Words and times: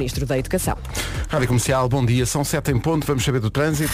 Ministro 0.00 0.24
da 0.26 0.38
Educação. 0.38 0.76
Rádio 1.28 1.48
Comercial, 1.48 1.88
bom 1.88 2.06
dia. 2.06 2.24
São 2.24 2.44
sete 2.44 2.70
em 2.70 2.78
ponto, 2.78 3.04
vamos 3.04 3.24
saber 3.24 3.40
do 3.40 3.50
trânsito. 3.50 3.92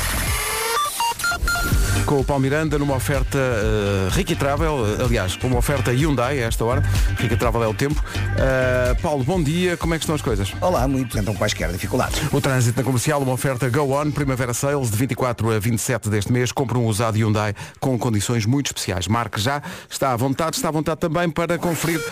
Com 2.06 2.20
o 2.20 2.24
Paulo 2.24 2.42
Miranda 2.42 2.78
numa 2.78 2.94
oferta 2.94 3.38
uh, 3.38 4.10
Ricky 4.10 4.36
Travel, 4.36 4.74
uh, 4.74 5.04
aliás, 5.04 5.36
com 5.36 5.46
uma 5.46 5.56
oferta 5.56 5.90
Hyundai 5.90 6.42
a 6.42 6.46
esta 6.46 6.62
hora. 6.62 6.82
Ricky 7.16 7.34
Travel 7.34 7.62
é 7.62 7.66
o 7.66 7.72
tempo. 7.72 7.98
Uh, 8.04 9.00
Paulo, 9.00 9.24
bom 9.24 9.42
dia. 9.42 9.74
Como 9.78 9.94
é 9.94 9.96
que 9.96 10.04
estão 10.04 10.14
as 10.14 10.20
coisas? 10.20 10.52
Olá, 10.60 10.86
muito. 10.86 11.18
Então 11.18 11.34
quaisquer 11.34 11.72
dificuldades. 11.72 12.20
O 12.30 12.42
trânsito 12.42 12.78
na 12.78 12.84
comercial, 12.84 13.22
uma 13.22 13.32
oferta 13.32 13.70
Go 13.70 13.98
On, 13.98 14.10
Primavera 14.10 14.52
Sales, 14.52 14.90
de 14.90 14.96
24 14.98 15.50
a 15.52 15.58
27 15.58 16.10
deste 16.10 16.30
mês. 16.30 16.52
Compre 16.52 16.76
um 16.76 16.84
usado 16.84 17.16
Hyundai 17.16 17.54
com 17.80 17.98
condições 17.98 18.44
muito 18.44 18.66
especiais. 18.66 19.08
Marque 19.08 19.40
já, 19.40 19.62
está 19.88 20.12
à 20.12 20.16
vontade, 20.16 20.56
está 20.56 20.68
à 20.68 20.72
vontade 20.72 21.00
também 21.00 21.30
para 21.30 21.56
conferir. 21.56 22.02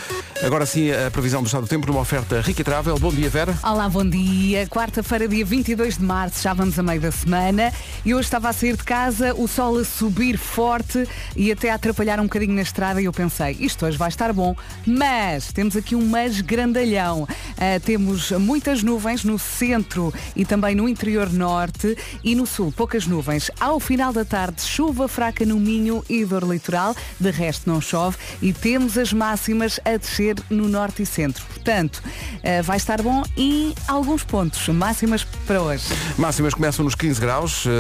Agora 0.43 0.65
sim, 0.65 0.91
a 0.91 1.11
previsão 1.11 1.43
do 1.43 1.47
estado 1.47 1.63
do 1.63 1.69
tempo 1.69 1.87
numa 1.87 2.01
oferta 2.01 2.41
Ricky 2.41 2.65
Travel. 2.65 2.99
Bom 2.99 3.13
dia, 3.13 3.29
Vera. 3.29 3.55
Olá, 3.63 3.89
bom 3.89 4.09
dia. 4.09 4.67
Quarta-feira, 4.69 5.29
dia 5.29 5.45
22 5.45 5.99
de 5.99 6.05
março, 6.05 6.43
já 6.43 6.55
vamos 6.55 6.79
a 6.79 6.83
meio 6.83 7.01
da 7.01 7.13
semana. 7.13 7.73
E 8.05 8.15
hoje 8.15 8.25
estava 8.25 8.49
a 8.49 8.53
sair 8.53 8.77
de 8.77 8.83
casa, 8.83 9.35
o 9.35 9.47
sol 9.47 9.79
a 9.79 9.85
subir 9.99 10.39
forte 10.39 11.07
e 11.37 11.51
até 11.53 11.71
a 11.71 11.75
atrapalhar 11.75 12.21
um 12.21 12.25
bocadinho 12.25 12.55
na 12.55 12.63
estrada 12.63 13.01
e 13.01 13.05
eu 13.05 13.13
pensei, 13.13 13.57
isto 13.61 13.85
hoje 13.87 13.99
vai 13.99 14.09
estar 14.09 14.33
bom, 14.33 14.57
mas 14.87 15.53
temos 15.53 15.77
aqui 15.77 15.95
um 15.95 16.07
mas 16.07 16.41
grandalhão. 16.41 17.23
Uh, 17.23 17.81
temos 17.85 18.31
muitas 18.33 18.83
nuvens 18.83 19.25
no 19.25 19.39
centro 19.39 20.13
e 20.37 20.45
também 20.45 20.75
no 20.75 20.89
interior 20.89 21.33
norte 21.33 21.97
e 22.23 22.35
no 22.35 22.47
sul, 22.47 22.73
poucas 22.73 23.07
nuvens. 23.07 23.51
Ao 23.59 23.81
final 23.81 24.13
da 24.13 24.25
tarde, 24.25 24.63
chuva 24.63 25.09
fraca 25.09 25.45
no 25.45 25.59
Minho 25.59 26.05
e 26.09 26.25
dor 26.25 26.45
litoral, 26.45 26.95
de 27.19 27.31
resto 27.31 27.69
não 27.69 27.81
chove 27.81 28.17
e 28.41 28.53
temos 28.53 28.97
as 28.99 29.13
máximas 29.13 29.81
a 29.85 29.97
descer 29.97 30.37
no 30.51 30.69
norte 30.69 31.03
e 31.03 31.07
centro. 31.07 31.45
Portanto, 31.47 31.97
uh, 31.97 32.63
vai 32.63 32.77
estar 32.77 33.01
bom 33.03 33.23
e 33.37 33.75
alguns 33.89 34.23
pontos, 34.23 34.69
máximas 34.69 35.25
para 35.47 35.63
hoje. 35.63 35.85
Máximas 36.19 36.55
começam 36.55 36.85
nos 36.85 36.95
15 36.95 37.21
graus, 37.21 37.65
uh, 37.67 37.71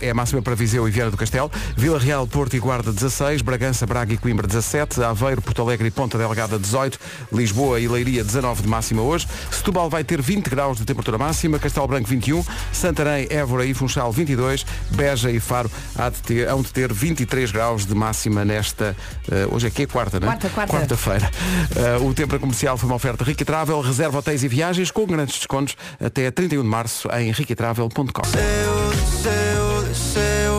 é 0.00 0.10
a 0.10 0.14
máxima 0.14 0.42
para 0.42 0.54
Viseu 0.54 0.86
e 0.86 0.90
Vieira 0.90 1.10
do 1.10 1.16
Castelo. 1.16 1.47
Vila 1.76 1.98
Real, 1.98 2.26
Porto 2.26 2.54
e 2.54 2.58
Guarda 2.58 2.92
16, 2.92 3.42
Bragança, 3.42 3.86
Braga 3.86 4.12
e 4.12 4.18
Coimbra 4.18 4.46
17, 4.46 5.02
Aveiro, 5.02 5.42
Porto 5.42 5.62
Alegre 5.62 5.88
e 5.88 5.90
Ponta 5.90 6.18
Delgada 6.18 6.58
18, 6.58 6.98
Lisboa 7.32 7.80
e 7.80 7.88
Leiria 7.88 8.24
19 8.24 8.62
de 8.62 8.68
máxima 8.68 9.02
hoje, 9.02 9.26
Setúbal 9.50 9.88
vai 9.88 10.04
ter 10.04 10.20
20 10.20 10.48
graus 10.48 10.78
de 10.78 10.84
temperatura 10.84 11.18
máxima, 11.18 11.58
Castelo 11.58 11.86
Branco 11.86 12.08
21, 12.08 12.44
Santarém, 12.72 13.26
Évora 13.30 13.64
e 13.64 13.74
Funchal 13.74 14.10
22, 14.12 14.64
Beja 14.90 15.30
e 15.30 15.40
Faro 15.40 15.70
há 15.96 16.08
de 16.08 16.20
ter, 16.22 16.48
hão 16.48 16.62
de 16.62 16.72
ter 16.72 16.92
23 16.92 17.50
graus 17.50 17.86
de 17.86 17.94
máxima 17.94 18.44
nesta, 18.44 18.96
uh, 19.28 19.54
hoje 19.54 19.66
é 19.66 19.70
que 19.70 19.82
é 19.82 19.86
quarta, 19.86 20.20
não 20.20 20.28
é? 20.28 20.30
Quarta, 20.32 20.48
quarta. 20.50 20.72
Quarta-feira. 20.72 21.30
Uh, 22.00 22.06
o 22.06 22.14
tempo 22.14 22.38
comercial 22.38 22.76
foi 22.76 22.88
uma 22.88 22.96
oferta 22.96 23.24
Rica 23.24 23.44
Travel, 23.44 23.80
reserva 23.80 24.18
hotéis 24.18 24.42
e 24.44 24.48
viagens 24.48 24.90
com 24.90 25.06
grandes 25.06 25.36
descontos 25.36 25.76
até 26.02 26.30
31 26.30 26.62
de 26.62 26.68
março 26.68 27.08
em 27.12 27.30
riquitravel.com. 27.32 28.22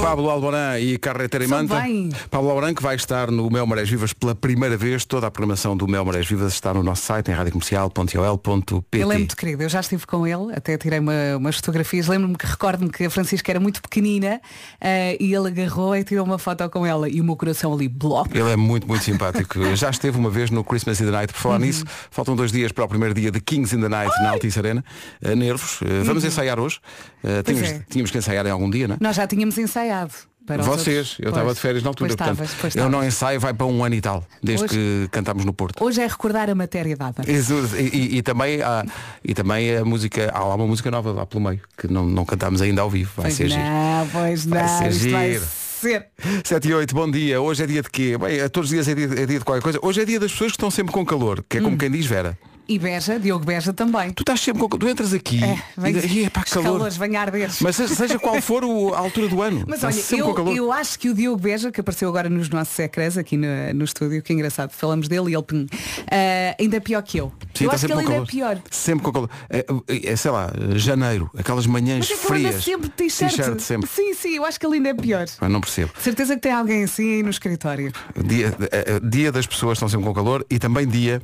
Pablo 0.02 0.30
Alborán 0.30 0.79
e 0.80 0.98
Carretera 0.98 1.44
e 1.44 1.48
Manta. 1.48 1.80
bem. 1.82 2.10
Alborán 2.32 2.74
que 2.74 2.82
vai 2.82 2.96
estar 2.96 3.30
no 3.32 3.50
Mel 3.50 3.66
Marés 3.68 3.90
Vivas 3.90 4.14
pela 4.14 4.34
primeira 4.34 4.76
vez. 4.78 5.06
Toda 5.06 5.28
a 5.28 5.32
programação 5.32 5.76
do 5.78 5.88
Mel 5.88 6.04
Marés 6.06 6.28
Vivas 6.28 6.54
está 6.54 6.74
no 6.74 6.82
nosso 6.84 7.04
site 7.04 7.30
em 7.30 7.34
radiocomercial.ol.pt. 7.34 8.98
Ele 8.98 9.14
é 9.14 9.18
muito 9.18 9.36
querido, 9.36 9.64
eu 9.64 9.70
já 9.70 9.80
estive 9.80 10.06
com 10.06 10.26
ele, 10.26 10.54
até 10.56 10.78
tirei 10.78 11.00
uma- 11.00 11.38
umas 11.38 11.56
fotografias, 11.58 12.08
lembro-me 12.08 12.36
que 12.38 12.46
recordo-me 12.46 12.90
que 12.90 13.06
a 13.06 13.10
Francisca 13.10 13.52
era 13.52 13.60
muito 13.60 13.82
pequenina 13.82 14.42
eh, 14.82 15.18
e 15.20 15.34
ele 15.34 15.48
agarrou 15.48 15.96
e 15.96 16.04
tirou 16.04 16.26
uma 16.26 16.38
foto 16.40 16.68
com 16.70 16.86
ela 16.86 17.08
e 17.10 17.20
o 17.22 17.24
meu 17.24 17.36
coração 17.36 17.74
ali, 17.74 17.88
bloco. 17.88 18.30
Ele 18.36 18.50
é 18.52 18.56
muito, 18.56 18.88
muito 18.88 19.04
simpático. 19.04 19.60
Já 19.76 19.90
esteve 19.90 20.18
uma 20.18 20.30
vez 20.30 20.50
no 20.50 20.64
Christmas 20.64 21.00
in 21.02 21.06
the 21.06 21.12
Night. 21.12 21.34
Por 21.34 21.40
falar 21.40 21.60
nisso, 21.60 21.86
faltam 22.12 22.36
dois 22.36 22.52
dias 22.52 22.72
para 22.72 22.84
o 22.84 22.88
primeiro 22.88 23.14
dia 23.14 23.32
de 23.32 23.40
Kings 23.40 23.76
in 23.76 23.82
the 23.82 23.90
Night 23.90 24.12
na 24.22 24.32
Altice 24.32 24.60
Arena. 24.60 24.84
Uh, 25.24 25.36
nervos. 25.36 25.82
Uh, 25.82 26.04
vamos 26.04 26.24
ensaiar 26.24 26.60
hoje. 26.60 26.80
Uh, 27.24 27.44
tínhamos, 27.44 27.70
é. 27.70 27.86
tínhamos 27.90 28.12
que 28.12 28.18
ensaiar 28.18 28.46
em 28.46 28.52
algum 28.52 28.70
dia, 28.70 28.88
não 28.88 28.96
é? 28.96 28.98
Nós 29.02 29.16
já 29.16 29.26
tínhamos 29.28 29.58
ensaiado. 29.58 30.12
Para 30.46 30.64
Vocês, 30.64 31.16
eu 31.20 31.30
estava 31.30 31.54
de 31.54 31.60
férias 31.60 31.84
na 31.84 31.90
altura, 31.90 32.08
Pois 32.10 32.18
portanto, 32.18 32.44
estavas, 32.44 32.62
pois 32.62 32.76
eu 32.76 32.90
não 32.90 33.04
ensaio, 33.06 33.40
vai 33.40 33.54
para 33.54 33.68
um 33.68 33.84
ano 33.84 33.94
e 33.94 34.02
tal, 34.02 34.26
desde 34.42 34.66
Hoje- 34.66 34.74
que 34.74 35.08
cantamos 35.12 35.46
no 35.46 35.54
Porto. 35.54 35.84
Hoje 35.84 36.02
é 36.02 36.08
recordar 36.08 36.50
a 36.50 36.56
matéria 36.56 36.96
dada. 36.98 37.22
E, 37.28 37.82
e- 37.82 38.18
e 38.18 38.22
também 38.24 38.62
há, 38.62 38.84
e 39.24 39.34
também 39.36 39.76
a 39.78 39.86
música, 39.86 40.32
há 40.34 40.44
uma 40.56 40.66
música 40.66 40.90
nova 40.90 41.12
lá 41.12 41.26
pelo 41.26 41.44
meio, 41.44 41.62
que 41.78 41.88
não, 41.88 42.06
não 42.08 42.26
cantamos 42.26 42.62
ainda 42.62 42.82
ao 42.82 42.90
vivo, 42.90 43.12
vai 43.16 43.26
Pois 43.26 43.36
ser 43.36 43.50
giro. 43.50 43.62
não, 43.62 44.08
pois 44.08 44.46
Vai 44.46 44.62
não, 44.64 44.92
ser 44.92 45.10
vai 45.12 45.32
giro. 45.34 45.46
ser. 45.46 46.08
7 46.44 46.68
e 46.68 46.74
8, 46.74 46.96
bom 46.96 47.10
dia. 47.10 47.40
Hoje 47.40 47.64
é 47.64 47.68
dia 47.68 47.82
de 47.84 47.90
quê? 47.90 48.18
Bem, 48.18 48.42
a 48.42 48.50
todos 48.50 48.70
os 48.70 48.74
dias 48.74 48.88
é 48.88 48.96
dia, 48.96 49.06
é 49.06 49.26
dia 49.26 49.40
de 49.40 49.46
qualquer 49.46 49.62
coisa. 49.62 49.80
Hoje 49.82 50.02
é 50.02 50.06
dia 50.06 50.20
das 50.20 50.32
pessoas 50.32 50.52
que 50.52 50.56
estão 50.58 50.70
sempre 50.72 50.92
com 50.92 51.06
calor, 51.06 51.44
que 51.48 51.58
é 51.58 51.62
Hum. 51.62 51.66
como 51.66 51.78
quem 51.78 51.90
diz 51.92 52.06
Vera. 52.06 52.38
E 52.70 52.78
Beja, 52.78 53.20
Diogo 53.20 53.44
Beja 53.44 53.74
também. 53.74 54.12
Tu 54.12 54.22
estás 54.22 54.40
sempre 54.40 54.62
com 54.62 54.70
calor. 54.70 54.80
Tu 54.80 54.90
entras 54.90 55.12
aqui 55.12 55.44
É, 55.44 55.60
vem, 55.76 55.96
e, 55.98 56.20
e 56.20 56.26
é 56.26 56.30
para 56.30 56.44
os 56.46 56.54
calor. 56.54 56.74
calores, 56.74 56.98
vem 56.98 57.16
arder. 57.18 57.50
Mas 57.62 57.76
seja, 57.76 58.20
qual 58.20 58.40
for 58.44 58.64
o- 58.64 58.94
a 58.94 59.00
altura 59.00 59.28
do 59.28 59.42
ano. 59.42 59.64
Mas 59.68 59.84
olha, 59.84 59.96
eu, 60.16 60.56
eu 60.56 60.72
acho 60.72 61.00
que 61.00 61.10
o 61.10 61.14
Diogo 61.16 61.42
Beja, 61.42 61.72
que 61.72 61.82
apareceu 61.82 62.08
agora 62.08 62.30
nos 62.30 62.48
nossos 62.50 62.78
ecrãs 62.78 63.18
aqui 63.18 63.36
no, 63.38 63.48
no 63.74 63.84
estúdio, 63.84 64.22
que 64.22 64.32
engraçado, 64.32 64.70
falamos 64.72 65.08
dele 65.08 65.32
e 65.32 65.36
ele 65.36 65.68
ah, 66.12 66.56
ainda 66.60 66.78
é 66.78 66.80
pior 66.80 67.02
que 67.02 67.18
eu. 67.18 67.34
Sim, 67.56 67.66
eu 67.66 67.72
acho 67.72 67.88
que 67.88 67.92
ele 67.92 68.02
ainda 68.02 68.14
é 68.18 68.26
pior. 68.26 68.62
Sempre 68.70 69.04
com 69.04 69.12
calor. 69.14 69.30
É, 69.50 69.66
é, 70.04 70.16
sei 70.16 70.30
lá, 70.30 70.52
janeiro, 70.76 71.28
aquelas 71.36 71.66
manhãs 71.66 72.08
Mas 72.08 72.12
é 72.12 72.28
frias. 72.28 72.64
sempre 72.64 72.90
t-shirt. 72.90 73.60
Sempre. 73.60 73.90
Sim, 73.90 74.14
sim, 74.14 74.36
eu 74.36 74.46
acho 74.46 74.60
que 74.60 74.66
ele 74.68 74.76
ainda 74.76 74.90
é 74.90 74.94
pior. 74.94 75.26
Ah, 75.42 75.50
não 75.50 75.60
percebo. 75.60 75.92
Certeza 76.00 76.36
que 76.36 76.42
tem 76.42 76.52
alguém 76.52 76.84
assim 76.84 77.16
aí 77.16 77.24
no 77.24 77.32
escritório. 77.32 77.92
Dia, 78.26 78.56
eh, 78.72 78.86
eh, 78.88 79.00
dia 79.04 79.32
das 79.32 79.48
pessoas 79.48 79.78
estão 79.78 79.90
sempre 79.90 80.06
com 80.06 80.14
calor 80.14 80.46
e 80.52 80.60
também 80.60 80.88
dia 80.88 81.20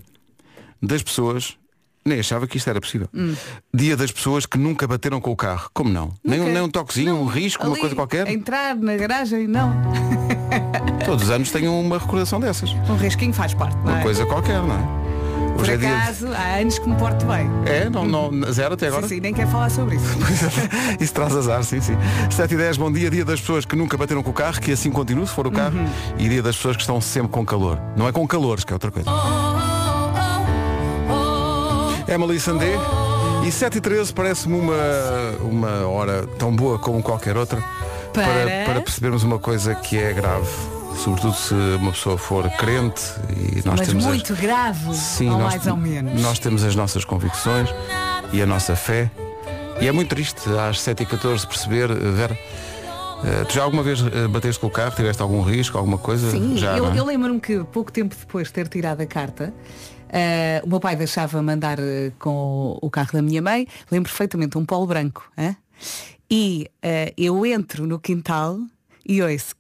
das 0.85 1.01
pessoas. 1.03 1.56
Nem 2.07 2.19
achava 2.19 2.46
que 2.46 2.56
isto 2.57 2.69
era 2.69 2.79
possível. 2.79 3.09
Dia 3.73 3.97
das 3.97 4.12
pessoas 4.12 4.46
que 4.46 4.59
nunca 4.59 4.85
bateram 4.88 5.19
com 5.19 5.31
o 5.31 5.35
carro. 5.35 5.69
Como 5.73 5.90
não? 5.91 6.12
Nem, 6.23 6.40
um- 6.40 6.53
nem 6.53 6.62
um 6.62 6.69
toquezinho, 6.69 7.16
Não, 7.16 7.23
um 7.23 7.25
risco, 7.25 7.63
uma 7.63 7.72
ali, 7.72 7.79
coisa 7.81 7.96
qualquer. 7.96 8.28
Entrar 8.28 8.75
na 8.75 8.96
garagem, 8.96 9.47
não. 9.47 9.73
Todos 11.03 11.23
os 11.25 11.29
anos 11.31 11.50
tenho 11.51 11.73
uma 11.79 11.97
recordação 11.97 12.40
dessas. 12.40 12.69
Um 12.90 12.96
risquinho 12.96 13.34
faz 13.34 13.53
parte, 13.56 13.75
não 13.78 13.85
Uma 13.85 14.00
é? 14.00 14.03
coisa 14.03 14.23
qualquer, 14.28 14.62
não 14.62 14.75
é? 14.75 15.06
Por 15.56 15.62
Hoje 15.62 15.72
é 15.72 15.78
dia. 15.78 15.96
acaso, 15.97 16.28
há 16.34 16.57
anos 16.59 16.78
que 16.78 16.88
me 16.90 16.96
porto 16.97 17.25
bem. 17.25 17.50
É, 17.66 17.90
não, 17.90 18.06
não, 18.06 18.52
zero 18.52 18.73
até 18.73 18.88
agora. 18.88 19.07
Sim, 19.07 19.16
sim, 19.16 19.22
nem 19.22 19.34
quer 19.34 19.47
falar 19.47 19.69
sobre 19.72 19.96
isso. 19.96 20.06
Isso 21.00 21.13
traz 21.13 21.34
azar, 21.35 21.63
sim, 21.63 21.79
sim. 21.81 21.94
7 22.29 22.53
e 22.53 22.57
10, 22.57 22.78
bom 22.78 22.91
dia, 22.91 23.09
dia 23.09 23.23
das 23.25 23.40
pessoas 23.40 23.63
que 23.66 23.75
nunca 23.75 23.96
bateram 23.97 24.22
com 24.22 24.31
o 24.31 24.34
carro, 24.34 24.59
que 24.59 24.73
assim 24.73 24.91
continue, 24.91 25.25
se 25.25 25.34
for 25.34 25.47
o 25.47 25.52
carro, 25.52 25.78
Uhum. 25.78 25.88
e 26.19 26.28
dia 26.29 26.44
das 26.44 26.56
pessoas 26.57 26.75
que 26.75 26.81
estão 26.84 27.00
sempre 27.00 27.29
com 27.29 27.46
calor. 27.46 27.79
Não 27.96 28.06
é 28.07 28.12
com 28.12 28.28
calores, 28.28 28.63
que 28.66 28.73
é 28.73 28.75
outra 28.75 28.91
coisa. 28.91 29.09
Emily 32.07 32.39
Sandé. 32.39 32.75
E 33.45 33.51
7 33.51 33.77
e 33.77 33.81
13 33.81 34.13
parece-me 34.13 34.59
uma, 34.59 34.75
uma 35.41 35.88
hora 35.88 36.25
tão 36.39 36.55
boa 36.55 36.79
como 36.79 37.01
qualquer 37.03 37.38
outra 37.38 37.61
Para? 38.13 38.66
para 38.66 38.81
percebermos 38.81 39.23
uma 39.23 39.38
coisa 39.38 39.75
que 39.75 39.97
é 39.97 40.13
grave. 40.13 40.47
Sobretudo 41.03 41.33
se 41.35 41.53
uma 41.53 41.91
pessoa 41.91 42.17
for 42.17 42.49
crente 42.51 43.03
e 43.29 43.61
nós 43.66 43.79
Mas 43.79 43.88
temos 43.88 44.05
as- 44.05 44.09
muito 44.09 44.33
grave, 44.35 44.93
Sim, 44.95 45.29
ou 45.29 45.38
nós, 45.39 45.53
mais 45.55 45.67
ou 45.67 45.75
menos. 45.77 46.21
nós 46.21 46.39
temos 46.39 46.63
as 46.63 46.73
nossas 46.75 47.03
convicções 47.03 47.69
e 48.31 48.41
a 48.41 48.45
nossa 48.45 48.75
fé. 48.75 49.11
E 49.81 49.87
é 49.87 49.91
muito 49.91 50.09
triste, 50.09 50.39
às 50.57 50.79
7h14, 50.79 51.45
perceber, 51.45 51.91
eh, 51.91 51.93
Vera, 51.95 52.39
eh, 53.25 53.43
tu 53.43 53.53
já 53.55 53.61
alguma 53.63 53.83
vez 53.83 53.99
eh, 54.01 54.25
bateste 54.29 54.59
com 54.59 54.67
o 54.67 54.72
carro, 54.72 54.95
tiveste 54.95 55.22
algum 55.22 55.41
risco, 55.41 55.77
alguma 55.77 55.97
coisa? 55.97 56.31
Sim, 56.31 56.55
já, 56.57 56.77
eu, 56.77 56.89
é? 56.89 56.97
eu 56.97 57.05
lembro-me 57.05 57.41
que 57.41 57.59
pouco 57.66 57.91
tempo 57.91 58.16
depois 58.17 58.47
de 58.47 58.53
ter 58.53 58.69
tirado 58.69 59.01
a 59.01 59.05
carta, 59.05 59.53
eh, 60.18 60.62
o 60.64 60.68
meu 60.70 60.80
pai 60.80 60.96
deixava 60.96 61.42
mandar 61.44 61.78
eh, 61.80 62.12
com 62.18 62.78
o 62.81 62.90
carro 62.90 63.12
da 63.14 63.22
minha 63.22 63.42
mãe, 63.42 63.68
lembro 63.92 64.09
perfeitamente, 64.09 64.58
um 64.58 64.66
polo 64.66 64.88
branco. 64.88 65.30
hã? 65.38 65.56
E 66.31 66.72
eh, 66.81 67.14
eu 67.18 67.46
entro 67.46 67.86
no 67.86 68.00
quintal 68.00 68.58
e 69.06 69.22
ouço 69.22 69.53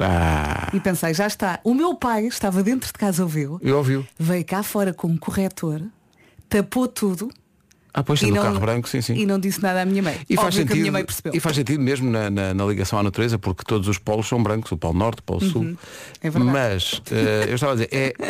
Ah, 0.00 0.70
e 0.72 0.78
pensei, 0.78 1.12
já 1.14 1.26
está. 1.26 1.58
O 1.64 1.74
meu 1.74 1.94
pai 1.96 2.26
estava 2.26 2.62
dentro 2.62 2.86
de 2.86 2.92
casa, 2.92 3.22
ouviu, 3.22 3.58
eu 3.62 3.78
ouvi. 3.78 4.06
veio 4.18 4.44
cá 4.44 4.62
fora 4.62 4.92
com 4.92 5.08
um 5.08 5.16
corretor, 5.16 5.82
tapou 6.48 6.86
tudo 6.86 7.30
Ah, 7.94 8.02
pois 8.02 8.20
e 8.22 8.26
no 8.26 8.36
não, 8.36 8.42
carro 8.42 8.60
branco, 8.60 8.88
sim, 8.88 9.00
sim. 9.00 9.14
e 9.14 9.24
não 9.26 9.38
disse 9.38 9.62
nada 9.62 9.82
à 9.82 9.84
minha 9.84 10.02
mãe. 10.02 10.14
E 10.28 10.36
faz, 10.36 10.48
Óbvio 10.58 10.68
sentido, 10.68 11.34
e 11.34 11.40
faz 11.40 11.56
sentido 11.56 11.80
mesmo 11.82 12.10
na, 12.10 12.28
na- 12.30 12.54
na 12.54 12.64
ligação 12.66 12.98
à 12.98 13.02
natureza, 13.02 13.38
porque 13.38 13.64
todos 13.64 13.88
os 13.88 13.98
polos 13.98 14.28
são 14.28 14.42
brancos, 14.42 14.70
o 14.72 14.76
polo 14.76 14.94
norte, 14.98 15.20
o 15.20 15.22
polo 15.22 15.40
sul. 15.40 15.76
É 16.22 16.28
verdade. 16.30 16.52
Mas 16.52 17.02
eh, 17.10 17.46
eu 17.48 17.54
estava 17.54 17.72
a 17.72 17.74
dizer, 17.76 17.88
é. 17.92 18.14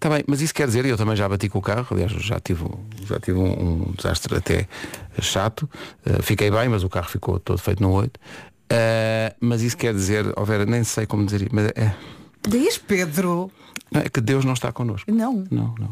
Tá 0.00 0.08
bem, 0.08 0.22
mas 0.28 0.40
isso 0.40 0.54
quer 0.54 0.64
dizer, 0.68 0.84
e 0.86 0.90
eu 0.90 0.96
também 0.96 1.16
já 1.16 1.28
bati 1.28 1.48
com 1.48 1.58
o 1.58 1.62
carro, 1.62 1.84
aliás, 1.90 2.12
já 2.12 2.38
tive, 2.38 2.62
um- 2.62 2.84
já 3.04 3.18
tive 3.18 3.36
um, 3.36 3.88
um 3.88 3.92
desastre 3.96 4.36
até 4.36 4.68
chato. 5.20 5.68
Eh, 6.06 6.22
fiquei 6.22 6.50
bem, 6.52 6.68
mas 6.68 6.84
o 6.84 6.88
carro 6.88 7.08
ficou 7.08 7.40
todo 7.40 7.58
feito 7.58 7.82
no 7.82 7.90
8. 7.92 8.18
mas 9.40 9.62
isso 9.62 9.76
quer 9.76 9.92
dizer, 9.94 10.32
ó 10.36 10.44
Vera, 10.44 10.64
nem 10.66 10.84
sei 10.84 11.04
como 11.06 11.24
dizer, 11.24 11.48
mas 11.52 11.66
é. 11.74 11.94
Diz 12.48 12.78
Pedro. 12.78 13.50
Não, 13.90 14.00
é 14.00 14.08
que 14.08 14.20
Deus 14.20 14.44
não 14.44 14.52
está 14.52 14.70
connosco. 14.72 15.10
Não. 15.12 15.44
Não, 15.50 15.74
não. 15.78 15.88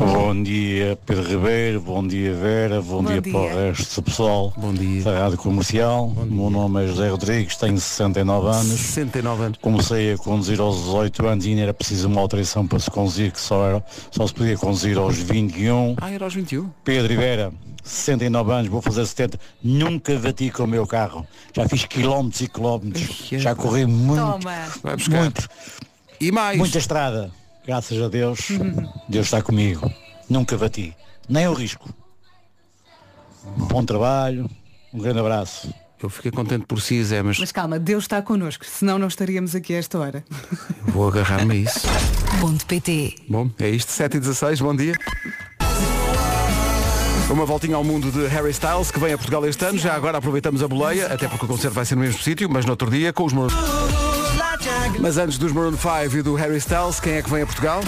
Bom 0.00 0.42
dia 0.42 0.98
Pedro 1.06 1.22
Ribeiro, 1.24 1.80
bom 1.80 2.06
dia 2.06 2.34
Vera, 2.34 2.80
bom, 2.82 3.02
Bom 3.02 3.10
dia, 3.10 3.20
dia. 3.20 3.32
para 3.32 3.40
o 3.42 3.48
resto 3.48 4.00
do 4.00 4.04
pessoal 4.04 4.52
Bom 4.56 4.72
dia. 4.74 5.02
da 5.02 5.18
Rádio 5.20 5.38
Comercial. 5.38 6.06
O 6.08 6.24
meu 6.26 6.50
nome 6.50 6.84
é 6.84 6.88
José 6.88 7.08
Rodrigues, 7.08 7.56
tenho 7.56 7.78
69 7.78 8.48
anos. 8.48 8.66
69 8.66 9.42
anos. 9.44 9.58
Comecei 9.60 10.12
a 10.12 10.18
conduzir 10.18 10.60
aos 10.60 10.76
18 10.84 11.26
anos 11.26 11.46
e 11.46 11.50
ainda 11.50 11.62
era 11.62 11.74
preciso 11.74 12.08
uma 12.08 12.20
autorização 12.20 12.66
para 12.66 12.78
se 12.78 12.90
conduzir, 12.90 13.32
que 13.32 13.40
só, 13.40 13.66
era, 13.66 13.84
só 14.10 14.26
se 14.26 14.34
podia 14.34 14.56
conduzir 14.56 14.96
aos 14.98 15.16
21. 15.16 15.96
Ah, 16.00 16.10
era 16.10 16.24
aos 16.24 16.34
21. 16.34 16.68
Pedro 16.84 17.12
e 17.12 17.16
Vera, 17.16 17.52
69 17.82 18.52
anos, 18.52 18.68
vou 18.68 18.82
fazer 18.82 19.04
70. 19.06 19.38
Nunca 19.62 20.18
bati 20.18 20.50
com 20.50 20.64
o 20.64 20.66
meu 20.66 20.86
carro. 20.86 21.26
Já 21.52 21.68
fiz 21.68 21.84
quilómetros 21.84 22.40
e 22.40 22.48
quilómetros. 22.48 23.28
Já 23.32 23.54
corri 23.54 23.86
muito, 23.86 24.20
Toma. 24.20 24.54
Vai 24.82 24.96
buscar. 24.96 25.20
muito, 25.20 25.48
E 26.26 26.32
mais. 26.32 26.56
muita 26.58 26.78
estrada. 26.78 27.30
Graças 27.66 28.00
a 28.00 28.08
Deus, 28.08 28.48
Deus 29.08 29.26
está 29.26 29.42
comigo. 29.42 29.90
Nunca 30.28 30.56
bati. 30.56 30.94
Nem 31.28 31.46
o 31.48 31.52
risco. 31.54 31.88
Bom 33.56 33.84
trabalho. 33.84 34.48
Um 34.92 34.98
grande 35.00 35.18
abraço. 35.20 35.72
Eu 36.02 36.10
fiquei 36.10 36.30
contente 36.30 36.66
por 36.66 36.80
si, 36.80 37.02
Zé, 37.02 37.22
mas 37.22 37.38
Mas 37.38 37.50
calma, 37.52 37.78
Deus 37.78 38.04
está 38.04 38.20
connosco, 38.20 38.64
senão 38.66 38.98
não 38.98 39.08
estaríamos 39.08 39.54
aqui 39.54 39.74
a 39.74 39.78
esta 39.78 39.98
hora. 39.98 40.24
vou 40.88 41.08
agarrar-me 41.08 41.52
a 41.52 41.56
isso. 41.56 41.80
Ponto 42.40 42.64
PT. 42.66 43.14
Bom, 43.28 43.50
é 43.58 43.70
isto. 43.70 43.90
7 43.90 44.16
e 44.18 44.20
16, 44.20 44.60
bom 44.60 44.76
dia. 44.76 44.94
Uma 47.30 47.46
voltinha 47.46 47.76
ao 47.76 47.82
mundo 47.84 48.12
de 48.12 48.26
Harry 48.26 48.50
Styles, 48.50 48.90
que 48.90 48.98
vem 49.00 49.12
a 49.14 49.16
Portugal 49.16 49.46
este 49.46 49.64
ano. 49.64 49.78
Já 49.78 49.94
agora 49.94 50.18
aproveitamos 50.18 50.62
a 50.62 50.68
boleia, 50.68 51.06
até 51.06 51.26
porque 51.26 51.46
o 51.46 51.48
concerto 51.48 51.74
vai 51.74 51.84
ser 51.86 51.94
no 51.94 52.02
mesmo 52.02 52.20
sítio, 52.22 52.48
mas 52.50 52.64
no 52.66 52.72
outro 52.72 52.90
dia 52.90 53.12
com 53.12 53.24
os 53.24 53.32
Maroon. 53.32 54.03
Mas 54.98 55.18
antes 55.18 55.36
dos 55.36 55.52
Maroon 55.52 55.76
5 55.76 56.16
e 56.16 56.22
do 56.22 56.34
Harry 56.34 56.56
Styles, 56.56 56.98
quem 56.98 57.14
é 57.14 57.22
que 57.22 57.28
vem 57.28 57.42
a 57.42 57.46
Portugal? 57.46 57.80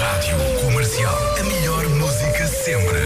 Rádio 0.00 0.36
Comercial. 0.64 1.14
A 1.38 1.44
melhor 1.44 1.88
música 1.90 2.46
sempre. 2.48 2.98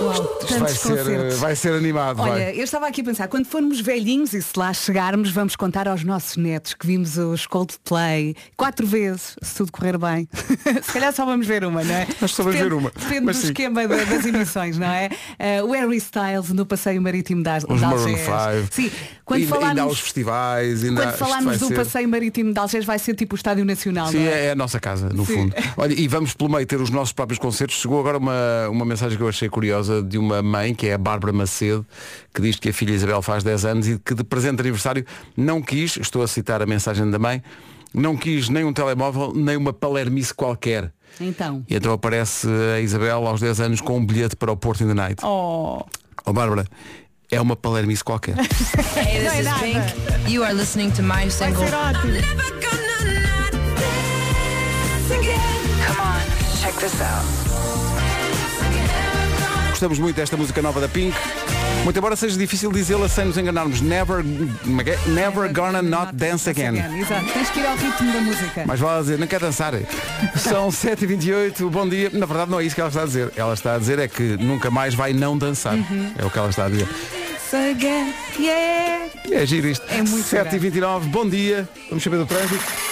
Uau, 0.00 0.37
Vai 0.56 0.68
ser, 0.70 0.88
concertos. 0.96 1.38
vai 1.38 1.56
ser 1.56 1.72
animado, 1.72 2.20
Olha, 2.20 2.32
vai. 2.32 2.58
eu 2.58 2.64
estava 2.64 2.86
aqui 2.86 3.00
a 3.00 3.04
pensar, 3.04 3.28
quando 3.28 3.46
formos 3.46 3.80
velhinhos 3.80 4.32
e 4.32 4.40
se 4.42 4.58
lá 4.58 4.72
chegarmos, 4.72 5.30
vamos 5.30 5.56
contar 5.56 5.86
aos 5.88 6.02
nossos 6.04 6.36
netos 6.36 6.74
que 6.74 6.86
vimos 6.86 7.16
os 7.18 7.46
Coldplay 7.46 8.34
quatro 8.56 8.86
vezes, 8.86 9.36
se 9.42 9.54
tudo 9.56 9.72
correr 9.72 9.98
bem. 9.98 10.28
se 10.82 10.92
calhar 10.92 11.12
só 11.12 11.24
vamos 11.24 11.46
ver 11.46 11.64
uma, 11.64 11.82
não 11.84 11.94
é? 11.94 12.06
Que 12.18 12.28
só 12.28 12.42
vamos 12.42 12.58
ver 12.58 12.72
uma, 12.72 12.90
Depende 12.90 13.20
mas 13.22 13.36
do 13.36 13.40
sim. 13.42 13.46
esquema 13.48 13.86
da- 13.86 13.96
das 14.04 14.24
emissões, 14.26 14.78
não 14.78 14.86
é? 14.86 15.08
Eh, 15.38 15.62
o 15.62 15.70
Harry 15.72 15.96
Styles 15.96 16.50
no 16.52 16.64
passeio 16.66 17.00
marítimo 17.02 17.42
das 17.42 17.64
Os 17.64 17.76
de 17.76 17.86
Maroon 17.86 18.00
Algés. 18.02 18.20
5. 18.20 18.68
Sim, 18.70 18.90
quando 19.24 19.40
E- 19.40 19.44
ainda 19.44 19.54
falarmos, 19.56 20.00
festivais, 20.00 20.84
ainda 20.84 21.02
quando 21.02 21.14
falarmos 21.16 21.58
do 21.58 21.68
ser- 21.68 21.74
passeio 21.76 22.08
marítimo 22.08 22.52
de 22.52 22.58
Algés 22.58 22.84
vai 22.84 22.98
ser 22.98 23.14
tipo 23.14 23.34
o 23.34 23.36
Estádio 23.36 23.64
Nacional, 23.64 24.08
Sim, 24.08 24.18
não 24.18 24.26
é? 24.26 24.46
é 24.46 24.50
a 24.52 24.54
nossa 24.54 24.80
casa, 24.80 25.08
no 25.10 25.24
Sim. 25.26 25.34
fundo. 25.34 25.54
Olha, 25.76 25.92
e 25.92 26.08
vamos 26.08 26.34
pelo 26.34 26.50
meio 26.50 26.66
ter 26.66 26.80
os 26.80 26.90
nossos 26.90 27.12
próprios 27.12 27.38
concertos. 27.38 27.76
Chegou 27.80 28.00
agora 28.00 28.18
uma, 28.18 28.68
uma 28.70 28.84
mensagem 28.84 29.16
que 29.16 29.22
eu 29.22 29.28
achei 29.28 29.48
curiosa 29.48 30.02
de 30.02 30.18
uma 30.18 30.37
mãe, 30.42 30.74
que 30.74 30.86
é 30.86 30.94
a 30.94 30.98
Bárbara 30.98 31.32
Macedo, 31.32 31.86
que 32.34 32.40
diz 32.42 32.56
que 32.56 32.68
a 32.68 32.72
filha 32.72 32.92
Isabel 32.92 33.20
faz 33.22 33.42
10 33.42 33.64
anos 33.64 33.88
e 33.88 33.98
que 33.98 34.14
de 34.14 34.24
presente 34.24 34.56
de 34.56 34.62
aniversário 34.62 35.04
não 35.36 35.62
quis, 35.62 35.96
estou 35.96 36.22
a 36.22 36.28
citar 36.28 36.62
a 36.62 36.66
mensagem 36.66 37.10
da 37.10 37.18
mãe, 37.18 37.42
não 37.92 38.16
quis 38.16 38.48
nem 38.48 38.64
um 38.64 38.72
telemóvel, 38.72 39.32
nem 39.34 39.56
uma 39.56 39.72
palermice 39.72 40.34
qualquer. 40.34 40.92
Então. 41.20 41.64
E 41.68 41.74
então 41.74 41.92
aparece 41.92 42.46
a 42.74 42.80
Isabel 42.80 43.26
aos 43.26 43.40
10 43.40 43.60
anos 43.60 43.80
com 43.80 43.98
um 43.98 44.04
bilhete 44.04 44.36
para 44.36 44.52
o 44.52 44.56
Porto 44.56 44.84
in 44.84 44.88
the 44.88 44.94
Night. 44.94 45.24
Oh. 45.24 45.84
Oh 46.24 46.32
Bárbara, 46.32 46.64
é 47.30 47.40
uma 47.40 47.56
palermice 47.56 48.04
qualquer. 48.04 48.36
Hey, 48.94 49.20
this 49.20 49.40
is 49.40 49.48
Pink. 49.60 50.30
You 50.30 50.44
are 50.44 50.52
listening 50.52 50.90
to 50.92 51.02
my 51.02 51.28
single. 51.30 51.64
Come 55.86 56.00
on, 56.00 56.22
check 56.60 56.74
this 56.80 57.00
out. 57.00 57.47
Gostamos 59.78 60.00
muito 60.00 60.16
desta 60.16 60.36
música 60.36 60.60
nova 60.60 60.80
da 60.80 60.88
Pink. 60.88 61.16
Muito 61.84 61.96
embora 61.96 62.16
seja 62.16 62.36
difícil 62.36 62.72
dizê-la 62.72 63.08
sem 63.08 63.26
nos 63.26 63.38
enganarmos. 63.38 63.80
Never, 63.80 64.24
é 64.24 64.90
é? 64.90 65.08
Never 65.08 65.52
gonna 65.52 65.80
not 65.80 66.16
dance 66.16 66.50
again. 66.50 66.78
Exato, 67.00 67.32
tens 67.32 67.48
que 67.50 67.60
ir 67.60 67.66
ao 67.66 67.76
ritmo 67.76 68.12
da 68.12 68.20
música. 68.20 68.64
Mas 68.66 68.80
vai 68.80 68.94
lá 68.96 69.00
dizer, 69.00 69.20
não 69.20 69.28
quer 69.28 69.38
dançar. 69.38 69.74
São 70.34 70.68
7h28, 70.70 71.70
bom 71.70 71.88
dia. 71.88 72.10
Na 72.12 72.26
verdade 72.26 72.50
não 72.50 72.58
é 72.58 72.64
isso 72.64 72.74
que 72.74 72.80
ela 72.80 72.88
está 72.88 73.02
a 73.02 73.06
dizer. 73.06 73.32
Ela 73.36 73.54
está 73.54 73.76
a 73.76 73.78
dizer 73.78 74.00
é 74.00 74.08
que 74.08 74.36
nunca 74.40 74.68
mais 74.68 74.94
vai 74.94 75.12
não 75.12 75.38
dançar. 75.38 75.74
Uhum. 75.74 76.12
É 76.18 76.24
o 76.24 76.30
que 76.30 76.38
ela 76.40 76.50
está 76.50 76.64
a 76.64 76.68
dizer. 76.68 76.88
Yeah. 78.36 79.06
É 79.30 79.46
giro 79.46 79.68
isto. 79.68 79.86
É 79.88 80.02
muito 80.02 80.28
7h29, 80.28 81.02
bom 81.02 81.28
dia. 81.28 81.68
Vamos 81.88 82.02
saber 82.02 82.16
do 82.16 82.26
trânsito. 82.26 82.87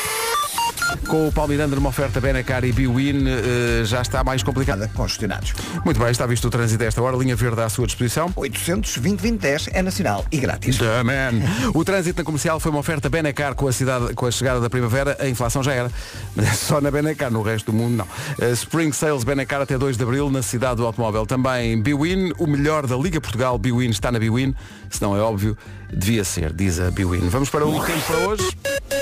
Com 1.08 1.28
o 1.28 1.32
Paulo 1.32 1.50
Miranda 1.50 1.74
numa 1.74 1.88
oferta 1.88 2.20
Benacar 2.20 2.64
e 2.64 2.72
Biwin 2.72 3.24
eh, 3.26 3.84
já 3.84 4.02
está 4.02 4.22
mais 4.22 4.42
complicado. 4.42 4.76
Nada, 4.76 4.90
congestionados. 4.94 5.54
Muito 5.84 5.98
bem, 5.98 6.10
está 6.10 6.26
visto 6.26 6.46
o 6.46 6.50
trânsito 6.50 6.82
a 6.82 6.86
esta 6.86 7.02
hora. 7.02 7.16
Linha 7.16 7.34
verde 7.34 7.60
à 7.60 7.68
sua 7.68 7.86
disposição. 7.86 8.32
820 8.36 9.16
2010 9.16 9.68
é 9.72 9.82
nacional 9.82 10.24
e 10.30 10.38
grátis. 10.38 10.78
The 10.78 11.02
man. 11.02 11.42
O 11.74 11.84
trânsito 11.84 12.20
na 12.20 12.24
comercial 12.24 12.60
foi 12.60 12.70
uma 12.70 12.80
oferta 12.80 13.08
Benacar 13.08 13.54
com 13.54 13.66
a, 13.66 13.72
cidade, 13.72 14.14
com 14.14 14.26
a 14.26 14.30
chegada 14.30 14.60
da 14.60 14.68
primavera. 14.68 15.16
A 15.20 15.28
inflação 15.28 15.62
já 15.62 15.72
era. 15.72 15.90
Mas 16.34 16.46
é 16.46 16.52
só 16.52 16.80
na 16.80 16.90
Benacar, 16.90 17.30
no 17.30 17.42
resto 17.42 17.72
do 17.72 17.76
mundo 17.76 17.96
não. 17.96 18.04
Uh, 18.04 18.52
Spring 18.52 18.92
Sales 18.92 19.24
Benacar 19.24 19.60
até 19.60 19.78
2 19.78 19.96
de 19.96 20.02
Abril 20.02 20.30
na 20.30 20.42
cidade 20.42 20.76
do 20.76 20.86
automóvel. 20.86 21.26
Também 21.26 21.80
Biwin, 21.80 22.32
o 22.38 22.46
melhor 22.46 22.86
da 22.86 22.96
Liga 22.96 23.20
Portugal. 23.20 23.58
Biwin 23.58 23.90
está 23.90 24.12
na 24.12 24.18
Biwin. 24.18 24.54
Se 24.90 25.00
não 25.00 25.16
é 25.16 25.20
óbvio, 25.20 25.56
devia 25.92 26.24
ser, 26.24 26.52
diz 26.52 26.78
a 26.78 26.90
Biwin. 26.90 27.28
Vamos 27.28 27.50
para 27.50 27.66
o 27.66 27.84
tempo 27.84 28.06
para 28.06 28.28
hoje. 28.28 28.95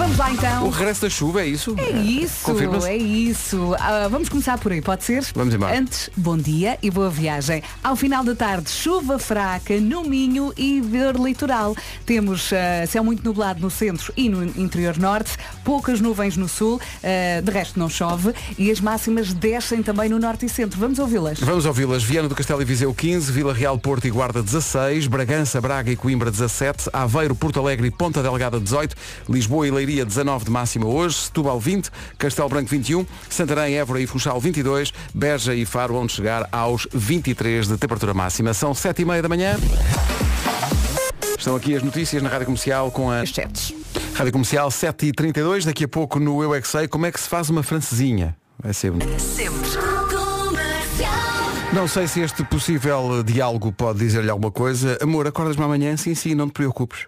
Vamos 0.00 0.16
lá 0.16 0.32
então. 0.32 0.66
O 0.66 0.70
regresso 0.70 1.02
da 1.02 1.10
chuva, 1.10 1.42
é 1.42 1.46
isso? 1.46 1.76
É 1.78 1.90
isso, 1.90 2.86
é 2.86 2.96
isso. 2.96 3.76
Ah, 3.78 4.08
vamos 4.10 4.30
começar 4.30 4.56
por 4.56 4.72
aí, 4.72 4.80
pode 4.80 5.04
ser? 5.04 5.22
Vamos 5.34 5.52
embora. 5.52 5.78
Antes, 5.78 6.08
bom 6.16 6.38
dia 6.38 6.78
e 6.82 6.90
boa 6.90 7.10
viagem. 7.10 7.62
Ao 7.84 7.94
final 7.94 8.24
da 8.24 8.34
tarde, 8.34 8.70
chuva 8.70 9.18
fraca 9.18 9.78
no 9.78 10.02
Minho 10.02 10.54
e 10.56 10.80
Ver 10.80 11.16
Litoral. 11.16 11.76
Temos 12.06 12.50
ah, 12.50 12.86
céu 12.86 13.04
muito 13.04 13.22
nublado 13.22 13.60
no 13.60 13.70
centro 13.70 14.10
e 14.16 14.30
no 14.30 14.42
interior 14.58 14.96
norte, 14.96 15.36
poucas 15.62 16.00
nuvens 16.00 16.34
no 16.34 16.48
sul, 16.48 16.80
ah, 17.04 17.42
de 17.42 17.50
resto 17.52 17.78
não 17.78 17.90
chove 17.90 18.32
e 18.56 18.70
as 18.70 18.80
máximas 18.80 19.34
descem 19.34 19.82
também 19.82 20.08
no 20.08 20.18
norte 20.18 20.46
e 20.46 20.48
centro. 20.48 20.80
Vamos 20.80 20.98
ouvi-las. 20.98 21.40
Vamos 21.40 21.66
ouvi-las. 21.66 22.02
Viana 22.02 22.26
do 22.26 22.34
Castelo 22.34 22.62
e 22.62 22.64
Viseu 22.64 22.94
15, 22.94 23.30
Vila 23.30 23.52
Real, 23.52 23.78
Porto 23.78 24.06
e 24.06 24.10
Guarda 24.10 24.42
16, 24.42 25.08
Bragança, 25.08 25.60
Braga 25.60 25.90
e 25.90 25.96
Coimbra 25.96 26.30
17, 26.30 26.88
Aveiro, 26.90 27.34
Porto 27.34 27.60
Alegre 27.60 27.88
e 27.88 27.90
Ponta 27.90 28.22
Delgada 28.22 28.58
18, 28.58 28.96
Lisboa 29.28 29.68
e 29.68 29.70
Leiria 29.70 29.89
19 29.90 30.44
de 30.44 30.50
máxima 30.50 30.86
hoje, 30.86 31.16
Setúbal 31.16 31.58
20, 31.58 31.90
Castelo 32.16 32.48
Branco 32.48 32.70
21, 32.70 33.04
Santarém, 33.28 33.76
Évora 33.76 34.00
e 34.00 34.06
Funchal 34.06 34.40
22, 34.40 34.92
Beja 35.14 35.54
e 35.54 35.64
Faro 35.64 35.94
vão 35.94 36.08
chegar 36.08 36.48
aos 36.52 36.86
23 36.92 37.68
de 37.68 37.76
temperatura 37.76 38.14
máxima. 38.14 38.54
São 38.54 38.74
7 38.74 39.02
e 39.02 39.04
meia 39.04 39.22
da 39.22 39.28
manhã. 39.28 39.56
Estão 41.38 41.56
aqui 41.56 41.74
as 41.74 41.82
notícias 41.82 42.22
na 42.22 42.28
Rádio 42.28 42.46
Comercial 42.46 42.90
com 42.90 43.10
a 43.10 43.24
Chats. 43.24 43.74
Rádio 44.14 44.32
Comercial 44.32 44.68
7h32, 44.68 45.64
daqui 45.64 45.84
a 45.84 45.88
pouco 45.88 46.20
no 46.20 46.42
Eu 46.42 46.54
é 46.54 46.60
Que 46.60 46.68
Sei, 46.68 46.86
como 46.86 47.06
é 47.06 47.12
que 47.12 47.18
se 47.18 47.28
faz 47.28 47.48
uma 47.48 47.62
francesinha? 47.62 48.36
Vai 48.62 48.74
ser 48.74 48.90
bonito. 48.90 49.10
Não 51.72 51.86
sei 51.86 52.08
se 52.08 52.20
este 52.20 52.44
possível 52.44 53.22
diálogo 53.22 53.72
pode 53.72 54.00
dizer-lhe 54.00 54.28
alguma 54.28 54.50
coisa. 54.50 54.98
Amor, 55.00 55.26
acordas-me 55.26 55.64
amanhã? 55.64 55.96
Sim, 55.96 56.14
sim, 56.14 56.34
não 56.34 56.48
te 56.48 56.52
preocupes. 56.52 57.06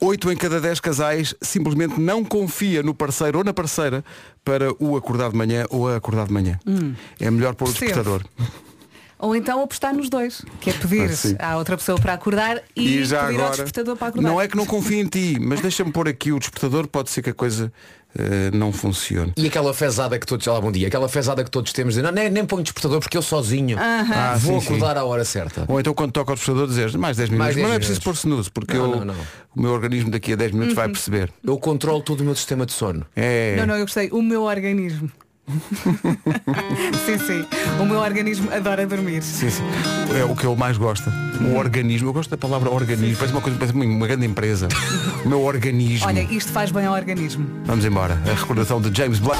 Oito 0.00 0.30
em 0.30 0.36
cada 0.36 0.60
dez 0.60 0.80
casais 0.80 1.34
simplesmente 1.40 2.00
não 2.00 2.24
confia 2.24 2.82
no 2.82 2.94
parceiro 2.94 3.38
ou 3.38 3.44
na 3.44 3.52
parceira 3.52 4.04
para 4.44 4.72
o 4.78 4.96
acordar 4.96 5.30
de 5.30 5.36
manhã 5.36 5.66
ou 5.70 5.88
a 5.88 5.96
acordar 5.96 6.26
de 6.26 6.32
manhã. 6.32 6.58
É 7.20 7.30
melhor 7.30 7.54
pôr 7.54 7.68
o 7.68 7.72
despertador. 7.72 8.22
Ou 9.18 9.34
então 9.34 9.62
apostar 9.62 9.94
nos 9.94 10.10
dois, 10.10 10.42
que 10.60 10.68
é 10.70 10.72
pedir 10.74 11.08
Ah, 11.10 11.16
sim. 11.16 11.36
à 11.38 11.56
outra 11.56 11.76
pessoa 11.76 11.98
para 11.98 12.12
acordar 12.12 12.60
e, 12.76 12.98
E 12.98 13.04
já 13.04 13.20
pedir 13.26 13.34
ao 13.36 13.40
agora, 13.46 13.50
despertador 13.62 13.96
para 13.96 14.08
acordar. 14.08 14.28
não 14.28 14.40
é 14.40 14.46
que 14.46 14.56
não 14.56 14.66
confie 14.66 14.96
em 15.00 15.06
ti, 15.06 15.38
mas 15.40 15.60
deixa-me 15.62 15.90
pôr 15.90 16.06
aqui 16.08 16.32
o 16.32 16.38
despertador, 16.38 16.86
pode 16.86 17.08
ser 17.10 17.22
que 17.22 17.30
a 17.30 17.34
coisa 17.34 17.72
eh, 18.18 18.50
não 18.52 18.72
funcione. 18.72 19.32
E 19.36 19.46
aquela 19.46 19.72
fezada 19.72 20.18
que 20.18 20.26
todos, 20.26 20.46
olá, 20.46 20.60
bom 20.60 20.70
dia, 20.70 20.86
aquela 20.88 21.08
fezada 21.08 21.42
que 21.42 21.50
todos 21.50 21.72
temos 21.72 21.94
de 21.94 22.02
não, 22.02 22.12
nem, 22.12 22.28
nem 22.30 22.44
põe 22.44 22.62
despertador 22.62 23.00
porque 23.00 23.16
eu 23.16 23.22
sozinho 23.22 23.78
Ah, 23.78 24.36
vou 24.38 24.60
sim, 24.60 24.60
sim. 24.60 24.74
acordar 24.74 24.98
à 24.98 25.04
hora 25.04 25.24
certa. 25.24 25.64
Ou 25.66 25.80
então 25.80 25.94
quando 25.94 26.12
toca 26.12 26.32
o 26.32 26.34
despertador 26.34 26.68
dizer 26.68 26.96
mais 26.98 27.16
10 27.16 27.30
minutos, 27.30 27.44
Mais 27.46 27.54
10 27.56 27.62
mas 27.62 27.70
não 27.70 27.74
é 27.76 27.78
preciso 27.78 28.02
pôr 28.02 28.12
snooze, 28.14 28.50
porque 28.50 28.74
Não, 28.74 28.84
eu- 28.90 28.96
não, 28.98 29.04
não. 29.06 29.14
o 29.54 29.60
meu 29.62 29.70
organismo 29.72 30.10
daqui 30.10 30.34
a 30.34 30.36
10 30.36 30.52
minutos 30.52 30.72
Uhum. 30.72 30.76
vai 30.76 30.88
perceber. 30.90 31.32
Eu 31.42 31.58
controlo 31.58 32.02
todo 32.02 32.20
o 32.20 32.24
meu 32.24 32.34
sistema 32.34 32.66
de 32.66 32.72
sono. 32.72 33.06
É. 33.16 33.56
Não, 33.56 33.66
não, 33.66 33.74
eu 33.76 33.82
gostei. 33.86 34.10
O 34.12 34.20
meu 34.22 34.42
organismo. 34.42 35.10
sim, 37.06 37.18
sim. 37.18 37.46
O 37.80 37.86
meu 37.86 37.98
organismo 37.98 38.52
adora 38.52 38.86
dormir. 38.86 39.22
Sim, 39.22 39.50
sim. 39.50 39.62
É 40.18 40.24
o 40.24 40.34
que 40.34 40.44
eu 40.44 40.56
mais 40.56 40.76
gosto. 40.76 41.08
O 41.40 41.56
organismo. 41.56 42.08
Eu 42.08 42.12
gosto 42.12 42.30
da 42.30 42.36
palavra 42.36 42.70
organismo. 42.70 43.16
Parece 43.16 43.32
uma 43.32 43.40
coisa, 43.40 43.58
parece 43.58 43.76
uma 43.76 44.06
grande 44.06 44.26
empresa. 44.26 44.68
O 45.24 45.28
meu 45.28 45.42
organismo. 45.42 46.06
Olha, 46.06 46.22
isto 46.22 46.50
faz 46.50 46.70
bem 46.70 46.86
ao 46.86 46.94
organismo. 46.94 47.46
Vamos 47.64 47.84
embora. 47.84 48.14
A 48.28 48.34
recordação 48.34 48.80
de 48.80 48.96
James 48.96 49.18
Blunt. 49.18 49.38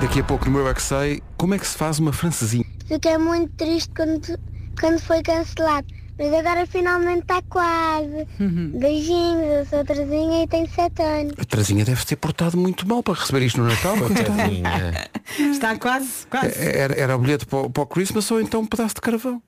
Daqui 0.00 0.20
a 0.20 0.24
pouco 0.24 0.44
no 0.46 0.52
meu 0.52 0.68
é 0.68 0.74
que 0.74 0.82
sei 0.82 1.22
como 1.36 1.54
é 1.54 1.58
que 1.58 1.66
se 1.66 1.76
faz 1.76 1.98
uma 1.98 2.12
francesinha. 2.12 2.64
Fiquei 2.86 3.18
muito 3.18 3.52
triste 3.56 3.90
quando, 3.94 4.38
quando 4.80 4.98
foi 5.00 5.22
cancelado, 5.22 5.86
mas 6.18 6.34
agora 6.34 6.66
finalmente 6.66 7.20
está 7.22 7.40
quase. 7.42 8.26
Beijinhos, 8.38 9.46
eu 9.58 9.66
sou 9.66 9.80
a 9.80 9.84
Terezinha 9.84 10.42
e 10.44 10.48
tenho 10.48 10.68
7 10.68 11.02
anos. 11.02 11.32
A 11.38 11.44
Trazinha 11.44 11.84
deve 11.84 12.04
ter 12.04 12.16
portado 12.16 12.56
muito 12.56 12.86
mal 12.88 13.02
para 13.02 13.14
receber 13.14 13.42
isto 13.46 13.60
no 13.60 13.68
Natal. 13.68 13.96
Coitadinha. 13.98 15.08
Está 15.38 15.76
quase, 15.78 16.26
quase. 16.28 16.54
Era, 16.58 16.94
era 16.98 17.16
o 17.16 17.18
bilhete 17.18 17.46
para, 17.46 17.58
o- 17.60 17.70
para 17.70 17.82
o 17.82 17.86
Christmas 17.86 18.30
ou 18.30 18.40
então 18.40 18.60
um 18.60 18.66
pedaço 18.66 18.96
de 18.96 19.00
carvão. 19.00 19.42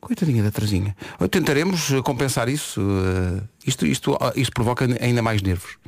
Coitadinha 0.00 0.42
da 0.42 0.50
Trazinha. 0.50 0.94
Tentaremos 1.30 1.90
eh, 1.90 2.00
compensar 2.02 2.48
isso. 2.48 2.80
eh, 2.80 3.42
Isto, 3.66 3.86
isto, 3.86 4.16
ah, 4.20 4.32
isto 4.36 4.52
provoca 4.52 4.86
ainda 5.00 5.22
mais 5.22 5.42
nervos. 5.42 5.78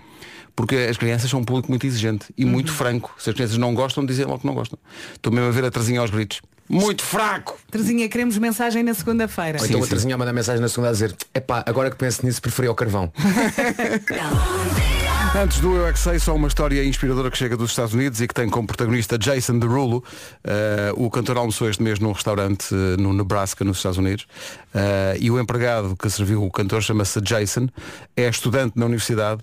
Porque 0.56 0.74
as 0.74 0.96
crianças 0.96 1.30
são 1.30 1.40
um 1.40 1.44
público 1.44 1.68
muito 1.70 1.86
exigente 1.86 2.26
e 2.36 2.44
muito 2.44 2.72
franco. 2.72 3.14
Se 3.16 3.30
as 3.30 3.34
crianças 3.34 3.56
não 3.58 3.72
gostam, 3.74 4.04
dizem 4.04 4.24
logo 4.24 4.40
que 4.40 4.46
não 4.46 4.54
gostam. 4.54 4.76
Estou 5.14 5.32
mesmo 5.32 5.48
a 5.48 5.52
ver 5.52 5.64
a 5.64 5.70
Trazinha 5.70 6.00
aos 6.00 6.10
gritos. 6.10 6.40
Muito 6.68 7.02
fraco! 7.02 7.58
Terezinha, 7.70 8.08
queremos 8.08 8.36
mensagem 8.36 8.82
na 8.82 8.94
segunda-feira. 8.94 9.58
Ou 9.60 9.66
então 9.66 9.82
a 9.82 9.86
Terezinha 9.86 10.14
a 10.14 10.18
mandar 10.18 10.32
mensagem 10.32 10.60
na 10.60 10.68
segunda 10.68 10.90
a 10.90 10.92
dizer 10.92 11.16
Epá, 11.34 11.64
agora 11.66 11.90
que 11.90 11.96
penso 11.96 12.24
nisso 12.26 12.42
preferia 12.42 12.70
o 12.70 12.74
carvão 12.74 13.10
Antes 15.36 15.60
do 15.60 15.76
Eu 15.76 15.86
é 15.86 15.92
Que 15.92 15.98
Sei, 15.98 16.18
só 16.18 16.34
uma 16.34 16.48
história 16.48 16.82
inspiradora 16.82 17.30
que 17.30 17.36
chega 17.36 17.54
dos 17.54 17.70
Estados 17.70 17.92
Unidos 17.92 18.20
e 18.20 18.26
que 18.26 18.32
tem 18.32 18.48
como 18.48 18.66
protagonista 18.66 19.18
Jason 19.18 19.58
Derulo. 19.58 20.02
Uh, 20.42 21.04
o 21.04 21.10
cantor 21.10 21.36
almoçou 21.36 21.68
este 21.68 21.82
mês 21.82 21.98
num 21.98 22.12
restaurante 22.12 22.74
uh, 22.74 22.96
no 22.98 23.12
Nebraska, 23.12 23.62
nos 23.62 23.76
Estados 23.76 23.98
Unidos. 23.98 24.26
Uh, 24.74 25.18
e 25.20 25.30
o 25.30 25.38
empregado 25.38 25.94
que 25.96 26.08
serviu 26.08 26.42
o 26.42 26.50
cantor 26.50 26.82
chama-se 26.82 27.20
Jason. 27.20 27.68
É 28.16 28.26
estudante 28.26 28.78
na 28.78 28.86
universidade. 28.86 29.42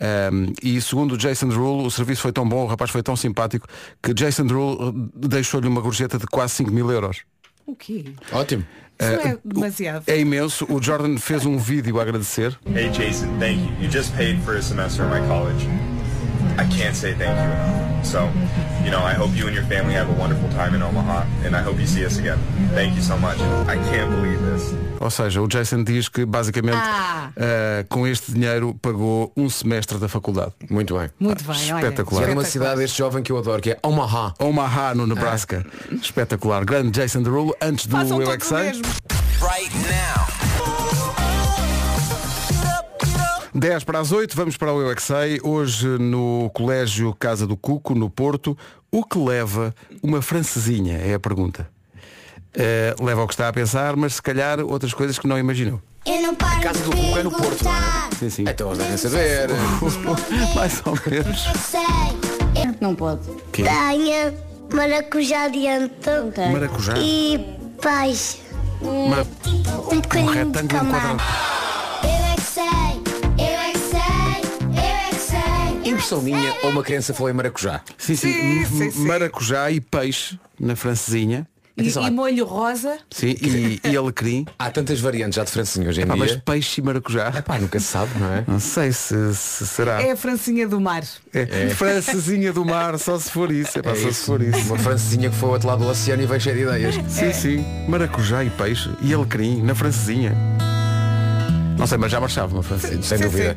Um, 0.00 0.52
e 0.62 0.80
segundo 0.80 1.12
o 1.12 1.18
Jason 1.18 1.48
Derulo, 1.48 1.86
o 1.86 1.90
serviço 1.90 2.22
foi 2.22 2.32
tão 2.32 2.48
bom, 2.48 2.64
o 2.64 2.66
rapaz 2.66 2.90
foi 2.90 3.02
tão 3.02 3.16
simpático, 3.16 3.66
que 4.02 4.12
Jason 4.12 4.44
uh, 4.44 4.92
deixou-lhe 5.14 5.68
uma 5.68 5.80
gorjeta 5.80 6.18
de 6.18 6.26
quase 6.26 6.54
5 6.54 6.70
mil 6.70 6.90
euros. 6.90 7.22
O 7.66 7.74
quê? 7.74 8.04
Ótimo 8.30 8.64
Isso 9.00 9.12
não 9.12 9.20
é 9.22 9.38
demasiado. 9.44 10.04
É 10.06 10.18
imenso. 10.18 10.66
O 10.70 10.82
Jordan 10.82 11.16
fez 11.16 11.46
um 11.46 11.58
vídeo 11.58 11.98
a 11.98 12.02
agradecer. 12.02 12.58
Hey 12.74 12.90
Jason, 12.90 13.38
thank 13.38 13.60
you. 13.60 13.70
You 13.80 13.90
just 13.90 14.14
paid 14.14 14.40
for 14.42 14.56
a 14.56 14.62
semester 14.62 15.04
of 15.04 15.12
my 15.12 15.26
college. 15.26 15.66
I 16.58 16.64
can't 16.66 16.94
say 16.94 17.14
thank 17.14 17.36
you 17.36 17.44
enough. 17.52 18.04
So, 18.06 18.28
you 18.84 18.90
know, 18.90 19.02
I 19.02 19.14
hope 19.14 19.34
you 19.34 19.46
and 19.46 19.54
your 19.54 19.64
family 19.66 19.94
have 19.94 20.08
a 20.10 20.12
wonderful 20.20 20.48
time 20.50 20.74
in 20.76 20.82
Omaha, 20.82 21.24
and 21.44 21.56
I 21.56 21.62
hope 21.62 21.80
you 21.80 21.86
see 21.86 22.04
us 22.04 22.18
again. 22.18 22.38
Thank 22.74 22.94
you 22.96 23.02
so 23.02 23.16
much. 23.16 23.38
I 23.66 23.76
can't 23.90 24.10
believe 24.10 24.38
this. 24.44 24.74
Ou 25.00 25.10
seja, 25.10 25.42
o 25.42 25.48
Jason 25.48 25.82
diz 25.84 26.08
que 26.08 26.24
basicamente 26.24 26.76
Ah. 26.80 27.30
uh, 27.36 27.84
com 27.88 28.06
este 28.06 28.32
dinheiro 28.32 28.74
pagou 28.80 29.32
um 29.36 29.50
semestre 29.50 29.98
da 29.98 30.08
faculdade. 30.08 30.52
Muito 30.70 30.96
bem 30.96 31.10
Muito 31.18 31.44
bem, 31.44 31.72
olha. 31.72 31.86
Espetacular. 31.86 32.22
E 32.22 32.24
é 32.24 32.28
Espetacular. 32.28 32.44
cidade 32.46 32.82
este 32.84 32.98
jovem 32.98 33.22
que 33.22 33.32
eu 33.32 33.38
adoro 33.38 33.60
Que 33.60 33.72
é 33.72 33.78
Omaha 33.82 34.32
Omaha, 34.38 34.94
no 34.94 35.06
Nebraska. 35.06 35.64
Espetacular. 36.00 36.64
Grande 36.64 36.90
Jason 36.92 37.22
Derulo, 37.22 37.54
antes 37.60 37.86
do 37.86 37.96
Façam 37.96 38.22
Eu 38.22 38.30
é. 38.30 38.36
Right 38.36 39.74
now. 39.88 40.33
10 43.54 43.84
para 43.84 44.00
as 44.00 44.10
8, 44.12 44.34
vamos 44.36 44.56
para 44.56 44.72
o 44.72 44.80
Eu 44.80 44.90
é 44.90 44.94
que 44.94 45.02
Sei. 45.02 45.38
Hoje 45.42 45.86
no 45.86 46.50
Colégio 46.52 47.14
Casa 47.18 47.46
do 47.46 47.56
Cuco, 47.56 47.94
no 47.94 48.10
Porto, 48.10 48.56
o 48.90 49.04
que 49.04 49.18
leva 49.18 49.72
uma 50.02 50.20
francesinha? 50.20 50.98
É 50.98 51.14
a 51.14 51.20
pergunta. 51.20 51.68
Uh, 52.56 53.04
leva 53.04 53.20
ao 53.20 53.26
que 53.28 53.34
está 53.34 53.48
a 53.48 53.52
pensar, 53.52 53.96
mas 53.96 54.14
se 54.14 54.22
calhar 54.22 54.60
outras 54.60 54.92
coisas 54.92 55.18
que 55.18 55.26
não 55.26 55.38
imaginou. 55.38 55.80
Eu 56.06 56.20
não 56.22 56.34
paro 56.34 56.60
Casa 56.60 56.80
do 56.84 56.90
Cuco 56.90 57.18
é 57.18 57.22
no 57.22 57.30
Porto, 57.30 57.64
não 57.64 57.74
é? 57.74 58.10
Sim, 58.18 58.30
sim. 58.30 58.44
Então 58.48 58.68
eles 58.68 58.78
devem 58.78 58.96
saber 58.96 59.48
Mais 60.54 60.82
ou 60.84 60.98
menos. 61.10 61.44
Não 62.80 62.94
pode. 62.94 63.20
Tenho 63.52 64.34
maracujá 64.72 65.48
dentro 65.48 66.32
Maracujá. 66.52 66.94
e 66.98 67.38
peixe. 67.80 68.38
Mara- 69.08 69.26
Um 69.92 70.00
bocadinho 70.00 70.32
de 70.32 70.38
retângulo 70.38 70.68
camarão. 70.68 71.14
enquadrado. 71.14 71.73
Impressão 75.84 76.22
minha 76.22 76.54
ou 76.62 76.70
uma 76.70 76.82
criança 76.82 77.12
falou 77.12 77.30
em 77.30 77.34
maracujá 77.34 77.80
Sim, 77.98 78.16
sim. 78.16 78.32
Sim, 78.32 78.64
sim, 78.64 78.90
sim. 78.90 79.06
Maracujá 79.06 79.70
e 79.70 79.80
peixe 79.80 80.38
na 80.58 80.74
francesinha. 80.76 81.46
E, 81.76 81.80
Atenção, 81.80 82.04
e 82.04 82.06
há- 82.06 82.10
molho 82.12 82.44
rosa. 82.44 82.98
Sim, 83.10 83.34
e, 83.42 83.80
e 83.82 83.96
alecrim. 83.96 84.46
Há 84.56 84.70
tantas 84.70 85.00
variantes 85.00 85.34
já 85.34 85.42
de 85.42 85.50
francesinha 85.50 85.88
hoje 85.88 86.02
em 86.02 86.04
Ah, 86.04 86.14
mas 86.14 86.30
dia 86.30 86.42
peixe 86.46 86.80
e 86.80 86.84
maracujá. 86.84 87.32
Pá, 87.42 87.58
nunca 87.58 87.80
se 87.80 87.86
sabe, 87.86 88.12
não 88.16 88.32
é? 88.32 88.44
Não 88.46 88.60
sei 88.60 88.92
se, 88.92 89.34
se 89.34 89.66
será. 89.66 90.00
É 90.00 90.12
a 90.12 90.16
francinha 90.16 90.68
do 90.68 90.80
mar. 90.80 91.02
É. 91.32 91.70
Francesinha 91.74 92.52
do 92.52 92.64
mar, 92.64 92.96
só 92.96 93.18
se 93.18 93.28
for 93.28 93.50
isso. 93.50 93.76
É, 93.76 93.82
pá, 93.82 93.92
só 93.96 94.08
se 94.12 94.24
for 94.24 94.40
isso. 94.40 94.60
Uma 94.68 94.78
francesinha 94.78 95.28
que 95.28 95.34
foi 95.36 95.48
ao 95.48 95.52
outro 95.54 95.66
lado 95.68 95.80
do 95.84 95.90
oceano 95.90 96.22
e 96.22 96.26
veio 96.26 96.40
cheia 96.40 96.54
de 96.54 96.62
ideias 96.62 96.94
Sim, 97.12 97.32
sim. 97.32 97.64
Maracujá 97.88 98.44
e 98.44 98.50
peixe 98.50 98.88
e 99.02 99.12
alecrim 99.12 99.60
na 99.60 99.74
francesinha. 99.74 100.32
Não 101.76 101.88
sei, 101.88 101.98
mas 101.98 102.12
já 102.12 102.20
marchava 102.20 102.54
uma 102.54 102.62
francesinha. 102.62 103.02
Sem 103.02 103.18
dúvida 103.18 103.56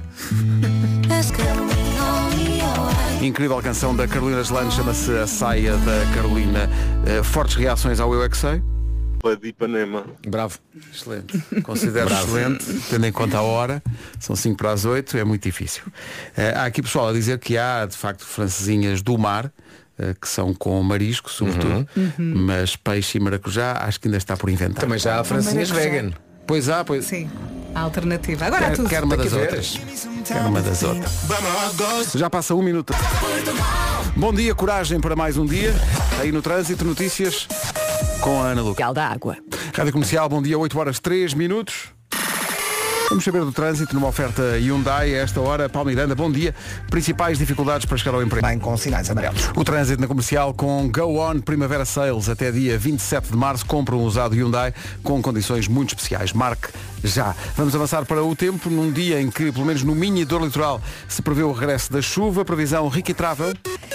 Incrível 3.21 3.59
canção 3.62 3.95
da 3.95 4.07
Carolina 4.07 4.43
Gelano, 4.43 4.71
chama-se 4.71 5.12
A 5.17 5.25
Saia 5.25 5.75
da 5.77 6.13
Carolina. 6.13 6.69
Eh, 7.05 7.24
fortes 7.24 7.55
reações 7.55 8.00
ao 8.00 8.13
Eu 8.13 8.24
é 8.24 8.29
que 8.29 8.38
Sei. 8.38 8.62
de 9.41 9.47
Ipanema. 9.50 10.05
Bravo 10.27 10.59
Excelente. 10.93 11.38
Considero 11.63 12.09
excelente, 12.13 12.63
tendo 12.89 13.05
em 13.05 13.12
conta 13.12 13.39
a 13.39 13.41
hora. 13.41 13.81
São 14.19 14.36
5 14.36 14.55
para 14.55 14.71
as 14.71 14.86
8, 14.86 15.17
é 15.17 15.24
muito 15.24 15.43
difícil. 15.43 15.83
Eh, 16.38 16.53
há 16.55 16.65
aqui 16.65 16.81
pessoal 16.81 17.09
a 17.09 17.13
dizer 17.13 17.39
que 17.39 17.57
há, 17.57 17.86
de 17.86 17.97
facto, 17.97 18.24
francesinhas 18.24 19.01
do 19.01 19.17
mar, 19.17 19.51
eh, 19.97 20.13
que 20.21 20.29
são 20.29 20.53
com 20.53 20.81
marisco, 20.83 21.29
sobretudo, 21.29 21.88
mas 22.17 22.75
peixe 22.75 23.17
e 23.17 23.21
maracujá 23.21 23.79
acho 23.81 24.00
que 24.00 24.07
ainda 24.07 24.17
está 24.17 24.38
por 24.38 24.50
inventar. 24.50 24.81
Também 24.81 25.00
já 25.00 25.19
há 25.19 25.24
francesinhas 25.24 25.71
vegan 25.71 26.13
Pois 26.48 26.70
há, 26.70 26.84
pois. 26.84 27.06
Sim, 27.06 27.30
a 27.75 27.82
alternativa. 27.82 28.46
Agora 28.46 28.68
há 28.68 28.70
Quer, 28.70 28.75
tudo. 28.77 28.89
quer 28.89 29.04
uma 29.04 29.18
das 29.18 29.34
outras. 29.34 29.80
Quer 30.25 30.42
uma 30.46 30.62
das 30.62 30.82
outras. 30.82 31.12
Já 32.16 32.30
passa 32.30 32.56
um 32.56 32.62
minuto. 32.62 32.94
Bom 34.16 34.34
dia, 34.34 34.56
coragem 34.56 35.00
para 35.00 35.16
mais 35.16 35.38
um 35.38 35.46
dia. 35.46 35.74
Aí 36.20 36.32
no 36.32 36.42
trânsito, 36.42 36.84
notícias 36.86 37.48
com 38.22 38.42
a 38.42 38.48
Ana 38.48 38.62
Luca. 38.62 38.94
da 38.94 39.08
água. 39.08 39.38
Rádio 39.75 39.92
Comercial, 39.94 40.27
bom 40.27 40.42
dia, 40.42 40.58
8 40.58 40.80
horas 40.80 41.00
3 41.00 41.34
minutos. 41.34 41.89
Vamos 43.10 43.24
saber 43.24 43.40
do 43.40 43.54
trânsito 43.54 43.96
numa 43.96 44.08
oferta 44.08 44.58
Hyundai 44.58 45.16
a 45.16 45.20
esta 45.20 45.40
hora. 45.40 45.70
Paulo 45.70 45.90
Miranda, 45.90 46.14
bom 46.14 46.30
dia. 46.30 46.54
Principais 46.90 47.38
dificuldades 47.38 47.86
para 47.86 47.96
chegar 47.98 48.14
ao 48.14 48.22
emprego. 48.22 48.46
Bem 48.46 48.60
com 48.60 48.76
sinais 48.76 49.10
amarelos. 49.10 49.50
O 49.56 49.64
trânsito 49.64 50.02
na 50.02 50.08
comercial 50.08 50.54
com 50.54 50.92
Go 50.92 51.22
On 51.22 51.40
Primavera 51.40 51.86
Sales 51.86 52.28
até 52.28 52.52
dia 52.52 52.78
27 52.78 53.32
de 53.32 53.38
março. 53.38 53.66
Compra 53.66 53.96
um 53.96 54.04
usado 54.04 54.36
Hyundai 54.36 54.74
com 55.04 55.22
condições 55.22 55.70
muito 55.70 55.92
especiais. 55.92 56.34
Marque 56.34 56.68
já. 57.04 57.36
Vamos 57.56 57.75
avançar 57.75 58.06
para 58.06 58.24
o 58.24 58.36
tempo 58.36 58.70
num 58.70 58.92
dia 58.92 59.22
em 59.22 59.30
que, 59.30 59.51
pelo 59.51 59.66
menos 59.66 59.84
no 59.84 59.96
mini 59.96 60.25
dor 60.25 60.44
litoral, 60.44 60.82
se 61.08 61.22
prevê 61.22 61.44
o 61.44 61.51
regresso 61.51 61.92
da 61.92 62.01
chuva. 62.01 62.44
Previsão 62.44 62.88
Ricky 62.88 63.13
Travel. 63.13 63.54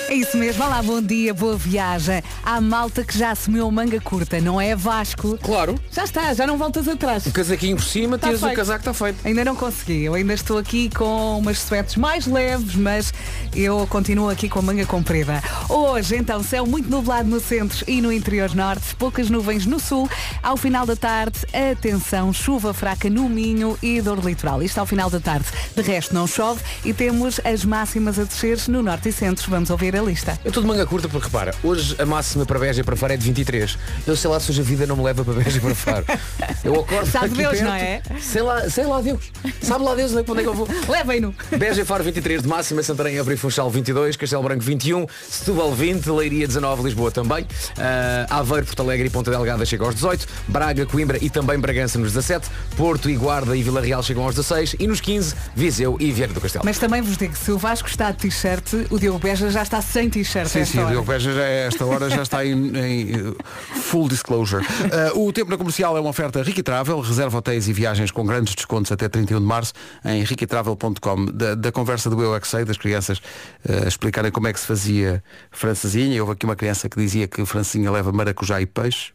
É 0.08 0.14
isso 0.14 0.36
mesmo. 0.36 0.62
Olá, 0.64 0.82
bom 0.82 1.00
dia, 1.00 1.32
boa 1.32 1.56
viagem. 1.56 2.22
Há 2.44 2.60
malta 2.60 3.04
que 3.04 3.16
já 3.16 3.30
assumiu 3.30 3.70
manga 3.70 4.00
curta, 4.00 4.40
não 4.40 4.60
é 4.60 4.76
Vasco? 4.76 5.38
Claro 5.38 5.74
Já 5.90 6.04
está, 6.04 6.32
já 6.34 6.46
não 6.46 6.58
voltas 6.58 6.86
atrás. 6.86 7.26
Um 7.26 7.30
casaquinho 7.30 7.76
por 7.76 7.84
cima, 7.84 8.18
Tá 8.18 8.28
tiras 8.28 8.42
o 8.42 8.52
casaco, 8.52 8.80
está 8.80 8.92
feito 8.92 9.26
Ainda 9.26 9.44
não 9.44 9.56
consegui, 9.56 10.04
eu 10.04 10.14
ainda 10.14 10.34
estou 10.34 10.58
aqui 10.58 10.90
com 10.90 11.38
umas 11.38 11.58
suetes 11.58 11.96
mais 11.96 12.26
leves, 12.26 12.74
mas 12.74 13.12
eu 13.54 13.86
continuo 13.86 14.28
aqui 14.28 14.48
com 14.48 14.58
a 14.58 14.62
manga 14.62 14.84
comprida. 14.84 15.42
Hoje, 15.68 16.16
então, 16.16 16.42
céu 16.42 16.66
muito 16.66 16.90
nublado 16.90 17.28
no 17.28 17.40
centro 17.40 17.84
e 17.88 18.00
no 18.00 18.12
interior 18.12 18.54
norte, 18.54 18.94
poucas 18.96 19.30
nuvens 19.30 19.66
no 19.66 19.80
sul. 19.80 20.08
Ao 20.42 20.56
final 20.56 20.84
da 20.84 20.96
tarde, 20.96 21.40
atenção, 21.52 22.32
chuva 22.32 22.74
fraca 22.74 22.91
no 23.10 23.28
Minho 23.28 23.78
e 23.82 24.00
dor 24.00 24.18
litoral. 24.24 24.62
Isto 24.62 24.78
ao 24.78 24.86
final 24.86 25.08
da 25.10 25.20
tarde. 25.20 25.46
De 25.74 25.82
resto, 25.82 26.14
não 26.14 26.26
chove 26.26 26.60
e 26.84 26.92
temos 26.92 27.40
as 27.44 27.64
máximas 27.64 28.18
a 28.18 28.24
descer 28.24 28.58
no 28.68 28.82
norte 28.82 29.08
e 29.08 29.12
centro. 29.12 29.50
Vamos 29.50 29.70
ouvir 29.70 29.96
a 29.96 30.02
lista. 30.02 30.38
Eu 30.44 30.48
estou 30.48 30.62
de 30.62 30.68
manga 30.68 30.86
curta 30.86 31.08
porque 31.08 31.26
repara, 31.26 31.54
hoje 31.62 31.96
a 31.98 32.06
máxima 32.06 32.44
para 32.46 32.58
Beja 32.58 32.80
e 32.80 32.84
para 32.84 32.96
Faro 32.96 33.12
é 33.12 33.16
de 33.16 33.24
23. 33.24 33.78
Eu 34.06 34.16
sei 34.16 34.30
lá 34.30 34.38
se 34.40 34.50
hoje 34.50 34.60
a 34.60 34.64
vida 34.64 34.86
não 34.86 34.96
me 34.96 35.02
leva 35.02 35.24
para 35.24 35.34
Beja 35.34 35.58
e 35.58 35.60
para 35.60 35.74
Faro. 35.74 36.04
Eu 36.64 36.74
acordo 36.80 37.10
Sabe 37.10 37.26
aqui 37.26 37.36
Deus, 37.36 37.50
perto, 37.52 37.64
não 37.64 37.74
é? 37.74 38.02
Sei 38.20 38.42
lá, 38.42 38.70
sei 38.70 38.84
lá 38.86 39.00
Deus. 39.00 39.20
Sabe 39.60 39.84
lá 39.84 39.94
Deus 39.94 40.12
onde 40.12 40.20
é 40.20 40.24
que- 40.24 40.30
onde 40.30 40.40
é 40.40 40.42
que 40.44 40.48
eu 40.48 40.54
vou. 40.54 40.68
Levem-no! 40.88 41.34
Beja 41.58 41.82
e 41.82 41.84
Faro 41.84 42.04
23 42.04 42.42
de 42.42 42.48
máxima, 42.48 42.82
Santarém, 42.82 43.16
Évora 43.18 43.34
e 43.34 43.36
Funchal 43.36 43.68
22, 43.70 44.16
Castelo 44.16 44.42
Branco 44.42 44.62
21, 44.62 45.06
Setúbal 45.28 45.72
20, 45.72 46.06
Leiria 46.10 46.46
19, 46.46 46.82
Lisboa 46.84 47.10
também, 47.10 47.46
Ah, 47.78 48.26
Aveiro, 48.38 48.66
Porto 48.66 48.80
Alegre 48.80 49.06
e 49.08 49.10
Ponta 49.10 49.30
Delgada 49.30 49.64
chegam 49.66 49.86
aos 49.86 49.94
18, 49.96 50.26
Braga, 50.48 50.86
Coimbra 50.86 51.18
e 51.20 51.28
também 51.28 51.58
Bragança 51.58 51.98
nos 51.98 52.12
17, 52.12 52.48
Porto 52.82 53.08
e 53.08 53.14
Guarda 53.14 53.56
e 53.56 53.62
Vila 53.62 53.80
Real 53.80 54.02
chegam 54.02 54.24
aos 54.24 54.34
16 54.34 54.74
e 54.76 54.88
nos 54.88 55.00
15, 55.00 55.36
Viseu 55.54 55.96
e 56.00 56.10
Vieira 56.10 56.32
do 56.32 56.40
Castelo. 56.40 56.64
Mas 56.64 56.80
também 56.80 57.00
vos 57.00 57.16
digo, 57.16 57.36
se 57.36 57.52
o 57.52 57.56
Vasco 57.56 57.88
está 57.88 58.10
de 58.10 58.16
t-shirt, 58.16 58.72
o 58.90 58.98
Diogo 58.98 59.20
Beja 59.20 59.48
já 59.50 59.62
está 59.62 59.80
sem 59.80 60.10
t-shirt. 60.10 60.48
Sim, 60.48 60.64
sim, 60.64 60.78
o 60.78 60.80
hora. 60.80 60.90
Diogo 60.90 61.06
Beja 61.06 61.32
já 61.32 61.42
a 61.42 61.48
esta 61.48 61.86
hora 61.86 62.10
já 62.10 62.22
está 62.22 62.44
em, 62.44 62.76
em, 62.76 63.14
eh, 63.14 63.34
full 63.72 64.08
disclosure. 64.08 64.66
Uh, 65.14 65.28
o 65.28 65.32
tempo 65.32 65.48
na 65.48 65.56
comercial 65.56 65.96
é 65.96 66.00
uma 66.00 66.10
oferta 66.10 66.42
Ricky 66.42 66.60
Travel, 66.60 66.98
reserva 66.98 67.38
hotéis 67.38 67.68
e 67.68 67.72
viagens 67.72 68.10
com 68.10 68.26
grandes 68.26 68.52
descontos 68.52 68.90
até 68.90 69.08
31 69.08 69.38
de 69.38 69.46
março 69.46 69.74
em 70.04 70.24
riquitravel.com. 70.24 71.26
Da, 71.26 71.54
da 71.54 71.70
conversa 71.70 72.10
do 72.10 72.20
Eu 72.20 72.34
é 72.34 72.40
que 72.40 72.48
Sei, 72.48 72.64
das 72.64 72.78
crianças 72.78 73.18
uh, 73.18 73.86
explicarem 73.86 74.32
como 74.32 74.48
é 74.48 74.52
que 74.52 74.58
se 74.58 74.66
fazia 74.66 75.22
francesinha. 75.52 76.20
Houve 76.20 76.32
aqui 76.32 76.44
uma 76.44 76.56
criança 76.56 76.88
que 76.88 76.98
dizia 76.98 77.28
que 77.28 77.46
francesinha 77.46 77.92
leva 77.92 78.10
maracujá 78.10 78.60
e 78.60 78.66
peixe. 78.66 79.12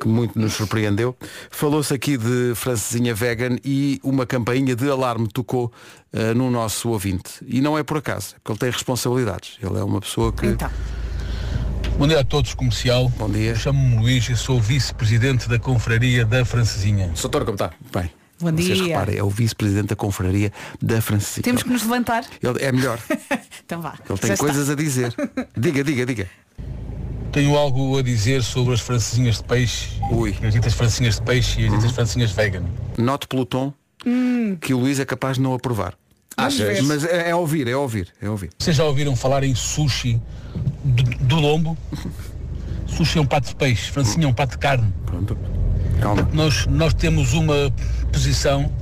Que 0.00 0.06
muito 0.08 0.38
nos 0.38 0.54
surpreendeu. 0.54 1.16
Falou-se 1.50 1.92
aqui 1.92 2.16
de 2.16 2.52
francesinha 2.54 3.14
vegan 3.14 3.56
e 3.64 4.00
uma 4.02 4.26
campainha 4.26 4.74
de 4.76 4.88
alarme 4.90 5.28
tocou 5.28 5.72
eh, 6.12 6.34
no 6.34 6.50
nosso 6.50 6.88
ouvinte. 6.90 7.30
E 7.46 7.60
não 7.60 7.76
é 7.78 7.82
por 7.82 7.98
acaso, 7.98 8.34
é 8.36 8.38
porque 8.38 8.52
ele 8.52 8.58
tem 8.58 8.70
responsabilidades. 8.70 9.58
Ele 9.62 9.78
é 9.78 9.82
uma 9.84 10.00
pessoa 10.00 10.32
que. 10.32 10.46
Então, 10.46 10.70
Bom 11.98 12.08
dia 12.08 12.20
a 12.20 12.24
todos, 12.24 12.54
comercial. 12.54 13.10
Bom 13.18 13.28
dia. 13.28 13.54
Chamo-me 13.54 13.96
Luís 13.98 14.26
e 14.30 14.34
sou 14.36 14.58
vice-presidente 14.58 15.48
da 15.48 15.58
Confraria 15.58 16.24
da 16.24 16.44
Francesinha. 16.46 17.10
Soutor, 17.14 17.44
como 17.44 17.56
está? 17.56 17.72
Bem, 17.92 18.10
Bom 18.40 18.50
vocês 18.52 18.78
dia. 18.78 18.86
reparem, 18.86 19.18
é 19.18 19.22
o 19.22 19.28
vice-presidente 19.28 19.88
da 19.88 19.96
confraria 19.96 20.50
da 20.80 21.02
francesinha. 21.02 21.42
temos 21.44 21.62
que 21.62 21.68
nos 21.68 21.82
levantar. 21.82 22.24
Ele 22.42 22.58
é 22.62 22.72
melhor. 22.72 22.98
Então 23.66 23.82
vá. 23.82 23.94
Ele 24.08 24.18
tem 24.18 24.28
Já 24.28 24.34
está. 24.34 24.44
coisas 24.46 24.68
a 24.70 24.74
dizer. 24.74 25.14
Diga, 25.56 25.84
diga, 25.84 26.04
diga. 26.06 26.28
Tenho 27.32 27.56
algo 27.56 27.96
a 27.98 28.02
dizer 28.02 28.42
sobre 28.42 28.74
as 28.74 28.80
francesinhas 28.80 29.36
de 29.36 29.44
peixe, 29.44 29.90
Ui. 30.10 30.34
as 30.42 30.52
ditas 30.52 30.74
francesinhas 30.74 31.14
de 31.16 31.22
peixe 31.22 31.60
e 31.60 31.66
as 31.66 31.72
ditas 31.72 31.92
francesinhas 31.92 32.32
vegan. 32.32 32.64
Note 32.98 33.28
pelo 33.28 33.44
tom 33.44 33.72
Hum. 34.04 34.56
que 34.60 34.72
o 34.72 34.78
Luís 34.78 34.98
é 34.98 35.04
capaz 35.04 35.36
de 35.36 35.42
não 35.42 35.52
aprovar. 35.54 35.94
Achas? 36.36 36.80
Mas 36.80 37.04
é, 37.04 37.30
é 37.30 37.34
ouvir, 37.34 37.68
é 37.68 37.76
ouvir, 37.76 38.08
é 38.20 38.28
ouvir. 38.28 38.50
Vocês 38.58 38.74
já 38.74 38.84
ouviram 38.84 39.14
falar 39.14 39.44
em 39.44 39.54
sushi 39.54 40.20
do, 40.82 41.02
do 41.02 41.36
lombo? 41.36 41.76
Sushi 42.86 43.18
é 43.18 43.20
um 43.20 43.26
pato 43.26 43.48
de 43.48 43.54
peixe, 43.56 43.90
francesinha 43.90 44.24
é 44.24 44.28
um 44.28 44.32
pato 44.32 44.52
de 44.52 44.58
carne. 44.58 44.92
Pronto. 45.04 45.36
Calma. 46.00 46.28
Nós, 46.32 46.66
nós 46.66 46.94
temos 46.94 47.34
uma 47.34 47.70
posição 48.10 48.72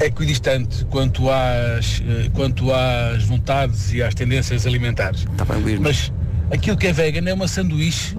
equidistante 0.00 0.84
quanto 0.86 1.28
às, 1.30 2.00
eh, 2.06 2.30
quanto 2.32 2.72
às 2.72 3.24
vontades 3.24 3.92
e 3.92 4.02
às 4.02 4.14
tendências 4.14 4.66
alimentares. 4.66 5.26
Está 5.30 5.44
bem, 5.44 5.60
Luís. 5.62 5.78
Mas 5.80 6.12
aquilo 6.52 6.76
que 6.76 6.86
é 6.86 6.92
vegan 6.92 7.28
é 7.28 7.34
uma 7.34 7.48
sanduíche 7.48 8.16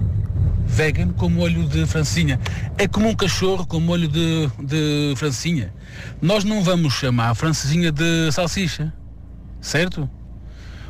vegan 0.66 1.08
com 1.10 1.28
molho 1.28 1.68
de 1.68 1.86
francesinha. 1.86 2.40
É 2.76 2.88
como 2.88 3.08
um 3.08 3.14
cachorro 3.14 3.64
com 3.66 3.78
molho 3.78 4.08
de, 4.08 4.48
de 4.60 5.14
francesinha. 5.16 5.72
Nós 6.20 6.42
não 6.42 6.64
vamos 6.64 6.94
chamar 6.94 7.30
a 7.30 7.34
francesinha 7.34 7.92
de 7.92 8.32
salsicha, 8.32 8.92
certo? 9.60 10.08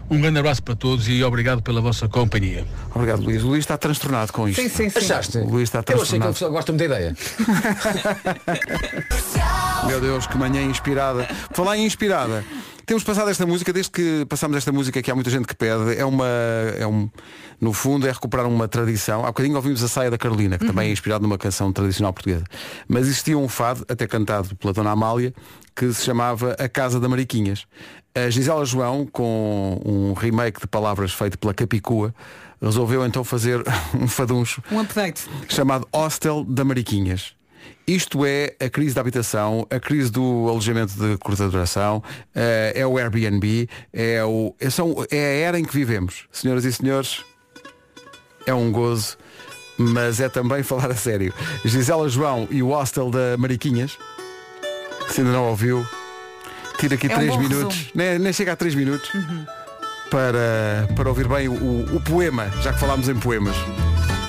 Um 0.08 0.20
grande 0.20 0.38
abraço 0.38 0.62
para 0.62 0.76
todos 0.76 1.08
e 1.08 1.22
obrigado 1.24 1.62
pela 1.62 1.80
vossa 1.80 2.06
companhia. 2.08 2.64
Obrigado, 2.94 3.22
Luís. 3.22 3.42
O 3.42 3.48
Luís 3.48 3.60
está 3.60 3.76
transtornado 3.78 4.32
com 4.32 4.46
isto. 4.48 4.60
Sim, 4.60 4.68
sim, 4.68 4.90
sim. 4.90 4.98
Achaste? 4.98 5.38
O 5.38 5.48
Luís 5.48 5.64
está 5.64 5.78
Eu 5.78 6.02
achei 6.02 6.18
que 6.18 6.26
transtornado. 6.26 6.30
a 6.30 6.32
pessoa 6.32 6.50
gosta 6.50 6.72
muito 6.72 6.80
da 6.80 6.86
ideia. 6.96 7.16
Meu 9.86 10.00
Deus, 10.00 10.26
que 10.26 10.36
manhã 10.36 10.62
inspirada. 10.62 11.26
Falar 11.52 11.78
em 11.78 11.86
inspirada. 11.86 12.44
Temos 12.86 13.02
passado 13.02 13.30
esta 13.30 13.46
música, 13.46 13.72
desde 13.72 13.90
que 13.90 14.26
passamos 14.28 14.56
esta 14.56 14.70
música 14.70 15.00
que 15.02 15.10
há 15.10 15.14
muita 15.14 15.30
gente 15.30 15.46
que 15.46 15.54
pede, 15.54 15.96
é 15.96 16.04
uma. 16.04 16.26
É 16.78 16.86
um, 16.86 17.08
no 17.60 17.72
fundo, 17.72 18.06
é 18.06 18.12
recuperar 18.12 18.46
uma 18.46 18.68
tradição. 18.68 19.22
Há 19.24 19.28
bocadinho 19.28 19.56
ouvimos 19.56 19.82
a 19.82 19.88
saia 19.88 20.10
da 20.10 20.18
Carolina, 20.18 20.58
que 20.58 20.66
também 20.66 20.88
é 20.88 20.92
inspirado 20.92 21.22
numa 21.22 21.38
canção 21.38 21.72
tradicional 21.72 22.12
portuguesa. 22.12 22.44
Mas 22.86 23.06
existia 23.06 23.38
um 23.38 23.48
fado, 23.48 23.84
até 23.88 24.06
cantado 24.06 24.54
pela 24.56 24.72
Dona 24.72 24.90
Amália, 24.90 25.32
que 25.74 25.92
se 25.92 26.04
chamava 26.04 26.52
A 26.58 26.68
Casa 26.68 27.00
da 27.00 27.08
Mariquinhas. 27.08 27.66
A 28.14 28.30
Gisela 28.30 28.64
João, 28.64 29.06
com 29.06 29.80
um 29.84 30.12
remake 30.12 30.60
de 30.60 30.66
palavras 30.66 31.12
feito 31.12 31.38
pela 31.38 31.52
Capicua, 31.52 32.14
resolveu 32.62 33.04
então 33.04 33.24
fazer 33.24 33.62
um 33.98 34.06
faduncho 34.06 34.62
Um 34.70 34.78
update. 34.78 35.22
chamado 35.48 35.88
Hostel 35.92 36.44
da 36.44 36.64
Mariquinhas. 36.64 37.33
Isto 37.86 38.24
é 38.24 38.54
a 38.58 38.70
crise 38.70 38.94
da 38.94 39.02
habitação, 39.02 39.66
a 39.70 39.78
crise 39.78 40.10
do 40.10 40.48
alojamento 40.48 40.94
de 40.94 41.18
curta 41.18 41.48
duração, 41.48 42.02
eh, 42.34 42.72
é 42.76 42.86
o 42.86 42.96
Airbnb, 42.96 43.68
é, 43.92 44.24
o, 44.24 44.54
é, 44.58 44.70
são, 44.70 45.04
é 45.10 45.18
a 45.18 45.48
era 45.48 45.58
em 45.58 45.64
que 45.64 45.74
vivemos. 45.74 46.24
Senhoras 46.32 46.64
e 46.64 46.72
senhores, 46.72 47.22
é 48.46 48.54
um 48.54 48.72
gozo, 48.72 49.18
mas 49.76 50.18
é 50.18 50.30
também 50.30 50.62
falar 50.64 50.90
a 50.90 50.94
sério. 50.94 51.34
Gisela 51.62 52.08
João 52.08 52.48
e 52.50 52.62
o 52.62 52.68
Hostel 52.68 53.10
da 53.10 53.36
Mariquinhas, 53.36 53.98
se 55.10 55.20
ainda 55.20 55.32
não 55.32 55.48
ouviu, 55.50 55.86
tira 56.78 56.94
aqui 56.94 57.06
É 57.06 57.12
um 57.12 57.18
três 57.18 57.30
bom 57.32 57.42
minutos, 57.42 57.90
nem, 57.94 58.18
nem 58.18 58.32
chega 58.32 58.52
a 58.52 58.56
três 58.56 58.74
minutos, 58.74 59.10
para, 60.10 60.88
para 60.96 61.08
ouvir 61.08 61.28
bem 61.28 61.48
o, 61.48 61.96
o 61.96 62.00
poema, 62.00 62.48
já 62.62 62.72
que 62.72 62.80
falámos 62.80 63.10
em 63.10 63.14
poemas. 63.14 63.56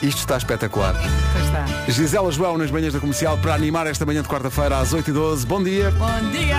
Isto 0.06 0.20
está 0.20 0.38
espetacular. 0.38 0.94
Pois 1.34 1.46
está. 1.46 1.66
Gisela 1.92 2.32
João 2.32 2.60
nas 2.60 2.70
manhãs 2.70 2.94
da 2.94 3.00
comercial 3.00 3.40
para 3.40 3.56
animar 3.56 3.88
esta 3.88 4.06
manhã 4.06 4.22
de 4.22 4.28
quarta-feira 4.28 4.78
às 4.78 4.94
8h12. 4.94 5.46
Bom 5.46 5.64
dia. 5.64 5.90
Bom 5.92 6.30
dia. 6.30 6.56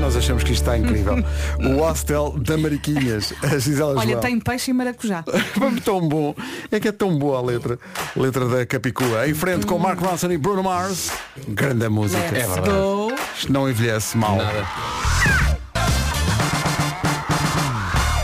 Nós 0.00 0.16
achamos 0.16 0.42
que 0.42 0.50
isto 0.50 0.62
está 0.62 0.76
incrível. 0.76 1.14
o 1.62 1.80
Hostel 1.80 2.34
da 2.40 2.58
Mariquinhas. 2.58 3.32
A 3.40 3.56
Gisela 3.56 4.00
Olha, 4.00 4.10
João. 4.10 4.20
tem 4.20 4.40
peixe 4.40 4.72
e 4.72 4.74
maracujá. 4.74 5.22
tão 5.84 6.08
bom. 6.08 6.34
É 6.72 6.80
que 6.80 6.88
é 6.88 6.92
tão 6.92 7.16
boa 7.16 7.38
a 7.38 7.42
letra. 7.42 7.78
Letra 8.16 8.48
da 8.48 8.66
Capicua. 8.66 9.28
Em 9.28 9.34
frente 9.34 9.66
com 9.66 9.78
Mark 9.78 10.00
Ronson 10.00 10.32
e 10.32 10.38
Bruno 10.38 10.64
Mars. 10.64 11.12
Grande 11.46 11.88
música. 11.88 12.20
Let's 12.32 12.56
go. 12.56 13.12
Isto 13.38 13.52
não 13.52 13.70
envelhece 13.70 14.18
mal. 14.18 14.38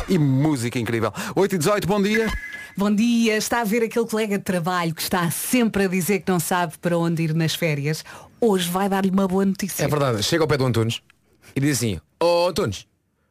E 0.08 0.18
música 0.18 0.80
incrível. 0.80 1.12
8 1.36 1.54
e 1.54 1.58
18 1.58 1.86
bom 1.86 2.02
dia. 2.02 2.26
Bom 2.78 2.94
dia, 2.94 3.38
está 3.38 3.62
a 3.62 3.64
ver 3.64 3.82
aquele 3.82 4.04
colega 4.04 4.36
de 4.36 4.44
trabalho 4.44 4.94
que 4.94 5.00
está 5.00 5.30
sempre 5.30 5.84
a 5.84 5.88
dizer 5.88 6.20
que 6.20 6.30
não 6.30 6.38
sabe 6.38 6.74
para 6.76 6.98
onde 6.98 7.22
ir 7.22 7.32
nas 7.32 7.54
férias. 7.54 8.04
Hoje 8.38 8.68
vai 8.68 8.86
dar-lhe 8.86 9.08
uma 9.08 9.26
boa 9.26 9.46
notícia. 9.46 9.82
É 9.82 9.88
verdade. 9.88 10.22
Chega 10.22 10.44
ao 10.44 10.46
pé 10.46 10.58
do 10.58 10.66
Antunes 10.66 11.00
e 11.54 11.60
diz 11.60 11.78
assim, 11.78 11.98
oh 12.22 12.48
Antunes, 12.48 12.86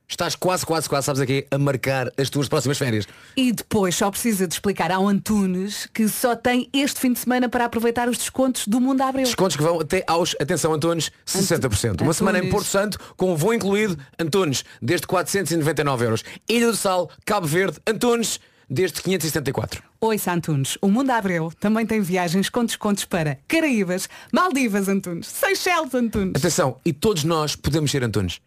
estás 0.07 0.35
quase, 0.35 0.65
quase, 0.65 0.89
quase, 0.89 1.05
sabes 1.05 1.21
aqui, 1.21 1.45
a 1.51 1.59
marcar 1.59 2.11
as 2.17 2.27
tuas 2.27 2.49
próximas 2.49 2.79
férias. 2.79 3.07
E 3.37 3.51
depois 3.51 3.93
só 3.95 4.09
precisa 4.09 4.47
de 4.47 4.55
explicar 4.55 4.91
ao 4.91 5.07
Antunes 5.07 5.87
que 5.93 6.09
só 6.09 6.35
tem 6.35 6.67
este 6.73 6.99
fim 6.99 7.13
de 7.13 7.19
semana 7.19 7.47
para 7.47 7.65
aproveitar 7.65 8.09
os 8.09 8.17
descontos 8.17 8.67
do 8.67 8.81
Mundo 8.81 9.01
Abreu. 9.01 9.25
Descontos 9.25 9.55
que 9.55 9.61
vão 9.61 9.79
até 9.79 10.03
aos, 10.07 10.35
atenção 10.41 10.73
Antunes, 10.73 11.11
60%. 11.27 11.83
Uma 11.85 11.91
Antunes. 11.91 12.17
semana 12.17 12.39
em 12.39 12.49
Porto 12.49 12.65
Santo, 12.65 12.97
com 13.15 13.31
o 13.31 13.37
voo 13.37 13.53
incluído, 13.53 13.95
Antunes, 14.17 14.65
desde 14.81 15.05
499 15.05 16.03
euros. 16.03 16.23
Ilha 16.49 16.65
do 16.65 16.75
Sal, 16.75 17.11
Cabo 17.23 17.45
Verde, 17.45 17.77
Antunes, 17.85 18.39
desde 18.69 19.01
574. 19.01 19.83
Oi, 20.01 20.19
Antunes. 20.27 20.77
O 20.81 20.87
Mundo 20.87 21.11
Abreu 21.11 21.51
também 21.59 21.85
tem 21.85 22.01
viagens 22.01 22.49
com 22.49 22.63
descontos 22.63 23.05
para 23.05 23.37
Caraíbas, 23.47 24.07
Maldivas, 24.31 24.87
Antunes, 24.87 25.27
Seychelles, 25.27 25.93
Antunes. 25.93 26.33
Atenção, 26.35 26.79
e 26.85 26.93
todos 26.93 27.23
nós 27.23 27.55
podemos 27.55 27.91
ser 27.91 28.03
Antunes. 28.03 28.39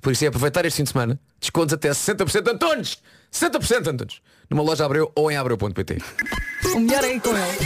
Por 0.00 0.12
isso 0.12 0.24
é 0.24 0.28
aproveitar 0.28 0.64
este 0.64 0.78
fim 0.78 0.84
de 0.84 0.90
semana, 0.90 1.20
descontos 1.40 1.74
até 1.74 1.90
60% 1.90 2.48
Antunes! 2.48 2.98
60% 3.32 3.88
Antunes! 3.88 4.20
Numa 4.48 4.62
loja 4.62 4.84
Abreu 4.84 5.10
ou 5.14 5.30
em 5.30 5.36
abreu.pt. 5.36 5.98
O 6.74 6.80
melhor 6.80 7.04
é 7.04 7.14
ir 7.14 7.20
com 7.20 7.30
ele. 7.30 7.58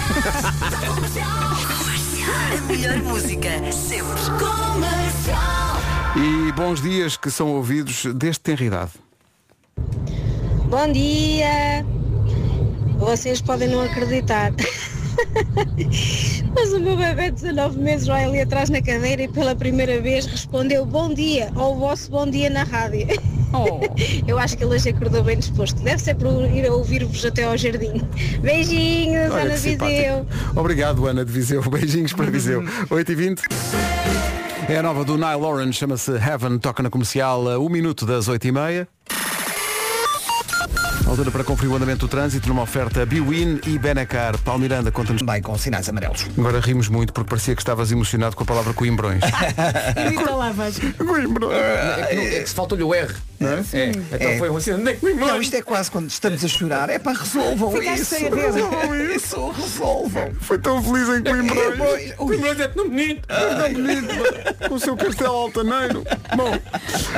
A 2.57 2.61
melhor 2.63 2.97
música 2.99 3.51
sempre. 3.73 4.21
E 6.17 6.53
bons 6.53 6.83
dias 6.83 7.17
que 7.17 7.31
são 7.31 7.49
ouvidos 7.55 8.05
desde 8.15 8.41
tenra 8.41 8.65
idade. 8.65 8.93
Bom 10.71 10.93
dia! 10.93 11.85
Vocês 12.99 13.43
podem 13.43 13.69
não 13.69 13.83
acreditar. 13.83 14.53
Mas 16.55 16.73
o 16.73 16.79
meu 16.79 16.97
bebê 16.97 17.33
de 17.33 17.43
19 17.43 17.81
meses 17.81 18.07
vai 18.07 18.25
ali 18.25 18.41
atrás 18.41 18.71
na 18.71 18.81
cadeira 18.81 19.23
e 19.23 19.29
pela 19.29 19.57
primeira 19.57 20.01
vez 20.01 20.27
respondeu 20.27 20.87
bom 20.87 21.13
dia 21.13 21.51
ao 21.57 21.77
vosso 21.77 22.09
bom 22.13 22.25
dia 22.25 22.49
na 22.49 22.63
rádio. 22.63 23.09
Oh. 23.53 23.81
Eu 24.29 24.39
acho 24.39 24.57
que 24.57 24.63
ele 24.63 24.77
hoje 24.77 24.91
acordou 24.91 25.25
bem 25.25 25.39
disposto. 25.39 25.83
Deve 25.83 26.01
ser 26.01 26.15
por 26.15 26.49
ir 26.49 26.65
a 26.65 26.73
ouvir-vos 26.73 27.27
até 27.27 27.43
ao 27.43 27.57
jardim. 27.57 28.07
Beijinhos, 28.41 29.33
Olha 29.33 29.43
Ana. 29.43 29.57
Viseu. 29.57 30.27
Obrigado, 30.55 31.05
Ana 31.05 31.25
de 31.25 31.33
Viseu. 31.33 31.63
Beijinhos 31.69 32.13
para 32.13 32.31
Viseu. 32.31 32.63
8h20. 32.63 33.41
É 34.69 34.77
a 34.77 34.83
nova 34.85 35.05
do 35.05 35.17
Nile 35.17 35.41
Lauren, 35.41 35.73
chama-se 35.73 36.13
Heaven, 36.13 36.59
toca 36.59 36.81
na 36.81 36.91
comercial 36.91 37.49
a 37.49 37.59
1 37.59 37.69
minuto 37.69 38.07
das 38.07 38.29
8h30. 38.29 38.87
Altura 41.11 41.33
para 41.33 41.43
conferir 41.43 41.73
o 41.73 41.75
andamento 41.75 42.07
do 42.07 42.09
trânsito 42.09 42.49
numa 42.49 42.63
oferta 42.63 43.05
Biwin 43.05 43.61
e 43.67 43.77
Benacar. 43.81 44.39
Paulo 44.39 44.61
Miranda, 44.61 44.93
conta-nos. 44.93 45.21
Também 45.21 45.43
com 45.43 45.59
sinais 45.59 45.89
amarelos. 45.89 46.25
Agora 46.39 46.61
rimos 46.61 46.89
muito 46.89 47.13
porque 47.13 47.29
parecia 47.29 47.53
que 47.57 47.61
estavas 47.61 47.91
emocionado 47.91 48.37
com 48.37 48.45
a 48.45 48.47
palavra 48.47 48.73
coimbrões. 48.73 49.21
Lá, 50.31 50.53
vais. 50.53 50.79
coimbrões. 50.97 51.53
É 51.53 52.37
é 52.37 52.43
que 52.43 52.49
se 52.49 52.55
faltou-lhe 52.55 52.85
o 52.85 52.95
R. 52.95 53.13
Não 53.41 53.49
é? 53.49 53.65
É. 53.73 53.89
Então 53.91 54.29
É. 54.29 54.39
foi 54.39 54.51
um 54.51 54.57
acidente. 54.59 54.99
Não, 55.17 55.41
isto 55.41 55.57
é 55.57 55.63
quase 55.63 55.91
quando 55.91 56.11
estamos 56.11 56.45
a 56.45 56.49
chorar. 56.49 56.91
É 56.91 56.99
para 56.99 57.19
resolvam 57.19 57.73
Ficaste 57.73 58.03
isso. 58.03 58.35
Resolvam 58.35 58.97
isso, 58.97 59.51
resolvam. 59.53 60.31
Foi 60.41 60.59
tão 60.59 60.83
feliz 60.83 61.09
em 61.09 61.23
Coimbrões. 61.23 62.15
Pois, 62.19 62.43
ui, 62.43 62.49
é 62.49 62.69
tão 62.69 62.89
bonito. 62.91 63.27
Tão 63.27 63.73
bonito, 63.73 64.69
com 64.69 64.75
o 64.75 64.79
seu 64.79 64.95
castelo 64.95 65.35
altaneiro. 65.35 66.05
Bom, 66.37 66.53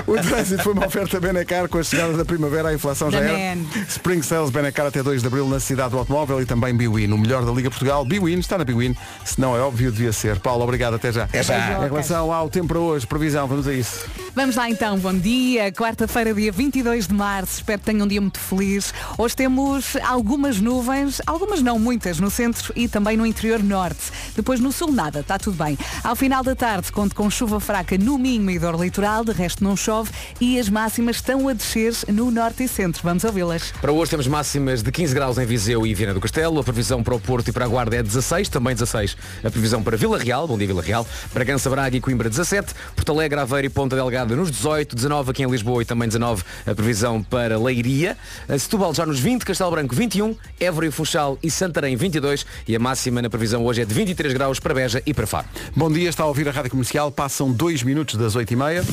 o 0.07 0.15
trânsito 0.15 0.63
foi 0.63 0.73
uma 0.75 0.87
oferta 0.87 1.19
Benacar 1.19 1.69
com 1.69 1.79
a 1.79 1.83
chegada 1.83 2.17
da 2.17 2.25
primavera, 2.25 2.69
a 2.69 2.75
inflação 2.75 3.11
já 3.11 3.19
era. 3.19 3.59
Spring 3.89 4.23
Sales 4.23 4.51
Benacar 4.51 4.87
até 4.87 5.03
2 5.03 5.23
de 5.23 5.27
Abril 5.27 5.49
na 5.49 5.59
cidade 5.59 5.91
do 5.91 5.99
automóvel 5.99 6.41
e 6.41 6.47
também 6.47 6.73
Biwin, 6.73 7.11
o 7.11 7.19
melhor 7.19 7.45
da 7.45 7.51
Liga 7.51 7.69
Portugal. 7.69 8.05
Biwin, 8.05 8.39
está 8.39 8.57
na 8.57 8.65
Biwin, 8.65 8.97
se 9.25 9.41
não 9.41 9.57
é 9.57 9.61
óbvio, 9.61 9.91
devia 9.91 10.13
ser. 10.13 10.39
Paulo, 10.39 10.63
obrigado, 10.63 10.95
até 10.95 11.11
já. 11.11 11.25
Até 11.25 11.43
já. 11.43 11.79
Em 11.85 11.89
relação 11.89 12.33
ao 12.33 12.49
tempo 12.49 12.69
para 12.69 12.79
hoje, 12.79 13.09
previsão, 13.09 13.49
vamos 13.49 13.67
a 13.67 13.75
isso. 13.75 14.07
Vamos 14.37 14.55
lá 14.55 14.71
então, 14.71 14.97
bom 14.99 15.13
dia. 15.13 15.73
Quarta-feira. 15.73 16.12
Quarta-feira, 16.13 16.35
dia 16.35 16.53
22 16.53 17.07
de 17.07 17.15
março. 17.15 17.55
Espero 17.55 17.79
que 17.79 17.87
tenham 17.87 18.05
um 18.05 18.09
dia 18.09 18.21
muito 18.21 18.39
feliz. 18.39 18.93
Hoje 19.17 19.35
temos 19.35 19.97
algumas 20.05 20.61
nuvens, 20.61 21.23
algumas 21.27 21.63
não 21.63 21.79
muitas, 21.79 22.21
no 22.21 22.31
centro 22.31 22.71
e 22.77 22.87
também 22.87 23.17
no 23.17 23.25
interior 23.25 23.63
norte. 23.63 24.13
Depois 24.37 24.61
no 24.61 24.71
sul 24.71 24.93
nada, 24.93 25.21
está 25.21 25.39
tudo 25.39 25.57
bem. 25.57 25.79
Ao 26.05 26.15
final 26.15 26.45
da 26.45 26.55
tarde, 26.55 26.93
conto 26.93 27.15
com 27.15 27.31
chuva 27.31 27.59
fraca 27.61 27.97
no 27.97 28.19
Minho 28.19 28.51
e 28.51 28.59
dor 28.59 28.79
litoral, 28.79 29.25
de 29.25 29.33
resto 29.33 29.65
não 29.65 29.75
chove 29.75 30.11
e 30.39 30.59
as 30.59 30.69
máximas 30.69 31.17
estão 31.17 31.49
a 31.49 31.55
descer 31.55 31.95
no 32.09 32.31
norte 32.31 32.65
e 32.65 32.69
centro. 32.69 33.01
Vamos 33.03 33.25
ouvi-las. 33.25 33.73
Para 33.81 33.93
hoje 33.93 34.11
temos 34.11 34.27
máximas 34.27 34.83
de 34.83 34.93
15 34.93 35.15
graus 35.15 35.39
em 35.39 35.47
Viseu 35.47 35.87
e 35.87 35.95
Viana 35.95 36.13
do 36.13 36.21
Castelo. 36.21 36.61
A 36.61 36.65
previsão 36.65 37.03
para 37.03 37.15
o 37.15 37.21
Porto 37.21 37.49
e 37.49 37.53
para 37.53 37.65
a 37.65 37.69
Guarda 37.69 37.97
é 37.97 38.03
16, 38.03 38.51
também 38.51 38.75
16. 38.75 39.17
A 39.43 39.51
previsão 39.51 39.83
para 39.83 39.97
Vila 39.97 40.19
Real, 40.19 40.47
bom 40.47 40.59
dia 40.59 40.67
Vila 40.67 40.83
Real. 40.83 41.07
Bragança, 41.33 41.71
Braga 41.71 41.97
e 41.97 42.01
Coimbra 42.01 42.29
17. 42.29 42.75
Porto 42.95 43.13
Alegre, 43.13 43.41
Aveiro 43.41 43.67
e 43.67 43.71
Ponta 43.71 43.97
Delgada 43.97 44.37
nos 44.37 44.51
18. 44.51 44.95
19 44.95 45.31
aqui 45.31 45.43
em 45.43 45.51
Lisboa 45.51 45.83
e 45.83 45.87
também 45.87 46.02
19 46.09 46.43
a 46.67 46.75
previsão 46.75 47.23
para 47.23 47.59
Leiria. 47.59 48.17
A 48.49 48.59
Setúbal 48.59 48.95
já 48.95 49.07
nos 49.07 49.21
20, 49.21 49.45
Castelo 49.45 49.71
Branco 49.71 49.95
21. 49.95 50.37
Évora 50.61 50.87
e 50.87 50.91
Funchal 50.91 51.39
e 51.43 51.51
Santarém 51.51 51.97
22. 51.97 52.47
E 52.67 52.77
a 52.77 52.79
máxima 52.79 53.23
na 53.23 53.31
previsão 53.31 53.65
hoje 53.65 53.83
é 53.83 53.85
de 53.85 53.95
23 53.95 54.33
graus 54.33 54.61
para 54.61 54.75
Beja 54.75 55.03
e 55.05 55.15
para 55.15 55.27
Faro. 55.27 55.47
Bom 55.75 55.91
dia, 55.91 56.09
está 56.09 56.23
a 56.23 56.27
ouvir 56.27 56.49
a 56.49 56.53
Rádio 56.53 56.71
Comercial. 56.71 57.11
Passam 57.11 57.51
dois 57.53 57.83
minutos 57.83 58.17
das 58.17 58.37
8h30. 58.37 58.85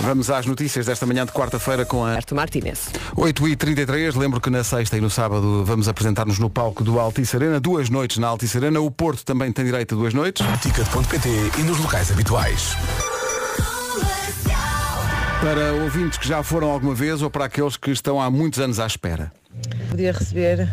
Vamos 0.00 0.30
às 0.30 0.46
notícias 0.46 0.86
desta 0.86 1.06
manhã 1.06 1.24
de 1.24 1.32
quarta-feira 1.32 1.84
com 1.84 2.04
a 2.04 2.10
Arto 2.10 2.34
Martínez. 2.34 2.88
8h33. 3.16 4.16
Lembro 4.16 4.40
que 4.40 4.50
na 4.50 4.64
sexta 4.64 4.96
e 4.96 5.00
no 5.00 5.08
sábado 5.08 5.64
vamos 5.64 5.88
apresentar-nos 5.88 6.38
no 6.38 6.50
palco 6.50 6.82
do 6.82 6.98
Altice 6.98 7.36
Arena. 7.36 7.60
Duas 7.60 7.88
noites 7.88 8.18
na 8.18 8.26
Altice 8.26 8.56
Arena. 8.56 8.80
O 8.80 8.90
Porto 8.90 9.24
também 9.24 9.52
tem 9.52 9.64
direito 9.64 9.94
a 9.94 9.98
duas 9.98 10.12
noites. 10.12 10.44
Ticket.pt 10.60 11.28
e 11.58 11.62
nos 11.62 11.78
locais 11.78 12.10
habituais. 12.10 12.76
Para 15.42 15.72
ouvintes 15.82 16.18
que 16.18 16.26
já 16.28 16.42
foram 16.42 16.70
alguma 16.70 16.94
vez 16.94 17.20
ou 17.20 17.28
para 17.30 17.46
aqueles 17.46 17.76
que 17.76 17.90
estão 17.90 18.20
há 18.20 18.30
muitos 18.30 18.60
anos 18.60 18.78
à 18.78 18.86
espera. 18.86 19.32
Podia 19.90 20.12
receber, 20.12 20.68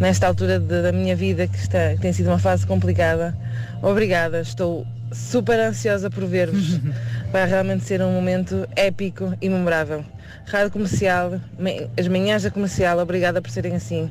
nesta 0.00 0.26
altura 0.26 0.58
de- 0.58 0.82
da 0.82 0.92
minha 0.92 1.14
vida, 1.16 1.46
que, 1.46 1.56
está, 1.56 1.90
que 1.94 2.00
tem 2.00 2.12
sido 2.12 2.28
uma 2.28 2.38
fase 2.38 2.66
complicada. 2.66 3.36
Obrigada, 3.82 4.40
estou 4.40 4.86
super 5.12 5.58
ansiosa 5.60 6.08
por 6.08 6.24
ver-vos. 6.24 6.78
Vai 7.32 7.46
realmente 7.46 7.84
ser 7.84 8.00
um 8.02 8.12
momento 8.12 8.66
épico 8.76 9.34
e 9.40 9.48
memorável. 9.48 10.04
Rádio 10.46 10.70
Comercial, 10.70 11.40
me- 11.58 11.88
as 11.98 12.08
manhãs 12.08 12.42
da 12.44 12.50
comercial, 12.50 12.98
obrigada 12.98 13.42
por 13.42 13.50
serem 13.50 13.74
assim. 13.74 14.10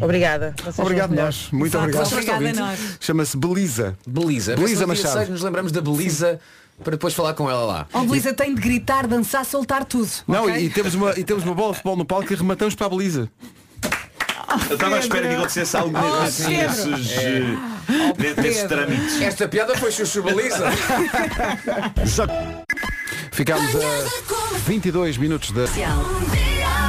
Obrigada. 0.00 0.54
Vocês 0.62 0.78
Obrigado 0.78 1.14
nós. 1.14 1.48
Muito 1.52 1.76
obrigado. 1.78 2.06
Obrigada 2.12 2.48
a 2.48 2.52
nós. 2.52 2.78
Chama-se 3.00 3.36
Belisa. 3.36 3.96
Belisa. 4.06 4.56
Belisa 4.56 4.86
Machado. 4.86 5.12
seis 5.14 5.28
Nos 5.28 5.42
lembramos 5.42 5.72
da 5.72 5.80
Belisa 5.80 6.38
para 6.82 6.92
depois 6.92 7.14
falar 7.14 7.34
com 7.34 7.48
ela 7.50 7.64
lá. 7.64 7.86
Oh, 7.92 8.00
Belisa 8.00 8.32
tem 8.34 8.54
de 8.54 8.60
gritar, 8.60 9.06
dançar, 9.06 9.44
soltar 9.44 9.84
tudo. 9.84 10.10
Não, 10.28 10.44
ok? 10.44 10.56
e, 10.64 10.68
temos 10.70 10.94
uma, 10.94 11.18
e 11.18 11.24
temos 11.24 11.42
uma 11.44 11.54
bola 11.54 11.70
de 11.72 11.76
futebol 11.78 11.96
no 11.96 12.04
palco 12.04 12.32
e 12.32 12.36
rematamos 12.36 12.74
para 12.74 12.86
a 12.86 12.90
Belisa. 12.90 13.30
Eu 14.70 14.74
estava 14.76 14.96
à 14.96 14.98
espera 15.00 15.28
que 15.28 15.34
acontecesse 15.34 15.76
algo 15.76 15.96
Oh, 15.98 16.22
nesses, 16.22 16.46
nesses, 16.46 17.12
eh, 17.18 17.40
ne- 18.16 18.34
nesses 18.42 18.62
trâmites. 18.64 19.20
Esta 19.20 19.48
piada 19.48 19.76
foi 19.76 19.90
Chuchu 19.90 20.22
Belisa. 20.22 20.66
Ficámos 23.32 23.74
a 23.74 24.58
22 24.66 25.18
minutos 25.18 25.50
da. 25.50 25.64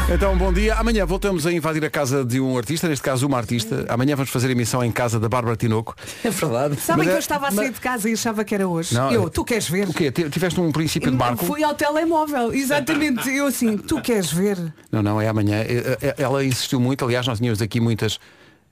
Então, 0.09 0.37
bom 0.37 0.53
dia. 0.53 0.75
Amanhã 0.75 1.05
voltamos 1.05 1.45
a 1.45 1.51
invadir 1.51 1.83
a 1.83 1.89
casa 1.89 2.23
de 2.23 2.39
um 2.39 2.57
artista, 2.57 2.87
neste 2.87 3.03
caso 3.03 3.27
uma 3.27 3.37
artista. 3.37 3.85
Amanhã 3.89 4.15
vamos 4.15 4.31
fazer 4.31 4.49
emissão 4.49 4.81
em 4.83 4.89
casa 4.91 5.19
da 5.19 5.27
Bárbara 5.27 5.57
Tinoco. 5.57 5.93
É 6.23 6.29
verdade. 6.29 6.77
Sabem 6.79 6.99
Mas 6.99 7.07
que 7.07 7.11
é- 7.11 7.15
eu 7.15 7.19
estava 7.19 7.47
a 7.49 7.51
sair 7.51 7.71
de 7.73 7.81
casa 7.81 8.09
e 8.09 8.13
achava 8.13 8.43
que 8.45 8.55
era 8.55 8.65
hoje. 8.67 8.93
Não, 8.95 9.11
eu, 9.11 9.27
é- 9.27 9.29
tu 9.29 9.43
queres 9.43 9.67
ver? 9.69 9.89
O 9.89 9.93
quê? 9.93 10.09
Ti- 10.09 10.29
Tiveste 10.29 10.59
um 10.61 10.71
princípio 10.71 11.11
de 11.11 11.17
barco? 11.17 11.45
Fui 11.45 11.61
ao 11.61 11.73
telemóvel, 11.73 12.53
exatamente. 12.53 13.29
Eu 13.29 13.47
assim, 13.47 13.77
tu 13.77 14.01
queres 14.01 14.31
ver? 14.31 14.57
Não, 14.89 15.03
não, 15.03 15.19
é 15.19 15.27
amanhã. 15.27 15.57
É- 15.57 15.97
é- 16.01 16.15
Ela 16.17 16.43
insistiu 16.45 16.79
muito, 16.79 17.03
aliás, 17.03 17.27
nós 17.27 17.37
tínhamos 17.39 17.61
aqui 17.61 17.81
muitas 17.81 18.17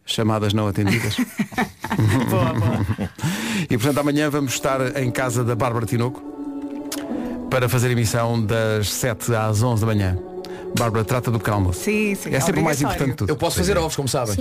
chamadas 0.05 0.53
não 0.53 0.67
atendidas. 0.67 1.17
E 3.69 3.77
portanto 3.77 3.97
amanhã 3.99 4.29
vamos 4.29 4.53
estar 4.53 5.01
em 5.01 5.09
casa 5.11 5.43
da 5.43 5.55
Bárbara 5.55 5.85
Tinoco 5.85 6.21
para 7.49 7.67
fazer 7.67 7.89
emissão 7.91 8.41
das 8.41 8.89
7 8.93 9.33
às 9.35 9.61
11 9.63 9.81
da 9.81 9.87
manhã. 9.87 10.17
Bárbara, 10.77 11.05
trata 11.05 11.31
do 11.31 11.39
calmo. 11.39 11.73
Sim, 11.73 12.15
sim. 12.15 12.33
É 12.33 12.39
sempre 12.39 12.61
o 12.61 12.63
mais 12.63 12.81
importante 12.81 13.11
de 13.11 13.15
tudo. 13.15 13.29
Eu 13.29 13.35
posso 13.35 13.57
fazer 13.57 13.77
ovos, 13.77 13.95
como 13.95 14.07
sabem. 14.07 14.35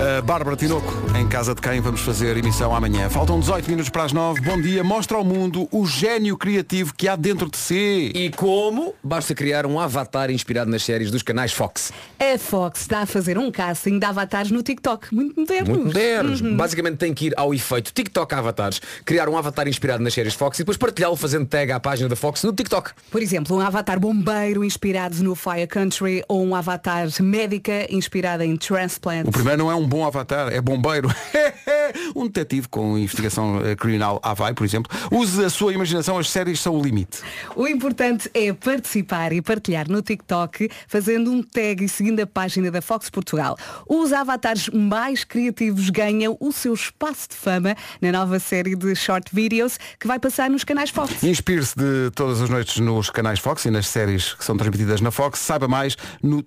A 0.00 0.22
Bárbara 0.22 0.56
Tinoco, 0.56 0.90
em 1.14 1.28
casa 1.28 1.54
de 1.54 1.60
quem 1.60 1.78
vamos 1.78 2.00
fazer 2.00 2.34
emissão 2.34 2.74
amanhã. 2.74 3.10
Faltam 3.10 3.38
18 3.38 3.68
minutos 3.68 3.90
para 3.90 4.04
as 4.04 4.14
9. 4.14 4.40
Bom 4.40 4.58
dia. 4.58 4.82
Mostra 4.82 5.18
ao 5.18 5.24
mundo 5.24 5.68
o 5.70 5.86
gênio 5.86 6.38
criativo 6.38 6.94
que 6.94 7.06
há 7.06 7.14
dentro 7.14 7.50
de 7.50 7.58
si. 7.58 8.10
E 8.14 8.30
como? 8.30 8.94
Basta 9.02 9.34
criar 9.34 9.66
um 9.66 9.78
avatar 9.78 10.30
inspirado 10.30 10.70
nas 10.70 10.82
séries 10.82 11.10
dos 11.10 11.22
canais 11.22 11.52
Fox. 11.52 11.92
A 12.18 12.38
Fox 12.38 12.80
está 12.80 13.00
a 13.00 13.06
fazer 13.06 13.36
um 13.36 13.50
casting 13.50 13.98
de 13.98 14.06
avatares 14.06 14.50
no 14.50 14.62
TikTok. 14.62 15.14
Muito 15.14 15.38
modernos. 15.38 15.68
Muito 15.68 15.84
modernos. 15.84 16.40
Uhum. 16.40 16.56
Basicamente 16.56 16.96
tem 16.96 17.12
que 17.12 17.26
ir 17.26 17.34
ao 17.36 17.52
efeito 17.52 17.92
TikTok 17.92 18.34
avatares, 18.34 18.80
criar 19.04 19.28
um 19.28 19.36
avatar 19.36 19.68
inspirado 19.68 20.02
nas 20.02 20.14
séries 20.14 20.32
Fox 20.32 20.58
e 20.58 20.62
depois 20.62 20.78
partilhá-lo 20.78 21.16
fazendo 21.16 21.44
tag 21.44 21.72
à 21.72 21.78
página 21.78 22.08
da 22.08 22.16
Fox 22.16 22.42
no 22.42 22.54
TikTok. 22.54 22.92
Por 23.10 23.20
exemplo, 23.20 23.54
um 23.54 23.60
avatar 23.60 24.00
bombeiro 24.00 24.64
inspirado 24.64 25.22
no 25.22 25.34
Fire 25.34 25.66
Country 25.66 26.24
ou 26.26 26.42
um 26.42 26.54
avatar 26.54 27.06
médica 27.20 27.86
inspirada 27.94 28.46
em 28.46 28.56
Transplant. 28.56 29.28
O 29.28 29.30
primeiro 29.30 29.58
não 29.58 29.70
é 29.70 29.74
um 29.74 29.89
bom 29.90 30.06
avatar, 30.06 30.52
é 30.52 30.60
bombeiro. 30.60 31.08
um 32.14 32.28
detetive 32.28 32.68
com 32.68 32.96
investigação 32.96 33.60
eh, 33.64 33.74
criminal 33.74 34.20
Havaí, 34.22 34.54
por 34.54 34.64
exemplo. 34.64 34.90
Use 35.10 35.44
a 35.44 35.50
sua 35.50 35.72
imaginação, 35.72 36.16
as 36.16 36.30
séries 36.30 36.60
são 36.60 36.76
o 36.76 36.82
limite. 36.82 37.18
O 37.56 37.66
importante 37.66 38.30
é 38.32 38.52
participar 38.52 39.32
e 39.32 39.42
partilhar 39.42 39.90
no 39.90 40.00
TikTok 40.00 40.70
fazendo 40.86 41.32
um 41.32 41.42
tag 41.42 41.84
e 41.84 41.88
seguindo 41.88 42.20
a 42.20 42.26
página 42.26 42.70
da 42.70 42.80
Fox 42.80 43.10
Portugal. 43.10 43.58
Os 43.88 44.12
avatares 44.12 44.68
mais 44.68 45.24
criativos 45.24 45.90
ganham 45.90 46.36
o 46.38 46.52
seu 46.52 46.72
espaço 46.72 47.30
de 47.30 47.34
fama 47.34 47.74
na 48.00 48.12
nova 48.12 48.38
série 48.38 48.76
de 48.76 48.94
short 48.94 49.34
videos 49.34 49.76
que 49.98 50.06
vai 50.06 50.20
passar 50.20 50.48
nos 50.48 50.62
canais 50.62 50.90
Fox. 50.90 51.20
Inspire-se 51.24 51.76
de 51.76 52.12
todas 52.14 52.40
as 52.40 52.48
noites 52.48 52.78
nos 52.78 53.10
canais 53.10 53.40
Fox 53.40 53.64
e 53.64 53.72
nas 53.72 53.88
séries 53.88 54.34
que 54.34 54.44
são 54.44 54.56
transmitidas 54.56 55.00
na 55.00 55.10
Fox. 55.10 55.40
Saiba 55.40 55.66
mais 55.66 55.96
no. 56.22 56.44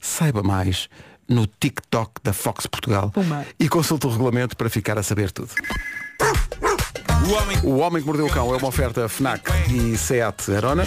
Saiba 0.00 0.42
mais 0.42 0.88
no 1.32 1.46
TikTok 1.46 2.12
da 2.22 2.32
Fox 2.32 2.66
Portugal. 2.66 3.10
Puma. 3.10 3.44
E 3.58 3.68
consulte 3.68 4.06
o 4.06 4.10
regulamento 4.10 4.56
para 4.56 4.68
ficar 4.70 4.98
a 4.98 5.02
saber 5.02 5.30
tudo. 5.32 5.50
O 7.26 7.32
homem 7.34 7.58
O 7.62 7.78
Homem 7.78 8.02
que 8.02 8.06
Mordeu 8.06 8.26
o 8.26 8.30
Cão 8.30 8.52
é 8.54 8.56
uma 8.56 8.68
oferta 8.68 9.08
FNAC 9.08 9.50
e 9.70 9.96
SEAT 9.96 10.52
Arona. 10.54 10.84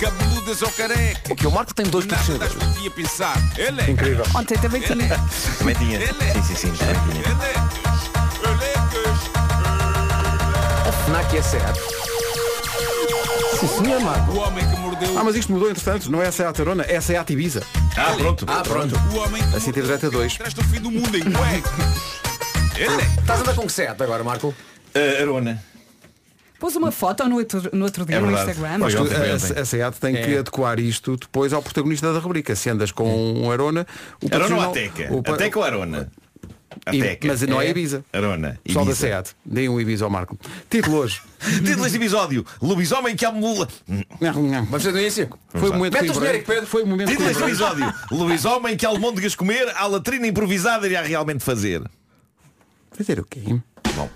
cabeludas 0.00 0.62
ou 0.62 0.70
carecas. 0.70 1.30
O 1.30 1.36
que 1.36 1.46
o 1.46 1.50
Marco 1.50 1.74
tem 1.74 1.86
dois 1.86 2.06
das 2.06 2.20
podia 2.26 2.90
pensar. 2.90 3.36
Ele 3.56 3.80
é. 3.80 3.90
Incrível. 3.90 4.24
Ontem 4.34 4.56
também 4.58 4.80
tinha. 4.82 5.18
Também 5.58 5.74
tinha. 5.74 6.00
Sim, 6.06 6.42
sim, 6.42 6.54
sim. 6.54 6.72
Também 6.72 7.22
tinha. 7.22 7.36
A 10.88 10.92
FNAC 10.92 11.36
é 11.36 11.42
certo. 11.42 11.80
Sim, 13.60 13.66
senhor 13.84 14.00
Marco. 14.00 14.32
O 14.32 14.38
homem 14.38 14.64
que 14.68 14.76
mordeu 14.80 15.18
Ah, 15.18 15.24
mas 15.24 15.34
isto 15.36 15.52
mudou 15.52 15.68
entretanto, 15.70 16.10
não 16.10 16.22
é 16.22 16.30
SEAT 16.30 16.60
Arona, 16.60 16.84
é 16.88 17.00
SEAT 17.00 17.32
Ibiza. 17.32 17.62
Ah, 17.96 18.14
pronto. 18.16 18.44
Ah, 18.48 18.62
pronto. 18.62 18.94
o 19.12 19.16
homem 19.18 19.42
que 19.50 19.56
Assim 19.56 19.72
tem 19.72 19.82
direito 19.82 20.06
a 20.06 20.10
dois. 20.10 20.36
traz 20.36 20.54
o 20.56 20.62
fim 20.64 20.80
do 20.80 20.90
mundo 20.90 21.16
em 21.16 21.22
é. 22.80 23.20
Estás 23.20 23.40
a 23.40 23.42
andar 23.42 23.54
com 23.54 23.66
que 23.66 23.72
sete 23.72 24.02
agora, 24.02 24.22
Marco? 24.22 24.54
Ah, 24.94 25.20
Arona. 25.22 25.62
Pôs 26.60 26.74
uma 26.74 26.90
foto 26.90 27.24
no 27.28 27.36
outro, 27.36 27.70
no 27.72 27.84
outro 27.84 28.04
dia 28.04 28.16
É 28.16 28.20
no. 28.20 28.32
Instagram. 28.32 28.78
Foi 28.80 28.92
Tu, 28.92 29.56
a, 29.56 29.60
a 29.60 29.64
SEAT 29.64 29.96
tem 30.00 30.14
que 30.14 30.34
É. 30.34 30.38
adequar 30.38 30.78
isto 30.80 31.16
depois 31.16 31.52
ao 31.52 31.62
protagonista 31.62 32.12
da 32.12 32.18
rubrica. 32.18 32.54
Se 32.56 32.68
andas 32.70 32.90
com 32.92 33.08
um 33.44 33.50
Arona, 33.50 33.86
o 34.22 34.26
Arona 34.34 34.66
ou 34.66 34.70
profissional- 34.70 34.70
Ateca? 34.70 35.14
o 35.14 35.22
pa- 35.22 35.34
Ateca 35.34 35.58
ou 35.58 35.64
Arona? 35.64 36.10
Ateca. 36.86 37.28
mas 37.28 37.42
não 37.42 37.60
é. 37.60 37.70
Ibiza. 37.70 38.04
Arona. 38.12 38.58
Pessoal 38.64 38.84
da. 38.84 38.94
SEAT, 38.94 39.30
deem 39.44 39.68
um 39.68 39.80
Ibiza 39.80 40.04
ao 40.04 40.10
Marco. 40.10 40.38
Título 40.70 40.96
hoje. 40.98 41.20
Título 41.38 41.82
deste 41.82 41.96
episódio. 41.96 42.44
Lobisomem 42.60 43.14
que 43.14 43.24
amula. 43.24 43.68
Vamos 44.20 44.68
fazer 44.70 44.98
início? 44.98 45.28
Foi 45.50 45.70
o 45.70 45.74
momento 45.74 45.92
Mete 45.92 46.10
o 46.10 46.14
genérico, 46.14 46.46
Pedro. 46.46 46.66
Foi 46.66 46.82
o 46.82 46.86
momento 46.86 47.08
Título 47.08 47.28
que 47.28 47.34
deste 47.34 47.48
episódio. 47.48 47.94
Lobisomem 48.10 48.76
que 48.76 48.86
almôndegas 48.86 49.34
comer 49.34 49.68
à 49.76 49.86
latrina 49.86 50.26
improvisada 50.26 50.88
irá 50.88 51.02
realmente 51.02 51.44
fazer. 51.44 51.82
Fazer 52.92 53.20
o 53.20 53.24
quê? 53.24 53.42
Bom. 53.98 54.08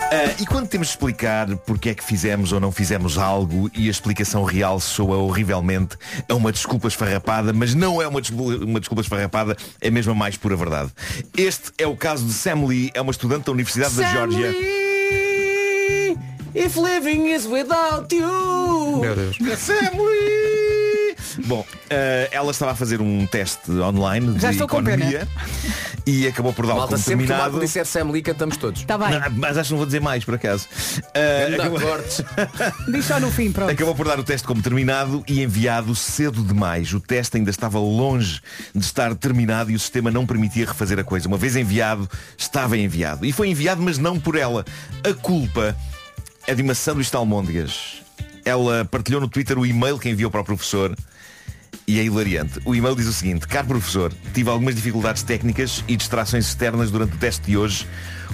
ah, 0.00 0.34
e 0.40 0.46
quando 0.46 0.66
temos 0.66 0.86
de 0.88 0.94
explicar 0.94 1.54
porque 1.58 1.90
é 1.90 1.94
que 1.94 2.02
fizemos 2.02 2.52
ou 2.52 2.58
não 2.58 2.72
fizemos 2.72 3.18
algo 3.18 3.70
e 3.74 3.88
a 3.88 3.90
explicação 3.90 4.44
real 4.44 4.80
soa 4.80 5.16
horrivelmente 5.18 5.96
a 6.26 6.34
uma 6.34 6.50
desculpa 6.50 6.88
esfarrapada, 6.88 7.52
mas 7.52 7.74
não 7.74 8.00
é 8.00 8.08
uma 8.08 8.20
desculpa, 8.22 8.64
uma 8.64 8.80
desculpa 8.80 9.02
esfarrapada, 9.02 9.54
é 9.80 9.90
mesmo 9.90 10.12
a 10.12 10.14
mais 10.14 10.36
pura 10.36 10.56
verdade. 10.56 10.90
Este 11.36 11.70
é 11.76 11.86
o 11.86 11.94
caso 11.94 12.24
de 12.24 12.32
Sam 12.32 12.64
Lee, 12.64 12.90
é 12.94 13.00
uma 13.00 13.10
estudante 13.10 13.44
da 13.44 13.52
Universidade 13.52 13.94
da 13.94 14.10
Geórgia. 14.10 14.54
If 16.54 16.76
living 16.76 17.26
is 17.26 17.46
without 17.46 18.14
you. 18.14 19.00
Meu 19.00 19.14
Deus. 19.14 19.36
Sam 19.58 19.90
Lee! 19.92 20.65
Bom, 21.46 21.64
ah, 21.90 22.28
ela 22.30 22.50
estava 22.50 22.72
a 22.72 22.74
fazer 22.74 23.00
um 23.00 23.26
teste 23.26 23.70
online 23.70 24.38
Já 24.38 24.48
de 24.48 24.54
estou 24.54 24.68
com 24.68 24.80
economia 24.80 25.28
e 26.06 26.26
acabou 26.26 26.52
por 26.52 26.66
dar 26.66 26.74
Malta, 26.74 26.88
como 26.94 27.02
sempre 27.02 27.26
que 27.26 27.32
o 27.32 27.36
terminado. 27.36 27.60
Disser 27.60 27.84
Sam 27.84 28.10
Lee, 28.10 28.22
cantamos 28.22 28.56
todos. 28.56 28.80
Está 28.80 28.96
Tá 28.98 29.08
bem. 29.08 29.18
Não, 29.20 29.30
mas 29.32 29.58
acho 29.58 29.68
que 29.68 29.72
não 29.72 29.78
vou 29.78 29.86
dizer 29.86 30.00
mais, 30.00 30.24
por 30.24 30.34
acaso. 30.34 30.66
Ah, 31.14 31.50
Ganda 31.50 31.56
acabou- 31.62 31.80
cortes. 31.80 32.22
Diz 32.90 33.04
só 33.04 33.20
no 33.20 33.30
fim, 33.30 33.52
pronto. 33.52 33.70
Acabou 33.70 33.94
por 33.94 34.06
dar 34.06 34.18
o 34.18 34.24
teste 34.24 34.46
como 34.46 34.62
terminado 34.62 35.22
e 35.28 35.42
enviado 35.42 35.94
cedo 35.94 36.42
demais. 36.42 36.92
O 36.94 37.00
teste 37.00 37.36
ainda 37.36 37.50
estava 37.50 37.78
longe 37.78 38.40
de 38.74 38.84
estar 38.84 39.14
terminado 39.14 39.70
e 39.70 39.74
o 39.74 39.78
sistema 39.78 40.10
não 40.10 40.24
permitia 40.26 40.66
refazer 40.66 40.98
a 40.98 41.04
coisa. 41.04 41.26
Uma 41.28 41.36
vez 41.36 41.56
enviado, 41.56 42.08
estava 42.38 42.76
enviado. 42.78 43.24
E 43.26 43.32
foi 43.32 43.48
enviado, 43.48 43.82
mas 43.82 43.98
não 43.98 44.18
por 44.18 44.36
ela. 44.36 44.64
A 45.04 45.12
culpa 45.12 45.76
é 46.46 46.54
de 46.54 46.62
uma 46.62 46.74
sanduíche 46.74 47.10
de 47.10 47.16
almôndegas. 47.16 48.00
Ela 48.44 48.84
partilhou 48.84 49.20
no 49.20 49.26
Twitter 49.28 49.58
o 49.58 49.66
e-mail 49.66 49.98
que 49.98 50.08
enviou 50.08 50.30
para 50.30 50.40
o 50.40 50.44
professor 50.44 50.94
e 51.86 52.00
é 52.00 52.04
hilariante. 52.04 52.60
O 52.64 52.74
e-mail 52.74 52.96
diz 52.96 53.06
o 53.06 53.12
seguinte, 53.12 53.46
caro 53.46 53.68
professor, 53.68 54.12
tive 54.34 54.50
algumas 54.50 54.74
dificuldades 54.74 55.22
técnicas 55.22 55.84
e 55.86 55.96
distrações 55.96 56.46
externas 56.46 56.90
durante 56.90 57.14
o 57.14 57.18
teste 57.18 57.46
de 57.46 57.56
hoje. 57.56 57.86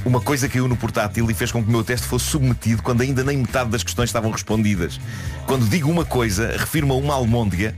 Uma 0.05 0.21
coisa 0.21 0.49
caiu 0.49 0.67
no 0.67 0.77
portátil 0.77 1.31
e 1.31 1.35
fez 1.35 1.53
com 1.53 1.63
que 1.63 1.69
o 1.69 1.73
meu 1.73 1.85
teste 1.85 2.07
fosse 2.07 2.25
submetido 2.27 2.83
quando 2.83 3.03
ainda 3.03 3.23
nem 3.23 3.37
metade 3.39 3.71
das 3.71 3.83
questões 3.83 4.09
estavam 4.09 4.31
respondidas. 4.31 4.99
Quando 5.47 5.69
digo 5.69 5.91
uma 5.91 6.05
coisa, 6.05 6.57
refiro-me 6.57 6.93
a 6.93 6.97
uma 6.97 7.15
almôndega 7.15 7.75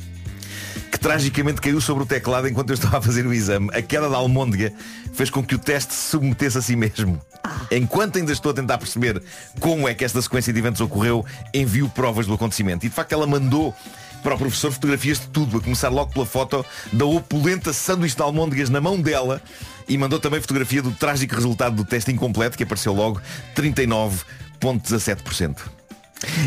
que 0.91 0.99
tragicamente 0.99 1.61
caiu 1.61 1.81
sobre 1.81 2.05
o 2.05 2.07
teclado 2.07 2.47
enquanto 2.47 2.71
eu 2.71 2.75
estava 2.75 2.99
a 2.99 3.03
fazer 3.03 3.27
o 3.27 3.33
exame. 3.33 3.69
A 3.75 3.83
queda 3.83 4.09
da 4.09 4.17
almôndega 4.17 4.73
fez 5.13 5.29
com 5.29 5.43
que 5.43 5.57
o 5.57 5.59
teste 5.59 5.93
se 5.93 6.11
submetesse 6.11 6.57
a 6.57 6.63
si 6.63 6.77
mesmo. 6.77 7.21
Enquanto 7.71 8.17
ainda 8.17 8.33
estou 8.33 8.53
a 8.53 8.55
tentar 8.55 8.79
perceber 8.79 9.21
como 9.59 9.89
é 9.89 9.95
que 9.95 10.05
esta 10.05 10.23
sequência 10.23 10.53
de 10.53 10.59
eventos 10.61 10.81
ocorreu, 10.81 11.25
envio 11.53 11.89
provas 11.89 12.27
do 12.27 12.35
acontecimento. 12.35 12.87
E 12.87 12.89
de 12.89 12.95
facto 12.95 13.13
ela 13.13 13.27
mandou 13.27 13.75
para 14.25 14.35
o 14.35 14.39
professor 14.39 14.73
fotografias 14.73 15.21
de 15.21 15.29
tudo, 15.29 15.59
a 15.59 15.61
começar 15.61 15.91
logo 15.91 16.15
pela 16.15 16.25
foto 16.25 16.65
da 16.91 17.05
opulenta 17.05 17.75
sanduíche 17.75 18.17
de 18.17 18.23
almôndegas 18.23 18.71
na 18.71 18.81
mão 18.81 18.99
dela 18.99 19.43
e 19.87 19.99
mandou 19.99 20.19
também 20.19 20.41
fotografia 20.41 20.81
do 20.81 20.93
trágico 20.93 21.35
resultado 21.35 21.77
do 21.77 21.85
teste 21.85 22.11
incompleto 22.11 22.57
que 22.57 22.63
apareceu 22.63 22.95
logo 22.95 23.21
39.17%. 23.55 25.84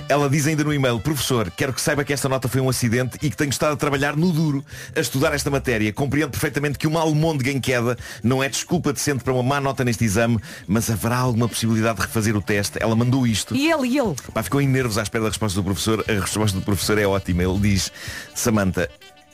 Ela 0.10 0.30
diz 0.30 0.48
ainda 0.48 0.64
no 0.64 0.74
e-mail, 0.74 1.00
professor, 1.00 1.52
quero 1.52 1.74
que 1.74 1.82
saiba 1.82 2.04
que 2.04 2.14
esta 2.14 2.28
nota 2.30 2.48
foi 2.48 2.62
um 2.62 2.70
acidente 2.70 3.18
e 3.22 3.30
que 3.30 3.38
tenho 3.38 3.50
estado 3.50 3.74
a 3.74 3.76
trabalhar 3.76 4.16
no 4.16 4.32
duro 4.32 4.64
a 4.96 5.00
estudar 5.00 5.34
esta 5.34 5.50
matéria. 5.50 5.92
Compreendo 5.94 6.32
perfeitamente 6.32 6.78
que 6.78 6.88
uma 6.88 7.02
almôndega 7.02 7.52
em 7.52 7.60
queda 7.60 7.98
não 8.24 8.44
é 8.44 8.50
desculpa 8.50 8.94
decente 8.94 9.24
para 9.24 9.34
uma 9.34 9.44
má 9.44 9.62
nota 9.62 9.84
neste 9.84 10.04
exame, 10.04 10.40
mas 10.68 10.90
haverá 10.90 11.18
alguma 11.18 11.48
possibilidade 11.48 12.00
de 12.00 12.06
refazer 12.06 12.36
o 12.36 12.42
teste. 12.42 12.78
Ela 12.82 12.96
mandou 12.96 13.26
isto. 13.26 13.56
E 13.56 13.72
ele, 13.72 13.88
e 13.88 13.98
ele? 13.98 14.16
Pá, 14.34 14.44
ficou 14.44 14.62
em 14.62 14.68
nervos 14.68 14.98
à 14.98 15.04
espera 15.04 15.24
da 15.24 15.30
resposta 15.30 15.60
do 15.60 15.64
professor. 15.64 16.04
A 16.08 16.20
resposta 16.20 16.58
do 16.58 16.64
professor 16.64 16.98
é 16.98 17.06
ótima. 17.06 17.44
Ele 17.44 17.60
diz, 17.60 17.92
Samantha, 18.36 18.90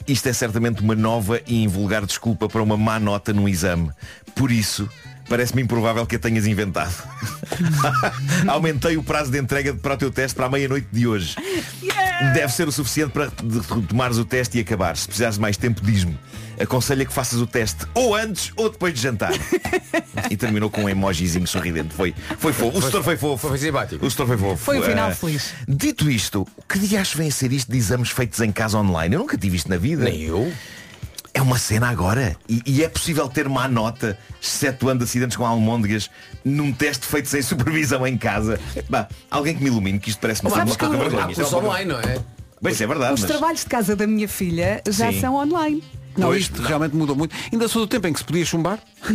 isto 0.06 0.28
é 0.28 0.32
certamente 0.32 0.82
uma 0.82 0.94
nova 0.94 1.40
e 1.46 1.62
invulgar 1.62 2.04
desculpa 2.04 2.48
para 2.48 2.62
uma 2.62 2.76
má 2.76 3.00
nota 3.00 3.32
no 3.32 3.48
exame. 3.48 3.90
Por 4.34 4.50
isso, 4.50 4.88
parece-me 5.28 5.62
improvável 5.62 6.06
que 6.06 6.16
a 6.16 6.18
tenhas 6.18 6.46
inventado. 6.46 6.94
Aumentei 8.48 8.96
o 8.96 9.02
prazo 9.02 9.30
de 9.30 9.38
entrega 9.38 9.74
para 9.74 9.94
o 9.94 9.96
teu 9.96 10.10
teste 10.10 10.34
para 10.36 10.46
a 10.46 10.48
meia-noite 10.48 10.88
de 10.92 11.06
hoje. 11.06 11.36
Deve 12.32 12.52
ser 12.52 12.68
o 12.68 12.72
suficiente 12.72 13.12
para 13.12 13.30
retomares 13.74 14.18
o 14.18 14.24
teste 14.24 14.58
e 14.58 14.60
acabar. 14.60 14.96
Se 14.96 15.06
precisares 15.06 15.36
de 15.36 15.40
mais 15.40 15.56
tempo, 15.56 15.80
diz-me. 15.82 16.18
Aconselho 16.60 17.04
que 17.04 17.12
faças 17.12 17.40
o 17.40 17.46
teste 17.48 17.84
ou 17.94 18.14
antes 18.14 18.52
ou 18.54 18.70
depois 18.70 18.94
de 18.94 19.00
jantar. 19.00 19.32
e 20.30 20.36
terminou 20.36 20.70
com 20.70 20.84
um 20.84 20.88
emojizinho 20.88 21.46
sorridente. 21.48 21.92
Foi, 21.92 22.14
foi 22.38 22.52
fofo. 22.52 22.78
O 22.78 22.82
setor 22.82 23.02
foi 23.02 23.16
fofo. 23.16 23.48
Foi 23.48 23.58
simpático. 23.58 24.06
O 24.06 24.10
setor 24.10 24.28
foi 24.28 24.36
fofo. 24.36 24.56
Foi 24.64 24.78
o 24.78 24.82
final 24.82 25.10
Eh, 25.10 25.14
feliz. 25.14 25.52
Dito 25.66 26.08
isto, 26.08 26.46
que 26.68 26.78
dias 26.78 27.12
vem 27.12 27.26
a 27.28 27.32
ser 27.32 27.52
isto 27.52 27.72
de 27.72 27.76
exames 27.76 28.10
feitos 28.10 28.40
em 28.40 28.52
casa 28.52 28.78
online? 28.78 29.16
Eu 29.16 29.20
nunca 29.20 29.36
tive 29.36 29.56
isto 29.56 29.68
na 29.68 29.76
vida. 29.76 30.04
Nem 30.04 30.22
eu. 30.22 30.52
Uma 31.44 31.58
cena 31.58 31.90
agora. 31.90 32.34
E, 32.48 32.62
e 32.64 32.82
é 32.82 32.88
possível 32.88 33.28
ter 33.28 33.50
má 33.50 33.68
nota, 33.68 34.18
excetuando 34.40 35.04
acidentes 35.04 35.36
com 35.36 35.44
almôndegas, 35.44 36.10
num 36.42 36.72
teste 36.72 37.04
feito 37.06 37.28
sem 37.28 37.42
supervisão 37.42 38.06
em 38.06 38.16
casa. 38.16 38.58
Bah, 38.88 39.06
alguém 39.30 39.54
que 39.54 39.62
me 39.62 39.68
ilumine, 39.68 39.98
que 39.98 40.08
isto 40.08 40.18
parece-me 40.20 40.48
ser 40.50 40.56
uma. 40.56 40.62
Há 40.64 41.28
uma- 41.28 41.58
online, 41.58 41.92
não 41.92 42.00
é? 42.00 42.18
Bem, 42.62 42.72
isso 42.72 42.82
é 42.82 42.86
verdade. 42.86 43.12
Os 43.12 43.20
mas- 43.20 43.30
trabalhos 43.30 43.60
de 43.60 43.66
casa 43.66 43.94
da 43.94 44.06
minha 44.06 44.26
filha 44.26 44.82
já 44.88 45.12
Sim. 45.12 45.20
são 45.20 45.34
online. 45.34 45.82
Não, 46.16 46.28
Pois, 46.28 46.42
isto 46.42 46.62
realmente 46.62 46.94
mudou 46.94 47.16
muito. 47.16 47.34
Ainda 47.52 47.68
sou 47.68 47.82
do 47.82 47.88
tempo 47.88 48.06
em 48.06 48.12
que 48.12 48.18
se 48.18 48.24
podia 48.24 48.44
chumbar. 48.44 48.78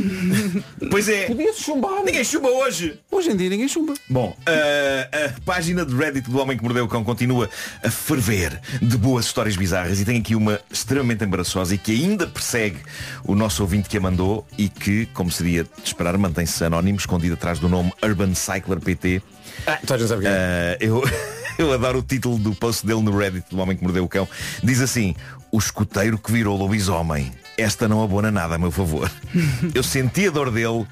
Pois 0.91 1.07
é. 1.07 1.25
Podia-se 1.27 1.61
chumbar. 1.63 2.03
Ninguém 2.03 2.23
chumba 2.23 2.49
hoje. 2.49 2.99
Hoje 3.11 3.29
em 3.31 3.35
dia 3.35 3.49
ninguém 3.49 3.67
chumba. 3.67 3.93
Bom, 4.09 4.35
a, 4.45 5.25
a 5.25 5.41
página 5.41 5.85
de 5.85 5.95
Reddit 5.95 6.29
do 6.29 6.39
Homem 6.39 6.57
que 6.57 6.63
Mordeu 6.63 6.85
o 6.85 6.87
Cão 6.87 7.03
continua 7.03 7.49
a 7.83 7.89
ferver 7.89 8.59
de 8.81 8.97
boas 8.97 9.25
histórias 9.25 9.55
bizarras 9.55 9.99
e 9.99 10.05
tem 10.05 10.17
aqui 10.19 10.35
uma 10.35 10.59
extremamente 10.71 11.23
embaraçosa 11.23 11.75
e 11.75 11.77
que 11.77 11.91
ainda 11.91 12.25
persegue 12.27 12.77
o 13.23 13.35
nosso 13.35 13.61
ouvinte 13.61 13.89
que 13.89 13.97
a 13.97 14.01
mandou 14.01 14.47
e 14.57 14.67
que, 14.69 15.05
como 15.07 15.29
seria 15.31 15.63
de 15.63 15.69
esperar, 15.83 16.17
mantém-se 16.17 16.63
anónimo, 16.63 16.97
escondido 16.97 17.33
atrás 17.35 17.59
do 17.59 17.69
nome 17.69 17.91
Urban 18.03 18.33
Cycler 18.33 18.79
PT. 18.79 19.21
Ah, 19.67 19.79
tu 19.85 19.97
já 19.97 20.07
sabe 20.07 20.23
quem 20.23 20.31
é. 20.31 20.77
Ah, 20.79 20.83
eu, 20.83 21.03
eu 21.57 21.73
adoro 21.73 21.99
o 21.99 22.01
título 22.01 22.37
do 22.37 22.55
post 22.55 22.85
dele 22.85 23.01
no 23.01 23.15
Reddit 23.15 23.45
do 23.49 23.59
Homem 23.59 23.75
que 23.75 23.83
Mordeu 23.83 24.03
o 24.03 24.07
Cão. 24.07 24.27
Diz 24.63 24.81
assim, 24.81 25.15
o 25.51 25.57
escuteiro 25.57 26.17
que 26.17 26.31
virou 26.31 26.57
lobisomem. 26.57 27.31
Esta 27.57 27.87
não 27.87 28.03
abona 28.03 28.31
nada, 28.31 28.55
a 28.55 28.57
meu 28.57 28.71
favor. 28.71 29.11
Eu 29.73 29.83
senti 29.83 30.27
a 30.27 30.31
dor 30.31 30.51
dele, 30.51 30.85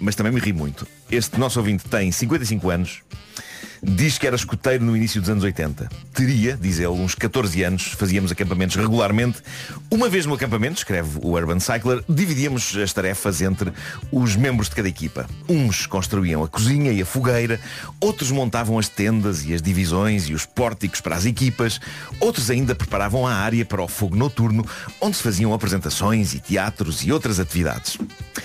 mas 0.00 0.14
também 0.14 0.32
me 0.32 0.40
ri 0.40 0.52
muito. 0.52 0.86
Este 1.10 1.38
nosso 1.38 1.58
ouvinte 1.58 1.84
tem 1.88 2.10
55 2.10 2.70
anos, 2.70 3.02
diz 3.88 4.18
que 4.18 4.26
era 4.26 4.34
escuteiro 4.34 4.84
no 4.84 4.96
início 4.96 5.20
dos 5.20 5.30
anos 5.30 5.44
80. 5.44 5.88
Teria, 6.12 6.58
diz 6.60 6.78
ele, 6.78 6.88
uns 6.88 7.14
14 7.14 7.62
anos, 7.62 7.82
fazíamos 7.92 8.32
acampamentos 8.32 8.74
regularmente. 8.74 9.38
Uma 9.88 10.08
vez 10.08 10.26
no 10.26 10.34
acampamento, 10.34 10.78
escreve 10.78 11.20
o 11.22 11.30
Urban 11.30 11.60
Cycler, 11.60 12.02
dividíamos 12.08 12.76
as 12.76 12.92
tarefas 12.92 13.40
entre 13.40 13.72
os 14.10 14.34
membros 14.34 14.68
de 14.68 14.74
cada 14.74 14.88
equipa. 14.88 15.26
Uns 15.48 15.86
construíam 15.86 16.42
a 16.42 16.48
cozinha 16.48 16.90
e 16.90 17.00
a 17.00 17.06
fogueira, 17.06 17.60
outros 18.00 18.30
montavam 18.30 18.78
as 18.78 18.88
tendas 18.88 19.44
e 19.44 19.54
as 19.54 19.62
divisões 19.62 20.28
e 20.28 20.34
os 20.34 20.44
pórticos 20.44 21.00
para 21.00 21.14
as 21.14 21.24
equipas, 21.24 21.80
outros 22.18 22.50
ainda 22.50 22.74
preparavam 22.74 23.26
a 23.26 23.34
área 23.34 23.64
para 23.64 23.82
o 23.82 23.88
fogo 23.88 24.16
noturno, 24.16 24.66
onde 25.00 25.16
se 25.16 25.22
faziam 25.22 25.54
apresentações 25.54 26.34
e 26.34 26.40
teatros 26.40 27.04
e 27.04 27.12
outras 27.12 27.38
atividades. 27.38 27.98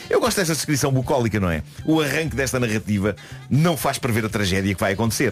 Eu 0.09 0.19
gosto 0.19 0.37
desta 0.37 0.53
descrição 0.53 0.91
bucólica, 0.91 1.39
não 1.39 1.49
é? 1.49 1.63
O 1.83 1.99
arranque 1.99 2.35
desta 2.35 2.59
narrativa 2.59 3.15
não 3.49 3.75
faz 3.75 3.97
prever 3.97 4.25
a 4.25 4.29
tragédia 4.29 4.73
que 4.75 4.79
vai 4.79 4.93
acontecer. 4.93 5.30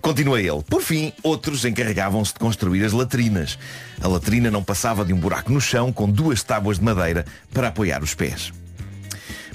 Continua 0.00 0.40
ele. 0.40 0.62
Por 0.68 0.82
fim, 0.82 1.12
outros 1.22 1.64
encarregavam-se 1.64 2.32
de 2.32 2.38
construir 2.38 2.84
as 2.84 2.92
latrinas. 2.92 3.58
A 4.00 4.08
latrina 4.08 4.50
não 4.50 4.62
passava 4.62 5.04
de 5.04 5.12
um 5.12 5.18
buraco 5.18 5.52
no 5.52 5.60
chão 5.60 5.92
com 5.92 6.08
duas 6.08 6.42
tábuas 6.42 6.78
de 6.78 6.84
madeira 6.84 7.24
para 7.52 7.68
apoiar 7.68 8.02
os 8.02 8.14
pés. 8.14 8.52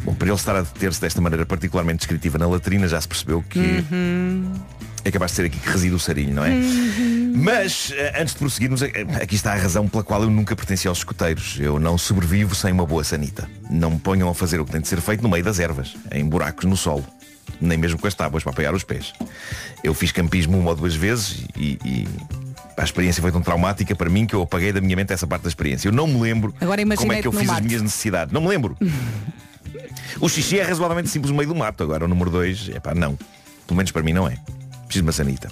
Bom, 0.03 0.13
para 0.13 0.27
ele 0.27 0.35
estar 0.35 0.55
a 0.55 0.61
deter-se 0.61 1.01
desta 1.01 1.19
maneira 1.19 1.45
particularmente 1.45 1.99
descritiva 1.99 2.37
na 2.37 2.47
latrina, 2.47 2.87
já 2.87 2.99
se 3.01 3.07
percebeu 3.07 3.43
que 3.49 3.83
é 5.03 5.11
capaz 5.11 5.31
de 5.31 5.35
ser 5.37 5.45
aqui 5.45 5.59
que 5.59 5.69
reside 5.69 5.93
o 5.93 5.99
sarilho, 5.99 6.33
não 6.33 6.43
é? 6.43 6.51
Mas, 7.35 7.93
eh, 7.95 8.19
antes 8.19 8.33
de 8.33 8.39
prosseguirmos, 8.39 8.81
eh, 8.81 8.91
aqui 9.21 9.35
está 9.35 9.53
a 9.53 9.55
razão 9.55 9.87
pela 9.87 10.03
qual 10.03 10.23
eu 10.23 10.29
nunca 10.31 10.55
pertenci 10.55 10.87
aos 10.87 10.99
escuteiros. 10.99 11.57
Eu 11.59 11.79
não 11.79 11.95
sobrevivo 11.97 12.55
sem 12.55 12.71
uma 12.71 12.85
boa 12.87 13.03
sanita. 13.03 13.47
Não 13.69 13.91
me 13.91 13.99
ponham 13.99 14.27
a 14.29 14.33
fazer 14.33 14.59
o 14.59 14.65
que 14.65 14.71
tem 14.71 14.81
de 14.81 14.87
ser 14.87 14.99
feito 15.01 15.21
no 15.21 15.29
meio 15.29 15.43
das 15.43 15.59
ervas, 15.59 15.95
em 16.11 16.25
buracos 16.25 16.65
no 16.65 16.75
solo. 16.75 17.05
Nem 17.61 17.77
mesmo 17.77 17.99
com 17.99 18.07
as 18.07 18.13
tábuas 18.13 18.43
para 18.43 18.51
apoiar 18.51 18.73
os 18.73 18.83
pés. 18.83 19.13
Eu 19.83 19.93
fiz 19.93 20.11
campismo 20.11 20.57
uma 20.57 20.71
ou 20.71 20.75
duas 20.75 20.95
vezes 20.95 21.45
e, 21.57 21.77
e 21.85 22.07
a 22.77 22.83
experiência 22.83 23.21
foi 23.21 23.31
tão 23.31 23.41
traumática 23.41 23.95
para 23.95 24.09
mim 24.09 24.25
que 24.25 24.35
eu 24.35 24.41
apaguei 24.41 24.73
da 24.73 24.81
minha 24.81 24.95
mente 24.95 25.13
essa 25.13 25.25
parte 25.25 25.43
da 25.43 25.49
experiência. 25.49 25.87
Eu 25.87 25.93
não 25.93 26.07
me 26.07 26.19
lembro 26.19 26.53
Agora 26.59 26.81
como 26.97 27.13
é 27.13 27.21
que 27.21 27.27
eu 27.27 27.31
fiz 27.31 27.41
as 27.43 27.47
mato. 27.47 27.63
minhas 27.63 27.81
necessidades. 27.81 28.33
Não 28.33 28.41
me 28.41 28.47
lembro. 28.47 28.77
O 30.19 30.29
xixi 30.29 30.59
é 30.59 30.63
razoavelmente 30.63 31.09
simples 31.09 31.31
no 31.31 31.37
meio 31.37 31.49
do 31.49 31.55
mato. 31.55 31.83
Agora 31.83 32.05
o 32.05 32.07
número 32.07 32.29
2, 32.29 32.71
é 32.73 32.79
pá, 32.79 32.93
não. 32.93 33.17
Pelo 33.67 33.77
menos 33.77 33.91
para 33.91 34.03
mim 34.03 34.13
não 34.13 34.27
é. 34.27 34.37
Preciso 34.85 35.01
de 35.01 35.01
uma 35.01 35.11
sanita. 35.11 35.51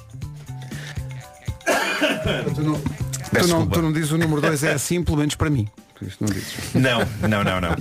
Tu 2.55 2.61
não, 2.61 2.81
tu 2.81 3.47
não, 3.47 3.67
tu 3.67 3.81
não 3.81 3.93
dizes 3.93 4.11
o 4.11 4.17
número 4.17 4.41
2 4.41 4.63
é 4.63 4.73
assim, 4.73 5.03
pelo 5.03 5.17
menos 5.17 5.35
para 5.35 5.49
mim. 5.49 5.67
Isto 6.07 6.23
não 6.23 6.33
dizes. 6.33 6.73
Não, 6.73 6.99
não, 7.27 7.43
não, 7.43 7.61
não. 7.61 7.75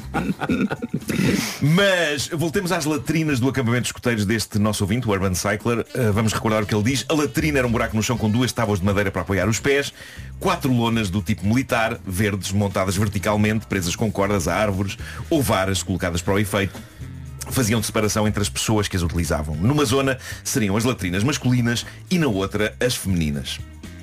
Mas 1.60 2.28
voltemos 2.28 2.72
às 2.72 2.84
latrinas 2.84 3.40
do 3.40 3.48
acampamento 3.48 3.82
de 3.82 3.88
escuteiros 3.88 4.24
deste 4.24 4.58
nosso 4.58 4.84
ouvinte, 4.84 5.06
o 5.06 5.10
Urban 5.10 5.34
Cycler. 5.34 5.80
Uh, 5.80 6.12
vamos 6.12 6.32
recordar 6.32 6.62
o 6.62 6.66
que 6.66 6.74
ele 6.74 6.84
diz. 6.84 7.04
A 7.08 7.14
latrina 7.14 7.58
era 7.58 7.66
um 7.66 7.72
buraco 7.72 7.96
no 7.96 8.02
chão 8.02 8.16
com 8.16 8.30
duas 8.30 8.52
tábuas 8.52 8.80
de 8.80 8.84
madeira 8.84 9.10
para 9.10 9.22
apoiar 9.22 9.48
os 9.48 9.58
pés, 9.58 9.92
quatro 10.38 10.72
lonas 10.72 11.10
do 11.10 11.22
tipo 11.22 11.46
militar, 11.46 11.98
verdes, 12.06 12.52
montadas 12.52 12.96
verticalmente, 12.96 13.66
presas 13.66 13.96
com 13.96 14.10
cordas 14.10 14.48
a 14.48 14.54
árvores 14.54 14.96
ou 15.28 15.42
varas 15.42 15.82
colocadas 15.82 16.22
para 16.22 16.34
o 16.34 16.38
efeito 16.38 16.80
faziam 17.50 17.82
separação 17.82 18.26
entre 18.26 18.40
as 18.40 18.48
pessoas 18.48 18.88
que 18.88 18.96
as 18.96 19.02
utilizavam. 19.02 19.56
Numa 19.56 19.84
zona 19.84 20.18
seriam 20.44 20.76
as 20.76 20.84
latrinas 20.84 21.24
masculinas 21.24 21.84
e 22.10 22.18
na 22.18 22.28
outra 22.28 22.74
as 22.80 22.94
femininas. 22.94 23.58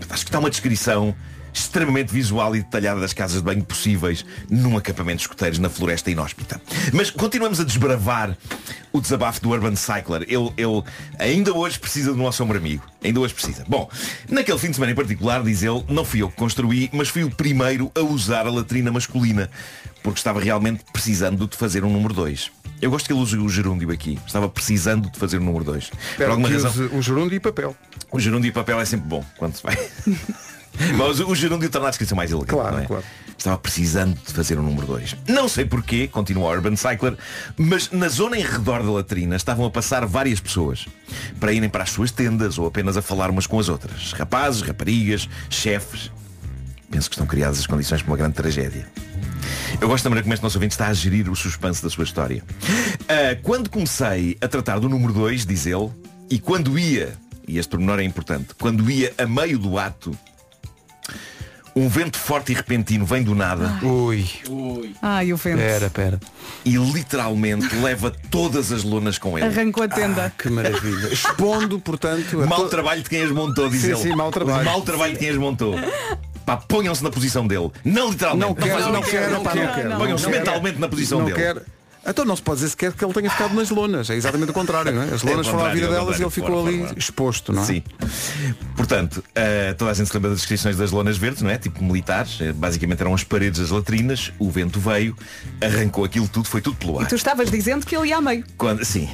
Acho 0.09 0.23
que 0.23 0.29
está 0.29 0.39
uma 0.39 0.49
descrição 0.49 1.15
extremamente 1.53 2.13
visual 2.13 2.55
e 2.55 2.59
detalhada 2.59 2.99
das 2.99 3.13
casas 3.13 3.37
de 3.37 3.43
banho 3.43 3.63
possíveis 3.63 4.25
num 4.49 4.77
acampamento 4.77 5.17
de 5.17 5.23
escoteiros 5.23 5.59
na 5.59 5.69
floresta 5.69 6.11
inóspita. 6.11 6.61
Mas 6.93 7.09
continuamos 7.09 7.59
a 7.59 7.63
desbravar 7.63 8.37
o 8.91 8.99
desabafo 8.99 9.41
do 9.41 9.49
Urban 9.49 9.75
Cycler. 9.75 10.23
Ele, 10.23 10.51
ele 10.57 10.83
ainda 11.17 11.53
hoje 11.53 11.79
precisa 11.79 12.11
do 12.11 12.17
nosso 12.17 12.43
ombro 12.43 12.57
amigo. 12.57 12.83
Ainda 13.03 13.19
hoje 13.19 13.33
precisa. 13.33 13.63
Bom, 13.67 13.89
naquele 14.29 14.57
fim 14.57 14.69
de 14.69 14.75
semana 14.75 14.91
em 14.91 14.95
particular, 14.95 15.43
diz 15.43 15.63
ele, 15.63 15.83
não 15.87 16.03
fui 16.03 16.21
eu 16.21 16.29
que 16.29 16.35
construí, 16.35 16.89
mas 16.91 17.09
fui 17.09 17.23
o 17.23 17.31
primeiro 17.31 17.91
a 17.95 18.01
usar 18.01 18.47
a 18.47 18.51
latrina 18.51 18.91
masculina, 18.91 19.49
porque 20.03 20.19
estava 20.19 20.39
realmente 20.39 20.83
precisando 20.91 21.47
de 21.47 21.55
fazer 21.55 21.83
um 21.83 21.91
número 21.91 22.13
2. 22.13 22.51
Eu 22.81 22.89
gosto 22.89 23.07
que 23.07 23.13
ele 23.13 23.19
use 23.19 23.37
o 23.37 23.49
gerúndio 23.49 23.91
aqui. 23.91 24.17
Estava 24.25 24.47
precisando 24.47 25.09
de 25.09 25.19
fazer 25.19 25.37
o 25.37 25.41
número 25.41 25.65
2. 25.65 25.91
Por 26.15 26.29
alguma 26.29 26.49
razão. 26.49 26.71
o 26.93 27.01
gerúndio 27.01 27.35
e 27.35 27.39
papel. 27.39 27.75
O 28.11 28.19
gerúndio 28.19 28.47
e 28.47 28.51
papel 28.51 28.79
é 28.79 28.85
sempre 28.85 29.07
bom 29.07 29.23
quando 29.37 29.55
se 29.55 29.63
vai. 29.63 29.77
Mas 30.97 31.19
o 31.19 31.35
gerúndio 31.35 31.69
torna 31.69 31.87
a 31.87 31.89
descrição 31.89 32.15
mais 32.15 32.31
elegante. 32.31 32.51
Claro, 32.51 32.75
não 32.75 32.83
é? 32.83 32.85
claro. 32.85 33.03
Estava 33.37 33.57
precisando 33.57 34.17
de 34.25 34.33
fazer 34.33 34.59
o 34.59 34.61
número 34.61 34.85
2. 34.85 35.15
Não 35.27 35.47
sei 35.47 35.65
porquê, 35.65 36.07
continua 36.07 36.49
o 36.49 36.51
Urban 36.51 36.75
Cycler, 36.75 37.15
mas 37.57 37.89
na 37.91 38.09
zona 38.09 38.37
em 38.37 38.43
redor 38.43 38.83
da 38.83 38.91
latrina 38.91 39.35
estavam 39.35 39.65
a 39.65 39.71
passar 39.71 40.05
várias 40.05 40.39
pessoas 40.39 40.85
para 41.39 41.53
irem 41.53 41.69
para 41.69 41.83
as 41.83 41.89
suas 41.89 42.11
tendas 42.11 42.57
ou 42.57 42.67
apenas 42.67 42.97
a 42.97 43.01
falar 43.01 43.29
umas 43.29 43.47
com 43.47 43.59
as 43.59 43.69
outras. 43.69 44.11
Rapazes, 44.13 44.61
raparigas, 44.61 45.29
chefes. 45.49 46.11
Penso 46.91 47.09
que 47.09 47.15
estão 47.15 47.27
criadas 47.27 47.59
as 47.59 47.67
condições 47.67 48.01
para 48.01 48.11
uma 48.11 48.17
grande 48.17 48.33
tragédia. 48.33 48.87
Eu 49.79 49.87
gosto 49.87 50.03
da 50.03 50.09
maneira 50.09 50.23
como 50.23 50.33
este 50.33 50.43
nosso 50.43 50.57
ouvinte 50.57 50.73
está 50.73 50.87
a 50.87 50.93
gerir 50.93 51.29
o 51.29 51.35
suspense 51.35 51.81
da 51.81 51.89
sua 51.89 52.03
história. 52.03 52.43
Ah, 53.07 53.37
quando 53.41 53.69
comecei 53.69 54.37
a 54.41 54.47
tratar 54.47 54.79
do 54.79 54.89
número 54.89 55.13
2, 55.13 55.45
diz 55.45 55.65
ele, 55.65 55.89
e 56.29 56.39
quando 56.39 56.77
ia, 56.77 57.13
e 57.47 57.57
este 57.57 57.69
pormenor 57.69 57.99
é 57.99 58.03
importante, 58.03 58.53
quando 58.59 58.89
ia 58.89 59.13
a 59.17 59.25
meio 59.25 59.57
do 59.57 59.77
ato, 59.77 60.17
um 61.75 61.87
vento 61.87 62.17
forte 62.17 62.51
e 62.51 62.55
repentino 62.55 63.05
vem 63.05 63.23
do 63.23 63.33
nada. 63.35 63.79
Ui. 63.83 64.25
Ai, 65.01 65.31
o 65.31 65.37
vento. 65.37 65.57
Pera, 65.57 65.89
pera. 65.89 66.19
E 66.65 66.75
literalmente 66.77 67.73
leva 67.75 68.11
todas 68.29 68.71
as 68.71 68.83
lonas 68.83 69.17
com 69.17 69.37
ele. 69.37 69.47
Arrancou 69.47 69.83
a 69.83 69.87
tenda. 69.87 70.33
Que 70.37 70.49
maravilha. 70.49 71.07
Expondo, 71.13 71.79
portanto, 71.79 72.37
Mau 72.47 72.63
to- 72.63 72.69
trabalho 72.69 73.01
de 73.03 73.09
quem 73.09 73.23
as 73.23 73.31
montou, 73.31 73.69
diz 73.69 73.81
Sim, 73.81 73.87
ele. 73.91 73.95
sim, 73.97 74.15
mau 74.15 74.31
trabalho. 74.31 74.65
Mau 74.65 74.81
trabalho 74.81 75.13
de 75.13 75.19
quem 75.19 75.29
as 75.29 75.37
montou. 75.37 75.75
Pá, 76.45 76.57
ponham-se 76.57 77.03
na 77.03 77.11
posição 77.11 77.45
dele. 77.47 77.69
Não 77.85 78.09
literalmente. 78.09 78.47
Não 78.47 78.55
quero, 78.55 78.91
não 78.91 79.01
quero, 79.03 79.41
pá, 79.41 79.55
não 79.55 79.67
quero. 79.73 79.97
Ponham-se 79.97 80.23
Não 80.25 80.31
quero. 80.31 80.43
mentalmente 80.45 80.79
na 80.79 80.87
posição 80.89 81.19
não 81.19 81.25
dele. 81.27 81.37
quero. 81.37 81.61
Então 82.07 82.25
não 82.25 82.35
se 82.35 82.41
pode 82.41 82.57
dizer 82.59 82.69
sequer 82.71 82.93
que 82.93 83.03
ele 83.03 83.13
tenha 83.13 83.29
ficado 83.29 83.53
nas 83.53 83.69
lonas. 83.69 84.09
É 84.09 84.15
exatamente 84.15 84.49
o 84.49 84.53
contrário, 84.53 84.91
não 84.91 85.01
é? 85.03 85.13
As 85.13 85.23
É 85.23 85.29
lonas 85.29 85.47
foram 85.47 85.65
à 85.65 85.69
vida 85.69 85.85
é 85.87 85.89
delas 85.89 86.19
e 86.19 86.23
ele 86.23 86.29
ficou 86.31 86.49
Fora, 86.63 86.69
ali 86.69 86.79
fora. 86.79 86.99
exposto, 86.99 87.53
não 87.53 87.61
é? 87.61 87.65
Sim. 87.65 87.83
Portanto, 88.75 89.23
eh, 89.35 89.73
toda 89.77 89.91
a 89.91 89.93
gente 89.93 90.07
se 90.07 90.13
lembra 90.13 90.29
das 90.31 90.39
descrições 90.39 90.77
das 90.77 90.91
lonas 90.91 91.17
verdes, 91.17 91.41
não 91.41 91.49
é? 91.49 91.57
Tipo 91.57 91.83
militares. 91.83 92.37
Eh, 92.41 92.51
basicamente 92.53 93.01
eram 93.01 93.13
as 93.13 93.23
paredes 93.23 93.59
das 93.59 93.69
latrinas, 93.69 94.31
o 94.39 94.49
vento 94.49 94.79
veio, 94.79 95.15
arrancou 95.61 96.03
aquilo 96.05 96.27
tudo, 96.27 96.47
foi 96.47 96.61
tudo 96.61 96.77
pelo 96.77 96.99
E 96.99 97.03
ar. 97.03 97.09
tu 97.09 97.15
estavas 97.15 97.51
dizendo 97.51 97.85
que 97.85 97.95
ele 97.95 98.07
ia 98.09 98.17
a 98.17 98.21
meio. 98.21 98.43
Quando, 98.57 98.83
sim. 98.85 99.09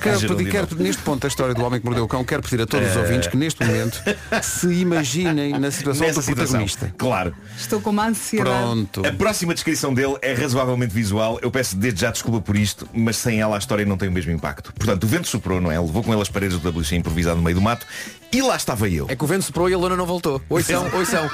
Quero 0.00 0.18
Gerúndio 0.18 0.38
pedir, 0.46 0.50
quero, 0.50 0.74
neste 0.82 1.02
ponto 1.02 1.22
da 1.22 1.28
história 1.28 1.54
do 1.54 1.62
homem 1.62 1.78
que 1.80 1.86
mordeu 1.86 2.04
o 2.04 2.08
cão, 2.08 2.24
quero 2.24 2.42
pedir 2.42 2.62
a 2.62 2.66
todos 2.66 2.88
os 2.90 2.96
Eh. 2.96 3.00
ouvintes 3.00 3.28
que 3.28 3.36
neste 3.36 3.64
momento 3.64 4.02
se 4.42 4.66
imaginem 4.72 5.58
na 5.58 5.70
situação 5.70 6.06
Nessa 6.06 6.20
do 6.20 6.24
situação. 6.24 6.46
protagonista. 6.64 6.94
Claro. 6.96 7.34
Estou 7.56 7.80
com 7.80 7.90
uma 7.90 8.06
ansiedade. 8.08 8.50
Pronto. 8.50 9.06
A 9.06 9.12
próxima 9.12 9.52
descrição 9.54 9.92
dele 9.92 10.16
é 10.22 10.32
razoavelmente 10.32 10.94
visual. 10.94 11.38
Eu 11.42 11.50
peço 11.50 11.76
desde 11.76 12.00
já 12.00 12.10
desculpa 12.10 12.29
por 12.38 12.54
isto, 12.54 12.86
mas 12.92 13.16
sem 13.16 13.40
ela 13.40 13.56
a 13.56 13.58
história 13.58 13.86
não 13.86 13.96
tem 13.96 14.10
o 14.10 14.12
mesmo 14.12 14.30
impacto. 14.30 14.74
Portanto, 14.74 15.04
o 15.04 15.06
vento 15.06 15.26
soprou, 15.26 15.58
não 15.58 15.72
é? 15.72 15.80
Levou 15.80 16.02
com 16.02 16.12
ele 16.12 16.20
as 16.20 16.28
paredes 16.28 16.58
do 16.58 16.68
WC 16.68 16.96
improvisado 16.96 17.36
no 17.36 17.42
meio 17.42 17.54
do 17.56 17.62
mato 17.62 17.86
e 18.30 18.42
lá 18.42 18.54
estava 18.56 18.86
eu. 18.90 19.06
É 19.08 19.16
que 19.16 19.24
o 19.24 19.26
vento 19.26 19.42
soprou 19.44 19.70
e 19.70 19.72
a 19.74 19.78
lona 19.78 19.96
não 19.96 20.04
voltou. 20.04 20.40
Oi 20.50 20.62
são, 20.62 20.84
oi 20.94 21.06
são. 21.06 21.28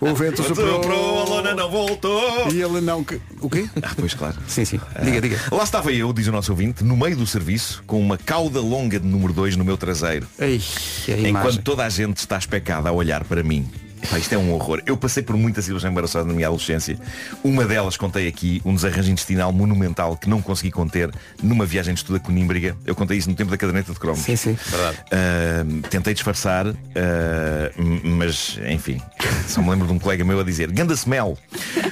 O 0.00 0.12
vento 0.14 0.42
soprou. 0.42 0.82
Soprou, 0.82 1.20
a 1.22 1.24
lona 1.24 1.54
não 1.54 1.70
voltou. 1.70 2.50
E 2.52 2.60
ele 2.60 2.80
não. 2.80 3.04
que- 3.04 3.20
O 3.40 3.48
quê? 3.48 3.68
Ah, 3.82 3.92
pois 3.96 4.14
claro. 4.14 4.36
Sim, 4.48 4.64
sim. 4.64 4.80
Diga, 5.02 5.20
diga. 5.20 5.40
Lá 5.52 5.62
estava 5.62 5.92
eu, 5.92 6.12
diz 6.12 6.26
o 6.26 6.32
nosso 6.32 6.50
ouvinte, 6.50 6.82
no 6.82 6.96
meio 6.96 7.16
do 7.16 7.26
serviço, 7.26 7.82
com 7.86 8.00
uma 8.00 8.18
cauda 8.18 8.60
longa 8.60 8.98
de 8.98 9.06
número 9.06 9.32
2 9.32 9.56
no 9.56 9.64
meu 9.64 9.76
traseiro. 9.76 10.26
Ei, 10.38 10.60
a 11.08 11.10
enquanto 11.12 11.28
imagem. 11.28 11.60
toda 11.62 11.84
a 11.84 11.88
gente 11.88 12.18
está 12.18 12.36
especada 12.36 12.88
a 12.88 12.92
olhar 12.92 13.24
para 13.24 13.42
mim. 13.42 13.68
Pá, 14.10 14.18
isto 14.18 14.32
é 14.34 14.38
um 14.38 14.52
horror. 14.52 14.80
Eu 14.86 14.96
passei 14.96 15.22
por 15.22 15.36
muitas 15.36 15.64
cirurgias 15.64 15.90
embaraçosas 15.90 16.26
na 16.26 16.32
minha 16.34 16.46
adolescência. 16.46 16.98
Uma 17.42 17.64
delas, 17.64 17.96
contei 17.96 18.28
aqui, 18.28 18.60
um 18.64 18.74
desarranjo 18.74 19.10
intestinal 19.10 19.52
monumental 19.52 20.16
que 20.16 20.28
não 20.28 20.40
consegui 20.40 20.70
conter 20.70 21.10
numa 21.42 21.66
viagem 21.66 21.94
de 21.94 22.00
estudo 22.00 22.16
a 22.16 22.20
Conímbriga. 22.20 22.76
Eu 22.86 22.94
contei 22.94 23.16
isso 23.18 23.28
no 23.28 23.34
tempo 23.36 23.50
da 23.50 23.56
caderneta 23.56 23.92
de 23.92 23.98
cromos. 23.98 24.20
Sim, 24.20 24.36
sim. 24.36 24.56
Verdade. 24.68 24.98
Ah, 25.12 25.88
tentei 25.90 26.14
disfarçar, 26.14 26.66
m- 26.66 28.00
mas 28.04 28.58
enfim, 28.68 29.00
só 29.46 29.60
me 29.62 29.70
lembro 29.70 29.86
de 29.86 29.92
um 29.92 29.98
colega 29.98 30.24
meu 30.24 30.40
a 30.40 30.44
dizer 30.44 30.70
Ganda 30.72 30.94
smell. 30.94 31.36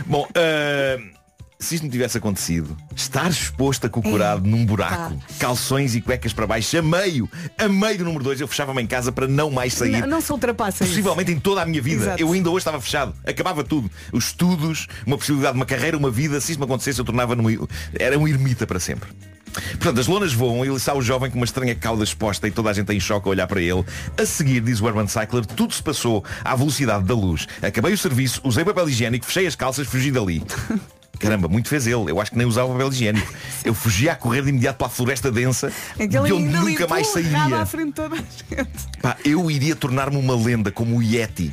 Bom, 0.07 0.27
ah, 0.35 1.16
se 1.59 1.75
isto 1.77 1.85
não 1.85 1.91
tivesse 1.91 2.19
acontecido, 2.19 2.77
estar 2.95 3.31
exposto 3.31 3.87
a 3.87 3.89
cocorado 3.89 4.47
num 4.47 4.65
buraco, 4.65 5.17
calções 5.39 5.95
e 5.95 6.01
cuecas 6.01 6.33
para 6.33 6.47
baixo, 6.47 6.79
a 6.79 6.83
meio, 6.83 7.29
a 7.57 7.69
meio 7.69 7.99
do 7.99 8.05
número 8.05 8.25
2, 8.25 8.41
eu 8.43 8.49
fechava-me 8.49 8.83
em 8.83 8.87
casa 8.87 9.11
para 9.11 9.27
não 9.27 9.51
mais 9.51 9.73
sair. 9.73 10.03
Não, 10.03 10.07
não 10.07 10.21
se 10.21 10.31
ultrapassa 10.31 10.85
isso. 10.85 10.93
Possivelmente 10.93 11.33
em 11.33 11.41
toda 11.41 11.63
a 11.63 11.67
minha 11.67 11.81
vida. 11.81 12.03
Exato. 12.03 12.23
Eu 12.23 12.33
ainda 12.33 12.51
hoje 12.51 12.59
estava 12.59 12.81
fechado. 12.81 13.15
Acabava 13.27 13.65
tudo. 13.65 13.91
Os 14.13 14.27
estudos, 14.27 14.87
uma 15.07 15.17
possibilidade 15.17 15.55
de 15.55 15.59
uma 15.59 15.67
carreira, 15.67 15.97
uma 15.97 16.11
vida. 16.11 16.41
Se 16.41 16.53
isso 16.53 16.61
me 16.61 16.67
acontecesse, 16.67 16.99
eu 16.99 17.05
tornava 17.05 17.35
num, 17.35 17.67
era 17.99 18.19
um 18.19 18.29
ermita 18.29 18.67
para 18.67 18.79
sempre. 18.79 19.09
Portanto, 19.53 20.01
as 20.01 20.07
lonas 20.07 20.35
voam 20.35 20.65
e 20.65 20.69
ele 20.69 20.77
está 20.77 20.95
o 20.95 21.01
jovem 21.01 21.31
com 21.31 21.39
uma 21.39 21.45
estranha 21.45 21.75
cauda 21.75 22.05
exposta 22.05 22.47
e 22.47 22.51
toda 22.51 22.71
a 22.71 22.73
gente 22.73 22.93
em 22.93 23.01
choque 23.01 23.27
a 23.27 23.31
olhar 23.31 23.47
para 23.47 23.61
ele. 23.61 23.85
A 24.21 24.27
seguir, 24.27 24.61
diz 24.61 24.81
o 24.81 24.85
Urban 24.85 25.07
Cycler, 25.07 25.47
tudo 25.47 25.73
se 25.73 25.83
passou 25.83 26.23
à 26.45 26.55
velocidade 26.55 27.05
da 27.05 27.15
luz. 27.15 27.47
Acabei 27.63 27.95
o 27.95 27.99
serviço, 27.99 28.41
usei 28.45 28.65
papel 28.65 28.89
higiênico, 28.89 29.25
fechei 29.25 29.47
as 29.47 29.57
calças, 29.57 29.87
fugi 29.87 30.11
dali. 30.11 30.43
Caramba, 31.19 31.49
muito 31.49 31.69
fez 31.69 31.87
ele. 31.87 32.11
Eu 32.11 32.21
acho 32.21 32.31
que 32.31 32.39
nem 32.39 32.47
usava 32.47 32.71
papel 32.73 32.89
higiênico. 32.89 33.33
Eu 33.65 33.75
fugia 33.75 34.13
a 34.13 34.15
correr 34.17 34.43
de 34.43 34.51
imediato 34.51 34.77
para 34.79 34.87
a 34.87 34.91
floresta 34.91 35.31
densa, 35.31 35.73
Aquele 35.95 36.09
de 36.09 36.33
onde 36.33 36.49
nunca 36.49 36.87
mais 36.87 37.07
sairia. 37.09 37.57
à 37.57 37.67
frente 37.67 37.87
de 37.89 37.93
toda 37.95 38.15
a 38.15 38.19
gente. 38.19 38.71
Pá, 39.03 39.17
eu 39.25 39.51
iria 39.51 39.75
tornar-me 39.75 40.17
uma 40.17 40.37
lenda 40.37 40.71
como 40.71 40.97
o 40.99 41.03
Yeti. 41.03 41.53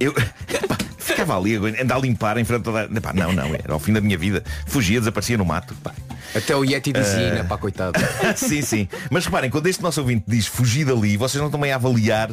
Eu 0.00 0.12
pá, 0.66 0.78
ficava 0.96 1.36
ali, 1.36 1.56
andar 1.56 1.96
a 1.96 1.98
limpar 1.98 2.38
em 2.38 2.44
frente 2.44 2.60
a 2.60 2.64
toda. 2.64 3.00
Pá, 3.00 3.12
não, 3.12 3.32
não, 3.32 3.46
era 3.54 3.72
ao 3.72 3.78
fim 3.78 3.92
da 3.92 4.00
minha 4.00 4.16
vida. 4.16 4.42
Fugia, 4.66 4.98
desaparecia 4.98 5.36
no 5.36 5.44
mato. 5.44 5.74
Pá. 5.82 5.92
Até 6.34 6.56
o 6.56 6.64
Yeti 6.64 6.92
dizia, 6.92 7.42
Ah. 7.42 7.44
pá, 7.44 7.58
coitado. 7.58 7.98
sim, 8.36 8.62
sim. 8.62 8.88
Mas 9.10 9.26
reparem, 9.26 9.50
quando 9.50 9.66
este 9.66 9.82
nosso 9.82 10.00
ouvinte 10.00 10.24
diz 10.26 10.46
fugir 10.46 10.86
dali, 10.86 11.18
vocês 11.18 11.38
não 11.38 11.48
estão 11.48 11.60
bem 11.60 11.72
a 11.72 11.74
avaliar 11.76 12.30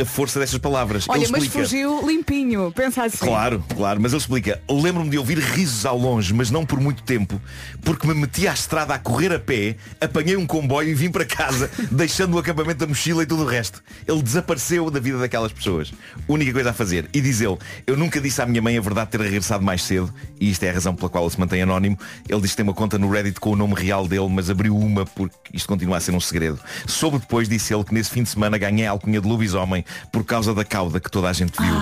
a 0.00 0.04
força 0.04 0.38
destas 0.38 0.58
palavras. 0.58 1.06
Olha, 1.08 1.22
ele 1.22 1.32
mas 1.32 1.42
explica. 1.44 1.66
fugiu 1.66 2.06
limpinho. 2.06 2.72
Pensa 2.72 3.04
assim. 3.04 3.18
Claro, 3.18 3.64
claro, 3.76 4.00
mas 4.00 4.12
ele 4.12 4.20
explica 4.20 4.60
Lembro-me 4.70 5.10
de 5.10 5.18
ouvir 5.18 5.38
risos 5.38 5.84
ao 5.84 5.98
longe 5.98 6.32
Mas 6.32 6.50
não 6.50 6.64
por 6.64 6.80
muito 6.80 7.02
tempo 7.02 7.40
Porque 7.82 8.06
me 8.06 8.14
meti 8.14 8.46
à 8.46 8.52
estrada 8.52 8.94
a 8.94 8.98
correr 8.98 9.32
a 9.32 9.38
pé 9.38 9.76
Apanhei 10.00 10.36
um 10.36 10.46
comboio 10.46 10.90
e 10.90 10.94
vim 10.94 11.10
para 11.10 11.24
casa 11.24 11.70
Deixando 11.90 12.34
o 12.34 12.38
acampamento 12.38 12.78
da 12.78 12.86
mochila 12.86 13.22
e 13.22 13.26
tudo 13.26 13.42
o 13.42 13.46
resto 13.46 13.82
Ele 14.06 14.22
desapareceu 14.22 14.90
da 14.90 15.00
vida 15.00 15.18
daquelas 15.18 15.52
pessoas 15.52 15.92
Única 16.28 16.52
coisa 16.52 16.70
a 16.70 16.72
fazer 16.72 17.08
E 17.12 17.20
diz 17.20 17.40
ele 17.40 17.56
Eu 17.86 17.96
nunca 17.96 18.20
disse 18.20 18.40
à 18.40 18.46
minha 18.46 18.62
mãe 18.62 18.76
a 18.78 18.80
verdade 18.80 19.10
de 19.10 19.18
ter 19.18 19.24
regressado 19.24 19.64
mais 19.64 19.82
cedo 19.82 20.12
E 20.40 20.50
isto 20.50 20.62
é 20.64 20.70
a 20.70 20.74
razão 20.74 20.94
pela 20.94 21.08
qual 21.08 21.24
ele 21.24 21.32
se 21.32 21.40
mantém 21.40 21.62
anónimo 21.62 21.98
Ele 22.28 22.40
diz 22.40 22.50
que 22.50 22.56
tem 22.58 22.64
uma 22.64 22.74
conta 22.74 22.98
no 22.98 23.10
Reddit 23.10 23.40
com 23.40 23.50
o 23.50 23.56
nome 23.56 23.74
real 23.74 24.06
dele 24.06 24.28
Mas 24.28 24.50
abriu 24.50 24.76
uma 24.76 25.04
porque 25.04 25.34
isto 25.52 25.68
continua 25.68 25.96
a 25.96 26.00
ser 26.00 26.12
um 26.12 26.20
segredo 26.20 26.58
Soube 26.86 27.18
depois, 27.18 27.48
disse 27.48 27.74
ele, 27.74 27.84
que 27.84 27.94
nesse 27.94 28.10
fim 28.10 28.22
de 28.22 28.28
semana 28.28 28.58
Ganhei 28.58 28.86
a 28.86 28.90
alcunha 28.90 29.20
de 29.20 29.28
lobisomem 29.28 29.84
Por 30.10 30.24
causa 30.24 30.54
da 30.54 30.64
cauda 30.64 31.00
que 31.00 31.10
toda 31.10 31.28
a 31.28 31.32
gente 31.32 31.60
viu 31.60 31.74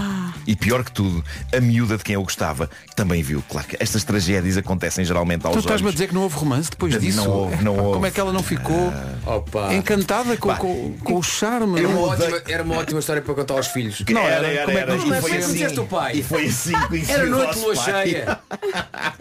e 0.47 0.55
pior 0.57 0.85
que 0.85 0.93
tudo, 0.93 1.25
a 1.55 1.61
miúda 1.61 1.97
de 1.97 2.05
quem 2.05 2.15
eu 2.15 2.23
gostava 2.23 2.71
também 2.95 3.23
viu. 3.23 3.43
Claro 3.49 3.67
que 3.67 3.77
estas 3.81 4.05
tragédias 4.05 4.57
acontecem 4.57 5.05
geralmente 5.05 5.45
aos 5.47 5.55
Tu 5.55 5.59
estás-me 5.61 5.85
a 5.85 5.89
olhos. 5.89 5.95
dizer 5.95 6.09
que 6.09 6.15
não 6.15 6.23
houve 6.23 6.37
romance 6.37 6.71
depois 6.71 6.93
Não 6.95 7.01
disso? 7.01 7.29
houve, 7.31 7.65
não 7.65 7.77
houve. 7.77 7.93
Como 7.95 8.07
é 8.07 8.11
que 8.11 8.21
ela 8.21 8.33
não 8.33 8.43
ficou 8.43 8.93
Opa. 9.25 9.75
encantada 9.75 10.37
com, 10.37 10.55
com- 10.57 10.95
com 11.03 11.15
o 11.17 11.23
charme? 11.23 11.79
Era 11.79 11.89
não 11.89 12.05
uma, 12.05 12.15
é? 12.15 12.19
ótima, 12.27 12.43
era 12.49 12.63
uma 12.63 12.77
ótima 12.77 13.01
história 13.01 13.23
para 13.23 13.35
contar 13.35 13.55
aos 13.55 13.67
filhos. 13.69 14.03
Não, 14.09 14.21
era, 14.23 14.47
era, 14.47 14.49
era, 14.49 14.65
como 14.67 14.79
é 14.79 14.83
que 14.83 14.91
era. 14.91 14.97
E 14.97 15.21
foi 15.21 15.31
conhecemos? 15.31 15.63
assim, 15.73 15.81
o 15.81 15.87
pai? 15.87 16.17
E 16.17 16.23
foi 16.23 16.47
assim 16.47 16.73
que 17.05 17.11
Era 17.13 17.27
noite 17.27 17.59
lua 17.59 17.75
cheia. 17.77 18.39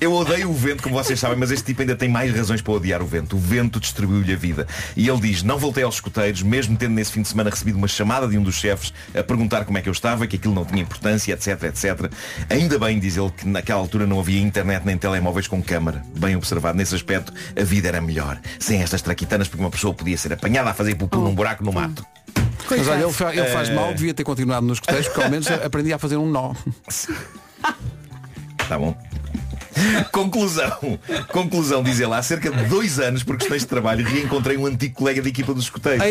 Eu 0.00 0.12
odeio 0.14 0.48
o 0.50 0.54
vento, 0.54 0.82
como 0.82 0.94
vocês 0.94 1.18
sabem, 1.18 1.36
mas 1.36 1.50
este 1.50 1.66
tipo 1.66 1.82
ainda 1.82 1.94
tem 1.94 2.08
mais 2.08 2.34
razões 2.34 2.62
para 2.62 2.72
odiar 2.72 3.02
o 3.02 3.06
vento. 3.06 3.36
O 3.36 3.38
vento 3.38 3.78
destruiu-lhe 3.80 4.32
a 4.32 4.36
vida. 4.36 4.66
E 4.96 5.08
ele 5.08 5.20
diz, 5.20 5.42
não 5.42 5.58
voltei 5.58 5.82
aos 5.84 5.96
escuteiros, 5.96 6.42
mesmo 6.42 6.76
tendo 6.76 6.92
nesse 6.94 7.12
fim 7.12 7.22
de 7.22 7.28
semana 7.28 7.50
recebido 7.50 7.76
uma 7.76 7.88
chamada 7.88 8.26
de 8.26 8.38
um 8.38 8.42
dos 8.42 8.54
chefes 8.54 8.92
a 9.14 9.22
perguntar 9.22 9.64
como 9.64 9.76
é 9.78 9.82
que 9.82 9.88
eu 9.88 9.92
estava, 9.92 10.26
que 10.28 10.36
aquilo 10.36 10.54
não 10.54 10.64
tinha 10.64 10.82
importância, 10.82 11.32
etc, 11.32 11.64
etc. 11.64 12.10
Ainda 12.50 12.78
bem, 12.78 12.98
diz 13.00 13.16
ele, 13.16 13.30
que 13.30 13.48
naquela 13.48 13.80
altura 13.80 14.06
não 14.06 14.20
havia 14.20 14.40
internet 14.40 14.84
nem 14.86 14.96
telemóveis 14.96 15.48
com 15.48 15.62
câmara. 15.62 16.02
Bem 16.16 16.36
observado, 16.36 16.76
nesse 16.78 16.94
aspecto, 16.94 17.32
a 17.60 17.64
vida 17.64 17.88
era 17.88 18.00
melhor. 18.00 18.38
Sem 18.60 18.82
estas 18.82 19.02
traquitanas, 19.02 19.48
porque 19.48 19.62
uma 19.62 19.70
pessoa 19.70 19.92
podia 19.94 20.16
ser 20.16 20.32
apanhada 20.32 20.70
a 20.70 20.74
fazer 20.74 20.94
pupu 20.94 21.18
num 21.18 21.34
buraco 21.34 21.64
no 21.64 21.72
mato. 21.72 22.04
Mas 22.70 22.86
olha, 22.86 23.02
ele, 23.02 23.12
fa- 23.12 23.34
ele 23.34 23.46
faz 23.46 23.68
Eh. 23.70 23.74
mal, 23.74 23.94
devia 23.94 24.12
ter 24.12 24.24
continuado 24.24 24.66
nos 24.66 24.78
coteiros, 24.78 25.06
porque 25.08 25.22
ao 25.22 25.30
menos 25.30 25.46
aprendi 25.50 25.92
a 25.92 25.98
fazer 25.98 26.16
um 26.18 26.26
nó. 26.30 26.52
Tá 28.68 28.78
bom. 28.78 28.94
Conclusão. 30.12 30.98
Conclusão, 31.32 31.82
diz 31.82 32.00
ele, 32.00 32.12
há 32.12 32.22
cerca 32.22 32.50
de 32.50 32.64
dois 32.64 32.98
anos, 32.98 33.22
por 33.22 33.36
questões 33.38 33.62
de 33.62 33.68
trabalho, 33.68 34.04
reencontrei 34.06 34.56
um 34.56 34.66
antigo 34.66 34.94
colega 34.94 35.22
de 35.22 35.28
equipa 35.28 35.54
dos 35.54 35.64
escuteiros. 35.64 36.04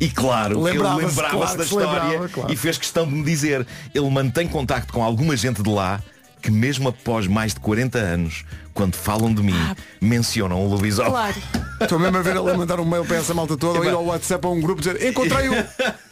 E 0.00 0.08
claro, 0.08 0.66
ele 0.66 0.78
Lembrava-se, 0.78 1.14
claro 1.14 1.58
da 1.58 1.64
história 1.64 2.02
lembrava, 2.02 2.28
claro. 2.30 2.52
e 2.52 2.56
fez 2.56 2.78
questão 2.78 3.06
de 3.06 3.12
me 3.12 3.22
dizer. 3.22 3.66
Ele 3.94 4.10
mantém 4.10 4.48
contacto 4.48 4.92
com 4.92 5.04
alguma 5.04 5.36
gente 5.36 5.62
de 5.62 5.68
lá 5.68 6.00
que 6.40 6.50
mesmo 6.50 6.88
após 6.88 7.26
mais 7.26 7.52
de 7.52 7.60
40 7.60 7.98
anos, 7.98 8.44
quando 8.80 8.94
falam 8.96 9.34
de 9.34 9.42
mim, 9.42 9.54
mencionam 10.00 10.64
o 10.64 10.66
lobisomem. 10.70 11.10
Claro. 11.12 11.34
Estou 11.82 11.98
mesmo 11.98 12.16
a 12.16 12.22
ver 12.22 12.34
ele 12.36 12.50
a 12.50 12.56
mandar 12.56 12.80
um 12.80 12.84
mail 12.86 13.04
para 13.04 13.16
essa 13.16 13.34
malta 13.34 13.56
toda 13.58 13.78
ou 13.78 13.84
ir 13.84 13.90
ao 13.90 14.04
WhatsApp 14.06 14.46
a 14.46 14.50
um 14.50 14.58
grupo 14.60 14.80
dizer 14.80 15.02
encontrei 15.06 15.48
o. 15.50 15.54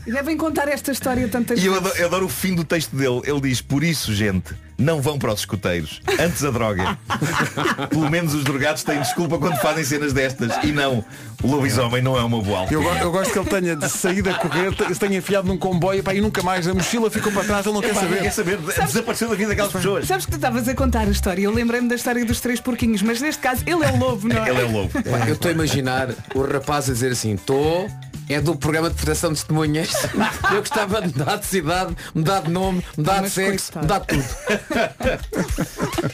E 0.07 0.13
devem 0.13 0.37
contar 0.37 0.69
esta 0.69 0.91
história 0.93 1.29
tantas 1.29 1.59
E 1.63 1.67
eu 1.67 1.73
vezes. 1.73 1.87
adoro, 1.87 2.01
eu 2.01 2.07
adoro 2.07 2.27
o 2.27 2.29
fim 2.29 2.55
do 2.55 2.65
texto 2.65 2.95
dele. 2.97 3.21
Ele 3.25 3.41
diz, 3.43 3.61
por 3.61 3.83
isso, 3.85 4.15
gente, 4.15 4.55
não 4.79 5.03
vão 5.03 5.19
para 5.19 5.33
os 5.35 5.41
escuteiros. 5.41 6.01
Antes 6.19 6.43
a 6.45 6.51
droga. 6.51 6.99
Pelo 7.91 8.09
menos 8.11 8.33
os 8.33 8.43
drogados 8.45 8.83
têm 8.83 8.99
desculpa 9.01 9.37
quando 9.39 9.57
fazem 9.59 9.85
cenas 9.85 10.15
destas. 10.15 10.53
E 10.65 10.69
não, 10.69 11.05
o 11.43 11.47
lobisomem 11.47 12.01
não 12.01 12.17
é 12.19 12.23
uma 12.23 12.41
boa 12.41 12.67
Eu, 12.71 12.83
go- 12.83 12.89
eu 12.95 13.11
gosto 13.13 13.33
que 13.33 13.39
ele 13.39 13.49
tenha 13.51 13.77
de 13.77 13.89
saído 13.91 14.31
a 14.31 14.35
correr, 14.35 14.75
te- 14.75 14.87
se 14.95 14.99
tenha 14.99 15.19
enfiado 15.19 15.47
num 15.47 15.59
comboio 15.59 16.03
pá, 16.03 16.15
e 16.15 16.21
nunca 16.23 16.43
mais. 16.43 16.67
A 16.67 16.73
mochila 16.73 17.11
ficou 17.11 17.31
para 17.31 17.45
trás, 17.45 17.67
ele 17.67 17.75
não 17.75 17.83
quer 17.83 17.91
Epá, 17.91 18.01
saber. 18.01 18.23
quer 18.23 18.33
saber? 18.33 18.59
Desapareceu 18.59 19.29
da 19.29 19.35
vida 19.35 19.49
daquelas 19.51 19.73
pessoas. 19.73 20.07
Sabes 20.07 20.25
que 20.25 20.31
tu 20.33 20.37
estavas 20.37 20.67
a 20.67 20.75
contar 20.75 21.03
a 21.07 21.11
história, 21.11 21.43
eu 21.43 21.53
lembrei-me 21.53 21.87
da 21.89 21.95
história 21.97 22.25
dos 22.25 22.41
três 22.41 22.58
porquinhos, 22.61 23.03
mas 23.03 23.21
neste 23.21 23.41
caso 23.43 23.63
ele 23.67 23.85
é 23.85 23.91
o 23.93 23.97
lobo, 23.99 24.29
não 24.29 24.45
é? 24.45 24.51
Ele 24.51 24.61
é 24.61 24.65
o 24.65 24.73
lobo. 24.73 24.91
Pá, 25.03 25.27
Eu 25.29 25.35
estou 25.35 25.49
a 25.51 25.53
imaginar 25.55 26.09
o 26.35 26.43
rapaz 26.43 26.89
a 26.89 26.93
dizer 26.93 27.13
assim, 27.13 27.35
estou, 27.35 27.89
é 28.29 28.41
do 28.41 28.55
programa 28.57 28.89
de 28.91 28.95
proteção 28.97 29.31
de 29.31 29.37
testemunhas. 29.37 29.91
Eu 30.53 30.59
gostava 30.61 31.01
de 31.03 31.19
mudar 31.19 31.37
de 31.37 31.47
cidade, 31.47 31.97
mudar 32.15 32.43
de 32.43 32.51
nome, 32.51 32.85
mudar 32.97 33.17
de 33.17 33.21
Mas 33.23 33.33
sexo, 33.33 33.73
coitado. 33.73 33.87
mudar 33.87 34.01
de 34.01 34.07
tudo. 34.07 34.29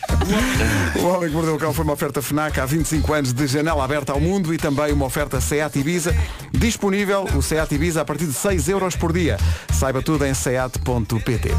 O 0.97 1.07
Homem 1.07 1.29
que 1.29 1.35
Mordeu 1.35 1.55
o 1.57 1.59
Cão 1.59 1.73
foi 1.75 1.85
uma 1.85 1.93
oferta 1.93 2.23
FNAC 2.23 2.59
há 2.59 2.65
25 2.65 3.13
anos 3.13 3.33
de 3.33 3.47
janela 3.47 3.85
aberta 3.85 4.13
ao 4.13 4.21
mundo 4.21 4.55
e 4.55 4.57
também 4.57 4.93
uma 4.93 5.05
oferta 5.07 5.41
SEAT 5.41 5.77
Ibiza. 5.79 6.15
Disponível 6.53 7.25
o 7.37 7.43
SEAT 7.43 7.75
Ibiza 7.75 8.01
a 8.01 8.05
partir 8.05 8.27
de 8.27 8.33
6 8.33 8.69
euros 8.69 8.97
por 8.97 9.13
dia. 9.13 9.37
Saiba 9.73 10.01
tudo 10.03 10.25
em 10.25 10.33
seat.pt. 10.33 11.51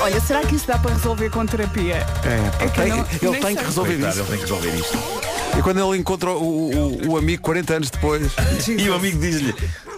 Olha, 0.00 0.20
será 0.20 0.40
que 0.42 0.54
isso 0.54 0.66
dá 0.66 0.78
para 0.78 0.92
resolver 0.94 1.28
com 1.30 1.44
terapia? 1.44 1.96
É, 2.24 2.64
É 2.64 2.68
que 2.68 2.78
eu 2.80 2.82
tem- 2.84 2.92
não- 2.92 3.06
ele 3.32 3.40
tem 3.44 3.56
que 3.56 3.64
resolver 3.64 3.92
Coitado, 3.94 4.10
isso. 4.12 4.20
ele 4.20 4.28
tem 4.28 4.36
que 4.36 4.42
resolver 4.42 4.76
isto. 4.76 4.98
E 5.58 5.62
quando 5.62 5.80
ele 5.80 5.98
encontra 6.00 6.30
o, 6.30 6.70
o- 6.70 7.08
o 7.10 7.16
amigo 7.18 7.42
40 7.42 7.74
anos 7.74 7.90
depois. 7.90 8.30
E 8.68 8.88
o 8.88 8.94
amigo 8.94 9.18
diz-lhe, 9.18 9.54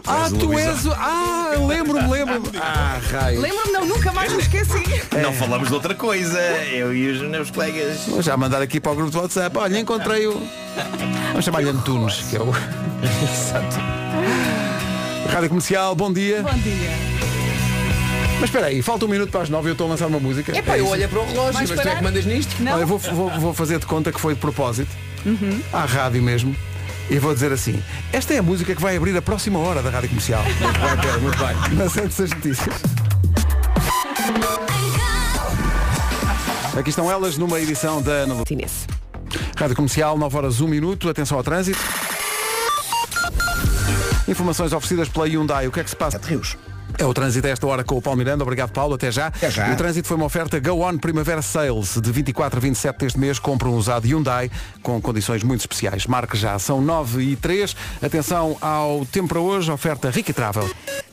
Ah, 0.07 0.23
"És 0.25 0.33
o 0.33 0.39
tu 0.39 0.47
lobisomem." 0.47 0.69
és 0.75 0.87
o. 0.87 0.93
Ah, 0.93 1.51
lembro-me, 1.69 2.09
lembro-me. 2.11 2.49
Ah, 2.59 2.99
raio. 3.13 3.41
Lembro-me, 3.43 3.73
não, 3.73 3.85
nunca 3.85 4.11
mais 4.13 4.33
me 4.33 4.41
esqueci. 4.41 4.83
Não 5.23 5.33
falamos 5.35 5.69
de 5.69 5.75
outra 5.75 5.95
coisa, 5.95 6.39
eu 6.73 6.95
e 6.95 7.11
os 7.11 7.21
meus 7.29 7.51
colegas. 7.51 7.99
Vou 8.09 8.23
já 8.23 8.37
mandar 8.39 8.63
aqui 8.63 8.81
para 8.81 8.93
o 8.93 8.95
grupo 8.95 9.11
do 9.11 9.21
WhatsApp. 9.21 9.57
Olha, 9.59 9.79
encontrei 9.79 10.27
o. 10.27 10.41
Vamos 11.29 11.45
chamar-lhe 11.45 11.69
Antunes, 11.69 12.15
que 12.31 12.37
é 12.37 12.41
o. 12.41 12.49
Exato. 13.05 13.77
Rádio 15.31 15.49
Comercial, 15.51 15.95
bom 15.95 16.11
dia. 16.13 16.43
Bom 16.43 16.59
dia. 16.59 17.20
Mas 18.41 18.45
espera 18.49 18.67
aí, 18.67 18.81
falta 18.81 19.05
um 19.05 19.09
minuto 19.09 19.31
para 19.31 19.43
as 19.43 19.51
nove 19.51 19.69
e 19.69 19.71
eu 19.71 19.73
estou 19.73 19.87
a 19.87 19.91
lançar 19.91 20.07
uma 20.07 20.19
música. 20.19 20.57
Epá, 20.57 20.79
eu 20.79 20.85
isso? 20.85 20.93
olho 20.95 21.09
para 21.09 21.19
o 21.21 21.27
relógio, 21.27 21.53
Vais 21.53 21.71
mas 21.71 21.79
tu 21.79 21.81
é 21.81 21.85
parar? 21.85 21.97
que 21.99 22.05
mandas 22.05 22.25
nisto? 22.25 22.63
Não? 22.63 22.73
Olha, 22.73 22.87
vou, 22.87 22.99
vou, 22.99 23.31
vou 23.39 23.55
fazer 23.55 23.79
de 23.79 23.87
conta 23.87 24.11
que 24.11 24.21
foi 24.21 24.35
de 24.35 24.41
propósito, 24.41 24.91
Uhum. 25.27 25.61
à 25.73 25.85
rádio 25.85 26.23
mesmo, 26.23 26.57
e 27.11 27.19
vou 27.19 27.35
dizer 27.35 27.53
assim, 27.53 27.83
esta 28.13 28.33
é 28.33 28.39
a 28.39 28.43
música 28.43 28.75
que 28.75 28.81
vai 28.81 28.97
abrir 28.97 29.15
a 29.15 29.21
próxima 29.21 29.59
hora 29.59 29.83
da 29.83 29.91
Rádio 29.91 30.09
Comercial. 30.09 30.43
Muito 30.59 30.81
bem, 30.81 30.97
Pedro, 31.03 31.21
muito 31.21 31.39
bem. 31.39 31.57
Mas 31.77 31.97
antes 31.99 32.17
das 32.17 32.31
notícias. 32.31 32.75
Aqui 36.79 36.89
estão 36.89 37.11
elas 37.11 37.37
numa 37.37 37.61
edição 37.61 38.01
da 38.01 38.13
Ana 38.13 38.35
Lu- 38.35 38.45
Inês. 38.49 38.87
Rádio 39.59 39.77
Comercial, 39.77 40.17
9 40.17 40.37
horas 40.37 40.61
1 40.63 40.67
minuto, 40.69 41.09
atenção 41.11 41.37
ao 41.37 41.45
trânsito. 41.45 41.79
Informações 44.27 44.73
oferecidas 44.73 45.09
pela 45.09 45.27
Hyundai. 45.27 45.67
O 45.67 45.73
que 45.73 45.81
é 45.81 45.85
que 45.85 45.91
se 45.91 45.97
passa? 45.97 46.19
Rios. 46.25 46.57
É 47.01 47.05
o 47.07 47.15
trânsito 47.15 47.47
a 47.47 47.51
esta 47.51 47.67
hora 47.67 47.83
com 47.83 47.97
o 47.97 48.03
Paulo 48.03 48.19
Miranda. 48.19 48.45
Obrigado, 48.45 48.73
Paulo. 48.73 48.95
Até 48.95 49.11
já. 49.11 49.29
Até 49.29 49.51
já. 49.51 49.73
O 49.73 49.77
trânsito 49.77 50.07
foi 50.07 50.19
uma 50.19 50.27
oferta 50.27 50.61
Go 50.61 50.87
On 50.87 50.99
Primavera 50.99 51.41
Sales 51.41 51.99
de 51.99 52.13
24 52.13 52.59
a 52.59 52.61
27 52.61 52.99
deste 52.99 53.19
mês. 53.19 53.39
Compra 53.39 53.69
um 53.69 53.75
usado 53.75 54.07
Hyundai 54.07 54.51
com 54.83 55.01
condições 55.01 55.43
muito 55.43 55.61
especiais. 55.61 56.07
Marque 56.07 56.37
já. 56.37 56.59
São 56.59 56.83
9 56.83 57.23
e 57.23 57.37
3. 57.37 57.75
Atenção 58.03 58.55
ao 58.61 59.07
tempo 59.07 59.29
para 59.29 59.41
hoje. 59.41 59.73
Oferta 59.73 60.11
Rica 60.11 60.35
Travel. 60.35 60.69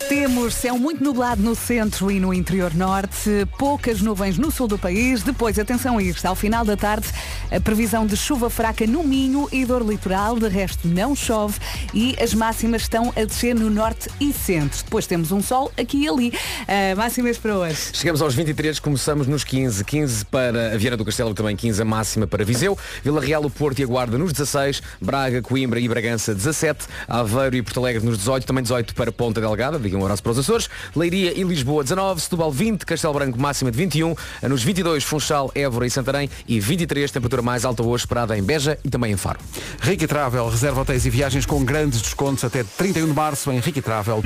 Temos 0.09 0.53
céu 0.53 0.77
muito 0.77 1.03
nublado 1.03 1.41
no 1.41 1.53
centro 1.53 2.09
e 2.09 2.17
no 2.17 2.33
interior 2.33 2.73
norte, 2.73 3.45
poucas 3.57 4.01
nuvens 4.01 4.37
no 4.37 4.49
sul 4.49 4.65
do 4.65 4.77
país. 4.77 5.21
Depois, 5.21 5.59
atenção 5.59 5.97
a 5.97 6.03
isto, 6.03 6.25
ao 6.25 6.33
final 6.33 6.63
da 6.63 6.77
tarde, 6.77 7.07
a 7.51 7.59
previsão 7.59 8.05
de 8.05 8.15
chuva 8.15 8.49
fraca 8.49 8.87
no 8.87 9.03
Minho 9.03 9.49
e 9.51 9.65
dor 9.65 9.81
litoral, 9.81 10.39
de 10.39 10.47
resto 10.47 10.87
não 10.87 11.13
chove 11.13 11.59
e 11.93 12.15
as 12.21 12.33
máximas 12.33 12.83
estão 12.83 13.11
a 13.17 13.25
descer 13.25 13.53
no 13.53 13.69
norte 13.69 14.09
e 14.17 14.31
centro. 14.31 14.81
Depois 14.81 15.05
temos 15.05 15.33
um 15.33 15.41
sol 15.41 15.71
aqui 15.77 16.03
e 16.03 16.07
ali. 16.07 16.33
Ah, 16.67 16.95
máximas 16.95 17.37
para 17.37 17.57
hoje. 17.57 17.89
Chegamos 17.91 18.21
aos 18.21 18.33
23, 18.33 18.79
começamos 18.79 19.27
nos 19.27 19.43
15. 19.43 19.83
15 19.83 20.25
para 20.25 20.73
a 20.73 20.77
Viana 20.77 20.95
do 20.95 21.03
Castelo, 21.03 21.33
também 21.33 21.55
15 21.55 21.81
a 21.81 21.85
máxima 21.85 22.25
para 22.25 22.45
Viseu. 22.45 22.77
Vila 23.03 23.19
Real, 23.19 23.43
o 23.43 23.49
Porto 23.49 23.79
e 23.79 23.83
a 23.83 23.87
Guarda 23.87 24.17
nos 24.17 24.31
16. 24.31 24.81
Braga, 25.01 25.41
Coimbra 25.41 25.81
e 25.81 25.87
Bragança 25.87 26.33
17. 26.33 26.85
Aveiro 27.09 27.57
e 27.57 27.61
Porto 27.61 27.81
Alegre 27.81 28.05
nos 28.05 28.17
18. 28.17 28.47
Também 28.47 28.63
18 28.63 28.95
para 28.95 29.11
Ponta 29.11 29.41
Delgada, 29.41 29.77
digam 29.77 29.96
um 29.97 30.03
abraço 30.03 30.23
para 30.23 30.31
os 30.31 30.39
Açores. 30.39 30.69
Leiria 30.95 31.37
e 31.37 31.43
Lisboa 31.43 31.83
19. 31.83 32.21
Setúbal 32.21 32.51
20. 32.51 32.85
Castelo 32.85 33.13
Branco 33.13 33.39
máxima 33.39 33.71
de 33.71 33.77
21. 33.77 34.15
Nos 34.43 34.63
22, 34.63 35.03
Funchal, 35.03 35.51
Évora 35.55 35.85
e 35.87 35.89
Santarém. 35.89 36.29
E 36.47 36.59
23, 36.59 37.11
temperatura 37.11 37.41
mais 37.41 37.65
alta 37.65 37.83
hoje 37.83 38.03
esperada 38.03 38.37
em 38.37 38.43
Beja 38.43 38.77
e 38.83 38.89
também 38.89 39.11
em 39.11 39.17
Faro. 39.17 39.39
Rica 39.81 40.07
Travel. 40.07 40.49
Reserva 40.49 40.81
hotéis 40.81 41.05
e 41.05 41.09
viagens 41.09 41.45
com 41.45 41.63
grandes 41.63 42.01
descontos 42.01 42.43
até 42.43 42.63
31 42.63 43.07
de 43.07 43.13
março 43.13 43.51
em 43.51 43.59
Rica 43.59 43.81
Travel. 43.81 44.23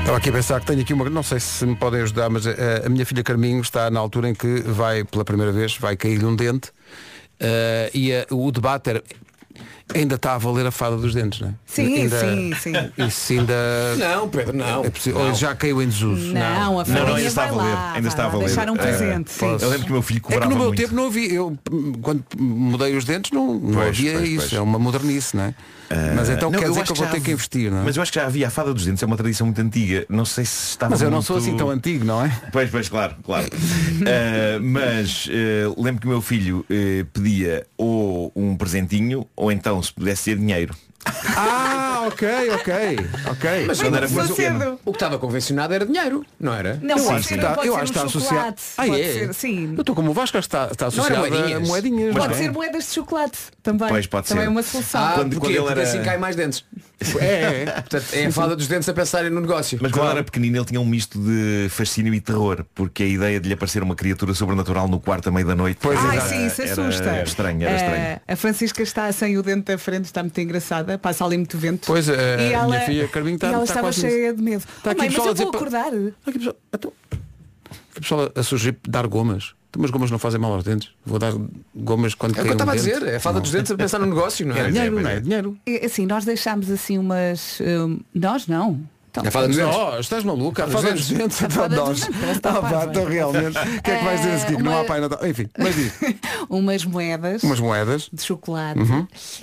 Estava 0.00 0.16
aqui 0.16 0.30
a 0.30 0.32
pensar 0.32 0.60
que 0.60 0.66
tenho 0.66 0.80
aqui 0.80 0.94
uma. 0.94 1.10
Não 1.10 1.22
sei 1.22 1.38
se 1.38 1.66
me 1.66 1.76
podem 1.76 2.00
ajudar, 2.00 2.30
mas 2.30 2.46
eh, 2.46 2.82
a 2.84 2.88
minha 2.88 3.04
filha 3.04 3.22
Carminho 3.22 3.60
está 3.60 3.90
na 3.90 4.00
altura 4.00 4.30
em 4.30 4.34
que 4.34 4.62
vai, 4.62 5.04
pela 5.04 5.22
primeira 5.24 5.52
vez, 5.52 5.76
vai 5.76 5.96
cair-lhe 5.96 6.24
um 6.24 6.34
dente. 6.34 6.70
eh, 7.38 7.90
e 7.92 8.12
eh, 8.12 8.26
o 8.30 8.50
debate 8.50 8.90
era. 8.90 9.02
Ainda 9.94 10.16
está 10.16 10.34
a 10.34 10.38
valer 10.38 10.66
a 10.66 10.70
fada 10.70 10.96
dos 10.98 11.14
dentes, 11.14 11.40
não 11.40 11.48
é? 11.48 11.52
Sim, 11.64 11.94
ainda, 12.02 12.20
sim, 12.20 12.52
sim. 12.60 12.72
Isso 13.06 13.32
ainda. 13.32 13.54
Não, 13.96 14.28
Pedro, 14.28 14.54
não. 14.56 14.84
É 14.84 14.90
possível. 14.90 15.20
Não. 15.20 15.28
Ou 15.28 15.34
já 15.34 15.54
caiu 15.54 15.80
em 15.82 15.88
desuso. 15.88 16.32
Não, 16.34 16.40
a 16.42 16.58
Não, 16.66 16.72
não, 16.74 16.84
farinha 16.84 17.14
ainda 17.16 17.28
está 17.28 17.44
a 17.44 17.46
valer. 17.48 17.74
lá. 17.74 17.92
Ainda 17.94 18.08
está 18.08 18.24
a 18.24 18.28
valer. 18.28 18.46
Deixar 18.46 18.70
um 18.70 18.74
Eh, 18.74 18.78
presente, 18.78 19.30
sim. 19.32 19.56
Eu 19.60 19.68
lembro 19.70 19.84
que 19.86 19.90
o 19.90 19.94
meu 19.94 20.02
filho 20.02 20.18
É 20.18 20.20
cobrava 20.20 20.42
que 20.46 20.48
no 20.50 20.56
meu 20.56 20.66
muito. 20.66 20.82
tempo 20.82 20.94
não 20.94 21.06
havia, 21.06 21.32
eu 21.32 21.58
quando 22.02 22.22
mudei 22.38 22.96
os 22.96 23.04
dentes 23.06 23.30
não, 23.32 23.54
não 23.54 23.72
Pois, 23.72 23.88
havia 23.88 24.12
pois, 24.12 24.28
isso, 24.28 24.38
pois. 24.40 24.52
é 24.52 24.60
uma 24.60 24.78
modernice, 24.78 25.34
não 25.36 25.44
é? 25.44 25.54
Mas 26.14 26.28
então 26.28 26.50
Não, 26.50 26.58
quer 26.58 26.66
eu 26.66 26.70
dizer 26.72 26.84
que 26.84 26.92
eu 26.92 26.96
vou 26.96 27.06
ter 27.06 27.20
que 27.20 27.30
investir, 27.30 27.70
não 27.70 27.78
é? 27.80 27.84
Mas 27.84 27.96
eu 27.96 28.02
acho 28.02 28.12
que 28.12 28.18
já 28.18 28.26
havia 28.26 28.46
a 28.48 28.50
fada 28.50 28.72
dos 28.74 28.84
dentes, 28.84 29.02
é 29.02 29.06
uma 29.06 29.16
tradição 29.16 29.46
muito 29.46 29.60
antiga. 29.60 30.04
Não 30.08 30.24
sei 30.24 30.44
se 30.44 30.70
estava 30.70 30.90
Mas 30.90 31.00
eu 31.02 31.08
não 31.10 31.18
muito- 31.18 31.26
sou 31.26 31.36
assim 31.36 31.56
tão 31.56 31.70
antigo, 31.70 32.04
não 32.04 32.24
é? 32.24 32.40
Pois, 32.52 32.70
pois, 32.70 32.88
claro, 32.88 33.14
claro. 33.22 33.46
Uh, 33.46 34.60
mas 34.62 35.26
uh, 35.26 35.82
lembro 35.82 36.00
que 36.00 36.06
o 36.06 36.10
meu 36.10 36.20
filho 36.22 36.60
uh, 36.68 37.04
pedia 37.12 37.66
ou 37.76 38.32
um 38.34 38.56
presentinho 38.56 39.26
ou 39.36 39.50
então 39.52 39.82
se 39.82 39.92
pudesse 39.92 40.22
ser 40.22 40.36
dinheiro. 40.36 40.74
Ah, 41.40 42.04
ok, 42.08 42.26
ok, 42.54 42.74
ok. 43.30 43.64
Mas, 43.66 43.80
Quando 43.80 43.96
era 43.96 44.08
mas 44.08 44.30
o- 44.30 44.32
o 44.84 44.90
que 44.92 44.96
estava 44.96 45.18
convencionado 45.18 45.72
era 45.72 45.86
dinheiro, 45.86 46.24
não 46.38 46.52
era? 46.52 46.78
Não, 46.82 46.96
eu 46.98 47.10
acho 47.10 47.28
que 47.28 47.34
está, 47.34 47.54
eu 47.64 47.76
acho 47.76 47.92
que 47.92 47.98
um 47.98 48.02
está 48.02 48.02
associado. 48.04 48.34
chocolate. 48.34 48.62
Ah, 48.76 48.88
é? 48.88 49.12
ser, 49.12 49.34
sim. 49.34 49.74
Eu 49.76 49.80
estou 49.80 49.94
como 49.94 50.10
o 50.10 50.14
Vasco, 50.14 50.36
acho 50.36 50.48
que 50.48 50.56
está, 50.56 50.68
está 50.72 50.86
associado 50.88 51.24
a 51.26 51.28
moedinhas. 51.30 51.68
moedinhas. 51.68 52.12
Pode 52.14 52.28
não 52.28 52.34
é? 52.34 52.38
ser 52.38 52.50
moedas 52.52 52.84
de 52.86 52.90
chocolate 52.90 53.38
também. 53.62 53.88
Pois, 53.88 54.06
pode 54.06 54.28
também 54.28 54.42
ser. 54.44 54.48
é 54.48 54.50
uma 54.50 54.62
solução. 54.62 55.00
Ah, 55.04 55.12
Quando- 55.14 55.30
porquê? 55.36 55.38
quando 55.38 55.50
ele 55.50 55.58
Porque 55.60 55.80
era- 55.80 55.88
assim 55.88 56.02
cai 56.02 56.18
mais 56.18 56.34
dentes. 56.36 56.64
É, 57.20 57.62
é. 57.62 57.64
Portanto, 57.66 58.04
é 58.12 58.26
a 58.26 58.32
fada 58.32 58.56
dos 58.56 58.66
dentes 58.66 58.88
a 58.88 58.92
pensarem 58.92 59.30
no 59.30 59.40
negócio. 59.40 59.78
Mas 59.80 59.92
quando 59.92 60.10
era 60.10 60.24
pequenino 60.24 60.56
ele 60.58 60.64
tinha 60.64 60.80
um 60.80 60.84
misto 60.84 61.18
de 61.20 61.68
fascínio 61.70 62.12
e 62.12 62.20
terror, 62.20 62.64
porque 62.74 63.04
a 63.04 63.06
ideia 63.06 63.38
de 63.38 63.46
lhe 63.48 63.54
aparecer 63.54 63.82
uma 63.82 63.94
criatura 63.94 64.34
sobrenatural 64.34 64.88
no 64.88 64.98
quarto 64.98 65.28
à 65.28 65.32
meia 65.32 65.44
da 65.46 65.54
noite 65.54 65.78
Pois, 65.80 65.98
Ai, 65.98 66.16
exato. 66.16 66.28
sim, 66.30 66.46
isso 66.46 66.62
era 66.62 66.72
assusta. 66.72 67.22
estranho, 67.22 67.62
era 67.62 67.76
estranho. 67.76 67.94
Eh, 67.96 68.20
a 68.26 68.36
Francisca 68.36 68.82
está 68.82 69.12
sem 69.12 69.38
o 69.38 69.42
dente 69.42 69.62
da 69.72 69.78
frente, 69.78 70.06
está 70.06 70.22
muito 70.22 70.40
engraçada, 70.40 70.98
passa 70.98 71.24
ali 71.24 71.36
muito 71.36 71.56
vento. 71.56 71.86
Pois, 71.86 72.08
eh, 72.08 72.14
E 72.50 72.54
a 72.54 72.58
ela- 72.58 72.66
minha 72.66 72.80
filha 72.80 73.08
Carminho 73.08 73.36
está- 73.36 73.48
e 73.48 73.52
ela 73.54 73.62
está 73.64 73.74
estava 73.74 73.86
quase 73.88 74.00
cheia 74.00 74.34
de 74.34 74.42
medo. 74.42 74.64
Está 74.76 74.90
oh, 74.90 74.90
aqui 74.90 74.98
mãe, 75.00 75.08
mas 75.08 75.14
pessoal 75.14 75.28
a 75.28 75.30
eu 75.30 75.36
vou 75.36 75.48
acordar. 75.54 75.86
Aqui 76.26 76.38
pessoal, 76.38 76.56
então, 76.74 76.92
aqui 77.92 78.00
pessoal 78.00 78.32
a 78.34 78.42
sugerir 78.42 78.76
dar 78.88 79.06
gomas. 79.06 79.54
Então, 79.70 79.82
Mas 79.82 79.90
gomas 79.90 80.10
não 80.10 80.18
fazem 80.18 80.40
mal 80.40 80.52
aos 80.54 80.64
dentes. 80.64 80.90
Vou 81.04 81.18
dar 81.18 81.32
gomas 81.74 82.14
quando 82.14 82.36
É 82.36 82.40
o 82.40 82.42
que 82.42 82.48
eu 82.48 82.52
um 82.52 82.52
estava 82.52 82.72
a 82.72 82.74
dente. 82.74 82.86
dizer, 82.88 83.02
é 83.06 83.16
a 83.16 83.20
fada 83.20 83.40
dos 83.40 83.50
dentes 83.50 83.70
a 83.70 83.76
pensar 83.76 83.98
no 83.98 84.06
negócio, 84.06 84.46
não 84.46 84.56
É 84.56 84.60
é? 84.60 84.70
dinheiro, 84.70 85.00
não 85.00 85.08
é? 85.10 85.16
é. 85.16 85.20
Dinheiro. 85.20 85.56
E, 85.66 85.84
Assim, 85.84 86.06
nós 86.06 86.24
deixámos 86.24 86.70
assim 86.70 86.96
umas. 86.98 87.58
hum, 87.60 88.00
nós 88.14 88.46
não. 88.46 88.80
Então, 89.10 89.24
É 89.24 89.28
a 89.28 89.30
fada 89.30 89.48
dos 89.48 89.56
dentes. 89.56 89.74
Não, 89.76 89.98
estás 90.00 90.24
maluca, 90.24 90.62
a 90.62 90.66
dos 90.66 90.74
fada 90.74 90.88
dentes. 90.88 91.08
dos 91.08 91.18
dentes. 91.18 91.42
A 91.42 91.46
então 91.46 91.68
nós. 91.68 92.02
Ah, 92.44 92.60
pá, 92.62 92.86
então 92.88 93.04
realmente. 93.06 93.58
O 93.58 93.82
que 93.82 93.90
é 93.90 93.98
que 93.98 94.04
vais 94.04 94.20
dizer 94.20 94.32
a 94.32 94.38
seguir? 94.38 94.56
Que 94.56 94.62
não 94.62 94.78
há 94.80 94.84
pai 94.84 95.00
Natal. 95.00 95.26
Enfim, 95.26 95.48
mas 95.58 95.74
diz. 95.74 95.92
umas 96.48 96.84
moedas 96.84 97.42
Umas 97.42 97.60
moedas. 97.60 98.08
de 98.12 98.22
chocolate. 98.22 98.80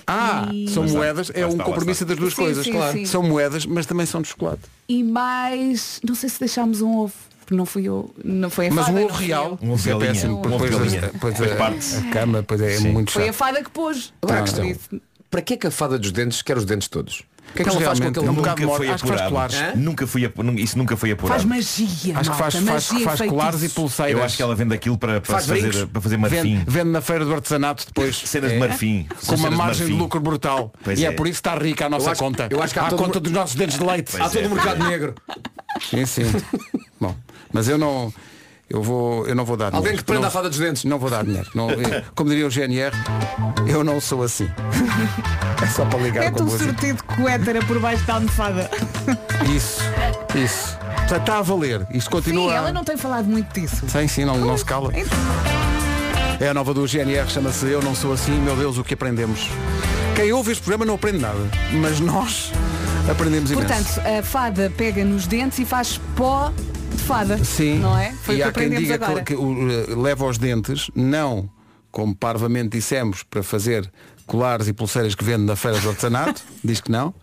Ah, 0.06 0.48
E- 0.52 0.68
são 0.70 0.84
moedas, 0.84 1.30
é 1.34 1.46
um 1.46 1.56
compromisso 1.58 2.04
das 2.04 2.16
duas 2.16 2.32
Sim, 2.34 2.42
coisas, 2.42 2.64
sim, 2.64 2.72
claro. 2.72 2.92
sim. 2.98 3.04
São 3.06 3.22
moedas, 3.22 3.64
mas 3.66 3.86
também 3.86 4.06
são 4.06 4.22
de 4.22 4.28
chocolate. 4.28 4.62
E 4.88 5.02
mais. 5.02 6.00
Não 6.06 6.14
sei 6.14 6.28
se 6.28 6.38
deixámos 6.40 6.80
um 6.80 6.96
ovo. 6.96 7.14
Porque 7.46 7.54
não 7.54 7.64
fui 7.64 7.84
eu. 7.84 8.12
Não 8.24 8.50
foi 8.50 8.66
a 8.66 8.70
Mas 8.72 8.86
fada. 8.86 8.96
um 8.96 9.00
não 9.00 9.06
ovo 9.06 9.14
fui 9.14 9.26
real. 9.26 9.58
Um 9.62 9.70
ovo 9.70 9.88
é 9.90 9.98
péssimo, 9.98 10.38
Um 10.40 10.42
depois, 10.42 11.40
a, 11.40 11.54
parte. 11.54 11.94
a 11.96 12.10
cama 12.10 12.40
depois 12.40 12.60
é 12.60 12.76
Sim. 12.76 12.88
muito 12.90 13.12
Foi 13.12 13.22
a 13.22 13.26
chato. 13.26 13.34
fada 13.36 13.62
que 13.62 13.70
pôs. 13.70 14.12
Agora 14.20 14.40
a 14.40 14.42
questão. 14.42 14.72
Para 15.30 15.42
que 15.42 15.54
é 15.54 15.56
que 15.56 15.66
a 15.68 15.70
fada 15.70 15.96
dos 15.96 16.10
dentes 16.10 16.42
quer 16.42 16.56
os 16.58 16.64
dentes 16.64 16.88
todos? 16.88 17.22
Que 17.56 17.62
é 17.62 17.64
que 17.64 17.70
ela 17.70 17.80
faz 17.80 18.00
com 18.00 18.08
aquele 18.08 18.26
nunca 18.26 18.40
bocado 18.40 18.60
de 18.60 18.66
foi 18.76 18.88
acho 18.88 19.02
que 19.04 19.08
faz 19.08 19.20
apurado. 19.22 19.50
colares. 19.52 19.76
Nunca 19.80 20.06
foi, 20.06 20.24
apu- 20.24 20.42
nu- 20.42 20.58
isso 20.58 20.78
nunca 20.78 20.96
foi 20.96 21.10
apurado. 21.10 21.40
Faz 21.40 21.44
magia. 21.44 22.18
Acho 22.18 22.30
que 22.30 22.36
faz, 22.36 22.54
malta, 22.56 22.70
faz, 22.72 22.90
magia 22.92 23.04
faz 23.06 23.20
colares 23.30 23.62
e 23.62 23.68
pulseiras. 23.70 24.18
Eu 24.18 24.24
acho 24.24 24.36
que 24.36 24.42
ela 24.42 24.54
vende 24.54 24.74
aquilo 24.74 24.96
para, 24.98 25.20
para, 25.20 25.32
Faz 25.34 25.46
fazer, 25.46 25.60
brincos. 25.62 25.84
para 25.90 26.00
fazer 26.00 26.16
marfim. 26.16 26.36
Vende, 26.58 26.64
vende 26.70 26.90
na 26.90 27.00
feira 27.00 27.24
do 27.24 27.34
artesanato 27.34 27.86
depois. 27.86 28.16
Cenas 28.26 28.50
de 28.50 28.56
É. 28.56 28.60
marfim. 28.60 29.06
Com 29.26 29.34
uma 29.34 29.50
de 29.50 29.56
margem 29.56 29.86
de 29.86 29.92
lucro 29.92 30.20
brutal. 30.20 30.72
Pois 30.84 30.98
e 31.00 31.04
é. 31.04 31.08
é. 31.08 31.12
por 31.12 31.26
isso 31.26 31.42
que 31.42 31.48
está 31.48 31.58
rica 31.58 31.86
a 31.86 31.88
nossa 31.88 32.10
acho- 32.12 32.20
conta. 32.22 32.46
eu 32.50 32.62
acho 32.62 32.72
que 32.72 32.78
há 32.78 32.84
todo 32.88 32.98
conta 33.02 33.18
dos 33.20 33.32
nossos 33.32 33.56
dentes 33.56 33.78
de 33.78 33.84
leite. 33.84 34.20
Há 34.20 34.28
todo 34.28 34.46
um 34.46 34.54
mercado 34.54 34.84
negro. 34.88 35.14
Sim, 35.90 36.06
sim. 36.06 36.22
Bom, 37.00 37.14
mas 37.52 37.68
eu 37.68 37.76
não. 37.78 38.12
Eu 38.68 38.82
vou, 38.82 39.24
eu 39.28 39.34
não 39.36 39.44
vou 39.44 39.56
dar 39.56 39.66
Alguém 39.66 39.80
dinheiro. 39.82 39.98
que 39.98 40.04
prenda 40.04 40.22
não, 40.22 40.28
a 40.28 40.30
fada 40.30 40.48
dos 40.50 40.58
dentes. 40.58 40.84
Não 40.84 40.98
vou 40.98 41.08
dar 41.08 41.24
dinheiro. 41.24 41.48
Não, 41.54 41.70
eu- 41.70 42.02
como 42.16 42.28
diria 42.30 42.46
o 42.46 42.50
GNR, 42.50 42.92
eu 43.68 43.84
não 43.84 44.00
sou 44.00 44.22
assim. 44.22 44.48
É 45.62 45.66
só 45.68 45.86
para 45.86 45.98
ligar 46.00 46.22
É 46.24 46.30
com 46.30 46.36
tão 46.38 46.46
você. 46.48 46.64
sortido 46.64 47.02
que 47.02 47.22
o 47.22 47.26
hétero 47.26 47.64
por 47.64 47.80
baixo 47.80 48.04
da 48.04 48.14
almofada. 48.14 48.68
Isso, 49.56 49.80
isso. 50.34 50.76
Portanto, 50.78 51.20
está 51.20 51.38
a 51.38 51.42
valer. 51.42 51.86
Isto 51.92 52.10
continua. 52.10 52.50
Sim, 52.50 52.56
ela 52.58 52.72
não 52.72 52.84
tem 52.84 52.96
falado 52.98 53.24
muito 53.26 53.58
disso. 53.58 53.84
Sim, 53.88 54.06
sim, 54.06 54.24
não, 54.26 54.36
não 54.38 54.58
se 54.58 54.64
cala. 54.64 54.92
É 56.38 56.48
a 56.48 56.52
nova 56.54 56.74
do 56.74 56.86
GNR, 56.86 57.26
chama-se 57.30 57.64
Eu 57.66 57.80
Não 57.80 57.94
Sou 57.94 58.12
Assim, 58.12 58.32
meu 58.40 58.54
Deus, 58.54 58.76
o 58.76 58.84
que 58.84 58.92
aprendemos. 58.92 59.48
Quem 60.14 60.30
ouve 60.32 60.52
este 60.52 60.62
programa 60.62 60.84
não 60.84 60.96
aprende 60.96 61.18
nada, 61.18 61.38
mas 61.80 62.00
nós 62.00 62.52
aprendemos 63.10 63.50
imenso. 63.50 63.66
Portanto, 63.66 64.02
a 64.06 64.22
fada 64.22 64.70
pega 64.76 65.04
nos 65.04 65.26
dentes 65.26 65.58
e 65.58 65.64
faz 65.64 65.98
pó 66.16 66.52
fada. 67.06 67.44
Sim. 67.44 67.78
Não 67.78 67.96
é? 67.96 68.12
Foi 68.12 68.34
e 68.34 68.38
o 68.38 68.42
que 68.42 68.48
há 68.48 68.52
quem 68.52 68.70
diga 68.70 68.94
agora. 68.96 69.22
que, 69.22 69.34
que 69.34 69.42
eh, 69.42 69.94
leva 69.94 70.24
aos 70.24 70.36
dentes, 70.36 70.90
não 70.94 71.48
como 71.96 72.14
parvamente 72.14 72.76
dissemos, 72.76 73.22
para 73.22 73.42
fazer 73.42 73.90
colares 74.26 74.68
e 74.68 74.72
pulseiras 74.74 75.14
que 75.14 75.24
vende 75.24 75.44
na 75.44 75.56
feira 75.56 75.80
do 75.80 75.88
artesanato, 75.88 76.42
diz 76.62 76.78
que 76.78 76.90
não. 76.90 77.14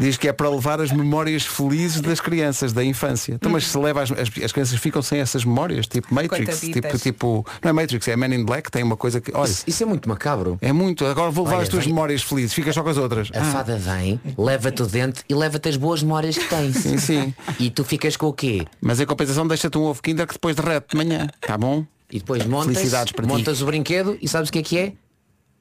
Diz 0.00 0.16
que 0.16 0.26
é 0.28 0.32
para 0.32 0.48
levar 0.48 0.80
as 0.80 0.90
memórias 0.90 1.44
felizes 1.44 2.00
das 2.00 2.20
crianças, 2.20 2.72
da 2.72 2.82
infância. 2.82 3.34
Então, 3.34 3.52
mas 3.52 3.66
se 3.66 3.76
leva 3.78 4.02
as, 4.02 4.10
as, 4.10 4.28
as 4.44 4.50
crianças 4.52 4.78
ficam 4.80 5.02
sem 5.02 5.20
essas 5.20 5.44
memórias, 5.44 5.86
tipo 5.86 6.12
Matrix, 6.14 6.60
tipo, 6.60 6.98
tipo. 6.98 7.46
Não 7.62 7.70
é 7.70 7.72
Matrix, 7.72 8.08
é 8.08 8.16
Man 8.16 8.34
in 8.34 8.44
Black, 8.44 8.70
tem 8.70 8.82
uma 8.82 8.96
coisa 8.96 9.20
que. 9.20 9.30
Olha, 9.34 9.48
Isso, 9.50 9.64
isso 9.66 9.82
é 9.82 9.86
muito 9.86 10.08
macabro. 10.08 10.58
é 10.60 10.72
muito. 10.72 11.04
Agora 11.06 11.30
vou 11.30 11.44
levar 11.44 11.56
Olha, 11.58 11.62
as 11.64 11.68
tuas 11.68 11.84
vem- 11.84 11.92
memórias 11.92 12.22
felizes, 12.22 12.52
fica 12.54 12.72
só 12.72 12.82
com 12.82 12.88
as 12.88 12.96
outras. 12.96 13.28
A 13.34 13.44
fada 13.44 13.76
vem, 13.76 14.18
leva-te 14.38 14.82
o 14.82 14.86
dente 14.86 15.22
e 15.28 15.34
leva-te 15.34 15.68
as 15.68 15.76
boas 15.76 16.02
memórias 16.02 16.36
que 16.38 16.48
tens. 16.48 16.76
Sim, 16.76 16.98
sim. 16.98 17.34
E 17.58 17.68
tu 17.70 17.84
ficas 17.84 18.16
com 18.16 18.26
o 18.28 18.32
quê? 18.32 18.64
Mas 18.80 19.00
em 19.00 19.06
compensação 19.06 19.46
deixa-te 19.46 19.76
um 19.76 19.82
ovo 19.82 20.02
Kinder 20.02 20.26
que 20.26 20.32
depois 20.34 20.56
derrete 20.56 20.86
de 20.90 20.96
manhã, 20.96 21.28
tá 21.40 21.58
bom? 21.58 21.84
E 22.10 22.18
depois 22.18 22.44
montas, 22.46 22.74
Felicidades 22.74 23.12
para 23.12 23.24
ti. 23.26 23.32
montas 23.32 23.62
o 23.62 23.66
brinquedo 23.66 24.18
e 24.20 24.26
sabes 24.26 24.48
o 24.48 24.52
que 24.52 24.58
é 24.58 24.62
que 24.62 24.78
é? 24.78 24.92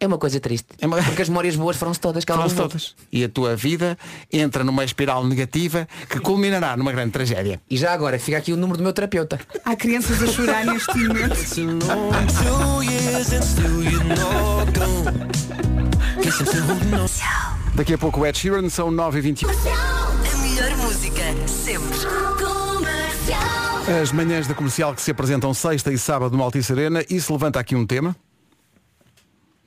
É 0.01 0.07
uma 0.07 0.17
coisa 0.17 0.39
triste. 0.39 0.67
Porque 1.05 1.21
as 1.21 1.27
memórias 1.29 1.55
boas 1.57 1.75
foram-se 1.75 1.99
todas. 1.99 2.23
que 2.23 2.31
ela 2.31 2.39
Falam-se 2.39 2.55
levou. 2.55 2.69
todas. 2.69 2.95
E 3.11 3.23
a 3.23 3.27
tua 3.29 3.55
vida 3.55 3.97
entra 4.31 4.63
numa 4.63 4.85
espiral 4.85 5.25
negativa 5.25 5.87
que 6.09 6.19
culminará 6.19 6.77
numa 6.77 6.91
grande 6.91 7.11
tragédia. 7.11 7.59
E 7.69 7.75
já 7.75 7.91
agora, 7.93 8.17
fica 8.17 8.37
aqui 8.37 8.53
o 8.53 8.57
número 8.57 8.77
do 8.77 8.83
meu 8.83 8.93
terapeuta. 8.93 9.39
Há 9.65 9.75
crianças 9.75 10.23
a 10.23 10.27
chorar 10.27 10.65
neste 10.65 10.97
momento. 10.97 11.35
Daqui 17.75 17.93
a 17.93 17.97
pouco 17.97 18.19
o 18.21 18.25
Ed 18.25 18.37
Sheeran, 18.37 18.69
são 18.69 18.91
9h21. 18.91 19.47
A 19.47 20.37
melhor 20.37 20.77
música 20.77 21.23
sempre. 21.47 21.97
As 24.01 24.11
manhãs 24.11 24.45
da 24.47 24.53
comercial 24.53 24.93
que 24.93 25.01
se 25.01 25.11
apresentam 25.11 25.53
sexta 25.53 25.91
e 25.91 25.97
sábado 25.97 26.35
no 26.35 26.43
Altice 26.43 26.71
Arena 26.73 27.03
e 27.09 27.19
se 27.19 27.31
levanta 27.31 27.59
aqui 27.59 27.75
um 27.75 27.85
tema. 27.85 28.15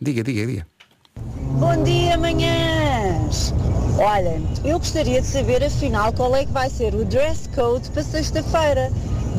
Diga, 0.03 0.25
diga, 0.25 0.47
diga. 0.47 0.67
Bom 1.61 1.85
dia, 1.85 2.19
manhãs! 2.19 3.55
Olha, 3.97 4.43
eu 4.65 4.81
gostaria 4.81 5.21
de 5.21 5.27
saber 5.29 5.63
afinal 5.63 6.13
qual 6.13 6.35
é 6.35 6.45
que 6.45 6.51
vai 6.51 6.69
ser 6.69 6.93
o 6.93 7.05
dress 7.05 7.49
code 7.55 7.89
para 7.91 8.03
sexta-feira. 8.03 8.91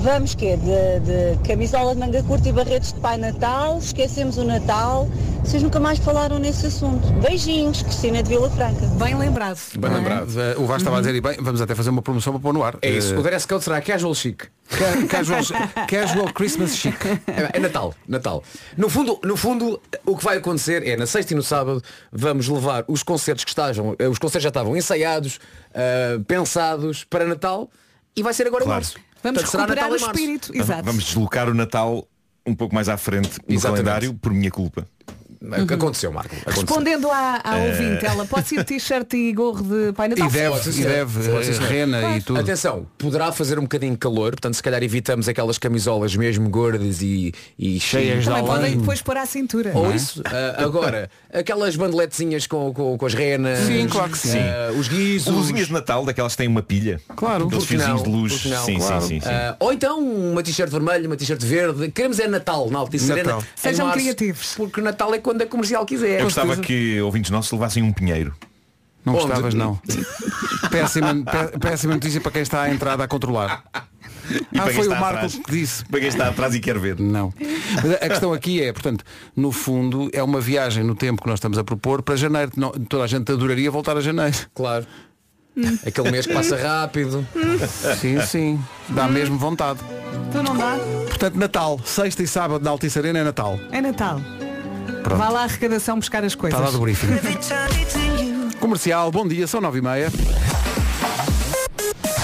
Vamos 0.04 0.36
quê? 0.36 0.58
De, 0.58 1.00
de 1.38 1.48
camisola 1.48 1.94
de 1.94 2.00
manga 2.02 2.22
curta 2.24 2.50
e 2.50 2.52
barretes 2.52 2.92
de 2.92 3.00
Pai 3.00 3.18
Natal? 3.18 3.78
Esquecemos 3.80 4.38
o 4.38 4.44
Natal? 4.44 5.08
Vocês 5.44 5.64
nunca 5.64 5.80
mais 5.80 5.98
falaram 6.00 6.40
nesse 6.40 6.66
assunto. 6.68 7.08
Beijinhos, 7.22 7.82
Cristina 7.82 8.22
de 8.22 8.28
Vila 8.30 8.50
Franca. 8.50 8.86
Bem 9.02 9.16
lembrado. 9.18 9.58
Bem 9.78 9.92
lembrado. 9.94 10.30
Eh, 10.40 10.56
O 10.58 10.66
Vasco 10.66 10.80
estava 10.82 10.98
a 10.98 11.00
dizer, 11.00 11.16
e 11.16 11.22
bem, 11.22 11.38
vamos 11.40 11.62
até 11.62 11.74
fazer 11.74 11.90
uma 11.90 12.02
promoção 12.02 12.34
para 12.34 12.42
pôr 12.42 12.54
no 12.54 12.64
ar. 12.64 12.78
É 12.82 12.90
isso. 12.90 13.14
Eh, 13.14 13.18
O 13.18 13.24
dress 13.24 13.48
code 13.48 13.64
será 13.64 13.80
casual 13.82 14.14
chic. 14.14 14.44
ca- 14.70 15.08
casual, 15.10 15.42
casual 15.88 16.34
Christmas 16.34 16.76
chic. 16.76 16.98
É, 17.28 17.58
é 17.58 17.60
Natal, 17.60 17.94
Natal. 18.08 18.44
No 18.78 18.90
fundo, 18.90 19.20
no 19.24 19.38
fundo, 19.38 19.82
o 20.06 20.18
que 20.18 20.24
vai 20.24 20.38
acontecer 20.38 20.86
é 20.86 20.98
na 20.98 21.06
sexta 21.06 21.34
e 21.34 21.36
no 21.36 21.44
sábado 21.44 21.82
vamos 22.12 22.48
levar 22.50 22.84
os 22.90 23.04
concertos 23.04 23.46
que 23.46 23.52
estejam, 23.52 23.96
eh, 24.00 24.08
os 24.10 24.20
concertos 24.20 24.44
já 24.44 24.50
estavam 24.50 24.76
ensaiados, 24.76 25.40
ah, 25.74 26.20
pensados 26.28 27.04
para 27.06 27.26
Natal 27.26 27.70
e 28.16 28.22
vai 28.24 28.34
ser 28.34 28.48
agora 28.48 28.64
Claro. 28.66 28.82
em 28.82 28.84
março. 28.86 29.13
Vamos 29.24 29.42
Portanto, 29.44 29.62
recuperar 29.62 29.92
o 29.92 29.96
espírito. 29.96 30.56
Exato. 30.56 30.84
Vamos 30.84 31.04
deslocar 31.06 31.50
o 31.50 31.54
Natal 31.54 32.08
um 32.46 32.54
pouco 32.54 32.76
mais 32.76 32.90
à 32.90 32.98
frente 32.98 33.40
no 33.48 33.56
Exatamente. 33.56 33.62
calendário 33.86 34.14
por 34.16 34.34
minha 34.34 34.52
culpa. 34.52 34.86
Aconteceu, 35.74 36.12
Marco. 36.12 36.34
Aconteceu. 36.36 36.62
Respondendo 36.62 37.10
à, 37.12 37.42
à 37.44 37.58
Eh. 37.60 37.70
ouvinte, 37.70 38.06
ela 38.06 38.26
pode 38.26 38.56
ir 38.56 38.64
t-shirt 38.64 39.14
e 39.14 39.34
gorro 39.34 39.62
de 39.64 39.92
Pai 39.94 40.08
Natal? 40.08 40.28
E 40.28 40.32
deve, 40.32 40.70
e 40.70 40.84
deve, 40.84 41.30
eh, 41.30 41.68
rena 41.68 42.18
e 42.18 42.22
tudo. 42.22 42.40
Atenção, 42.40 42.86
poderá 42.98 43.32
fazer 43.32 43.60
um 43.60 43.64
bocadinho 43.64 43.92
de 43.94 43.98
calor, 43.98 44.32
portanto 44.32 44.54
se 44.56 44.64
calhar 44.64 44.82
evitamos 44.82 45.28
aquelas 45.28 45.58
camisolas 45.58 46.16
mesmo 46.16 46.50
gordas 46.50 47.02
e, 47.02 47.34
e 47.60 47.80
Cheias 47.80 48.20
de. 48.24 48.26
Também 48.30 48.46
podem 48.46 48.66
além. 48.66 48.78
depois 48.78 49.02
pôr 49.02 49.18
à 49.18 49.26
cintura. 49.26 49.72
Ou 49.74 49.84
não 49.86 49.92
é? 49.92 49.96
isso, 49.96 50.22
ah, 50.26 50.64
agora, 50.64 51.10
aquelas 51.34 51.76
bandeletezinhas 51.76 52.48
com, 52.48 52.74
com, 52.74 52.98
com 52.98 53.06
as 53.06 53.14
renas, 53.14 53.60
Sim, 53.60 53.88
claro 53.88 54.12
que 54.12 54.18
sim. 54.18 54.40
ah, 54.40 54.72
os 54.78 54.88
guizos. 54.88 55.34
Luzinhas 55.34 55.68
de 55.68 55.74
Natal, 55.74 56.06
daquelas 56.06 56.34
que 56.34 56.38
têm 56.38 56.48
uma 56.48 56.62
pilha. 56.64 57.02
Claro. 57.16 57.46
Aqueles 57.48 57.66
Porque 57.66 57.78
não? 57.78 57.86
fiozinhos 57.86 58.04
de 58.04 58.10
luz. 58.10 58.34
Porque 58.34 58.50
não? 58.50 58.66
Sim, 58.66 58.78
Claro. 58.78 59.02
sim, 59.02 59.08
sim, 59.08 59.20
sim. 59.22 59.28
Ah, 59.30 59.56
ou 59.60 59.74
então 59.74 60.00
uma 60.00 60.42
t-shirt 60.44 60.70
vermelha, 60.70 61.06
uma 61.08 61.18
t-shirt 61.18 61.42
verde. 61.44 61.92
Queremos 61.92 62.20
é 62.20 62.28
Natal 62.28 62.70
na 62.70 62.80
Altice 62.80 63.08
Natal. 63.10 63.24
Arena. 63.26 63.40
em 63.42 63.60
Sejam 63.60 63.86
março, 63.88 64.00
criativos. 64.02 64.54
Porque 64.56 64.82
Natal 64.82 65.14
é 65.14 65.18
quando 65.20 65.33
a 65.42 65.46
comercial 65.48 65.86
quiser. 65.86 66.20
Eu 66.20 66.26
gostava 66.26 66.56
que 66.58 67.02
ouvintes 67.02 67.32
nossos 67.32 67.52
levassem 67.52 67.82
um 67.82 67.92
pinheiro. 67.92 68.34
Não 69.06 69.14
Onde? 69.16 69.26
gostavas, 69.26 69.54
não. 69.54 69.80
péssima, 70.72 71.14
pé- 71.26 71.58
péssima 71.60 71.94
notícia 71.96 72.22
para 72.22 72.32
quem 72.32 72.42
está 72.42 72.62
à 72.64 72.70
entrada 72.74 73.04
a 73.04 73.08
controlar. 73.08 73.64
E 74.32 74.58
Ah, 74.58 74.62
para 74.62 74.64
quem 74.66 74.74
foi 74.76 74.78
o 74.78 74.82
está 74.84 75.00
Marco 75.02 75.16
atrás? 75.18 75.36
que 75.36 75.52
disse. 75.52 75.86
Para 75.86 76.00
quem 76.00 76.08
está 76.10 76.28
atrás 76.30 76.56
e 76.56 76.60
quer 76.62 76.80
ver. 76.80 76.98
Não. 77.00 77.34
Mas 77.84 77.92
a 77.96 78.10
questão 78.10 78.32
aqui 78.32 78.62
é, 78.62 78.72
portanto, 78.72 79.04
no 79.36 79.52
fundo, 79.52 80.10
é 80.14 80.24
uma 80.24 80.40
viagem 80.40 80.84
no 80.84 80.96
tempo 80.96 81.22
que 81.22 81.28
nós 81.28 81.38
estamos 81.40 81.58
a 81.58 81.64
propor 81.64 82.02
para 82.02 82.16
janeiro. 82.16 82.52
Não, 82.56 82.72
toda 82.72 83.04
a 83.04 83.08
gente 83.08 83.30
adoraria 83.32 83.70
voltar 83.70 83.98
a 83.98 84.02
janeiro. 84.02 84.38
Claro. 84.56 84.86
Aquele 85.86 86.10
mês 86.12 86.26
que 86.26 86.34
passa 86.34 86.56
rápido. 86.56 87.28
Sim, 88.00 88.22
sim. 88.22 88.60
Dá 88.90 89.08
mesmo 89.10 89.38
vontade. 89.38 89.80
Tu 90.32 90.42
não 90.42 90.56
dá? 90.56 90.78
Portanto, 91.10 91.36
Natal, 91.36 91.80
sexta 91.84 92.24
e 92.24 92.28
sábado 92.28 92.64
na 92.64 92.72
Altice 92.72 92.98
Arena 92.98 93.20
é 93.20 93.24
Natal. 93.26 93.60
É 93.72 93.82
Natal. 93.82 94.20
Pronto. 95.04 95.18
Vá 95.20 95.30
lá 95.30 95.42
à 95.42 95.44
arrecadação 95.44 95.98
buscar 96.00 96.24
as 96.24 96.34
coisas. 96.34 96.58
Está 96.58 96.72
dado 96.72 96.80
o 96.80 96.82
briefing. 96.82 97.08
Comercial, 98.60 99.12
bom 99.12 99.28
dia, 99.28 99.46
são 99.46 99.60
nove 99.60 99.80
e 99.80 99.82
meia. 99.82 100.12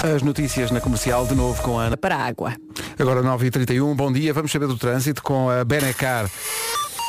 As 0.02 0.22
notícias 0.22 0.70
na 0.70 0.80
comercial, 0.80 1.26
de 1.26 1.34
novo 1.34 1.62
com 1.62 1.78
a 1.78 1.84
Ana. 1.84 1.96
Para 1.96 2.16
a 2.16 2.26
água. 2.26 2.54
Agora 2.98 3.22
9h31, 3.22 3.94
bom 3.94 4.10
dia, 4.10 4.32
vamos 4.32 4.50
saber 4.50 4.66
do 4.66 4.76
trânsito 4.76 5.22
com 5.22 5.50
a 5.50 5.64
Benecar 5.64 6.28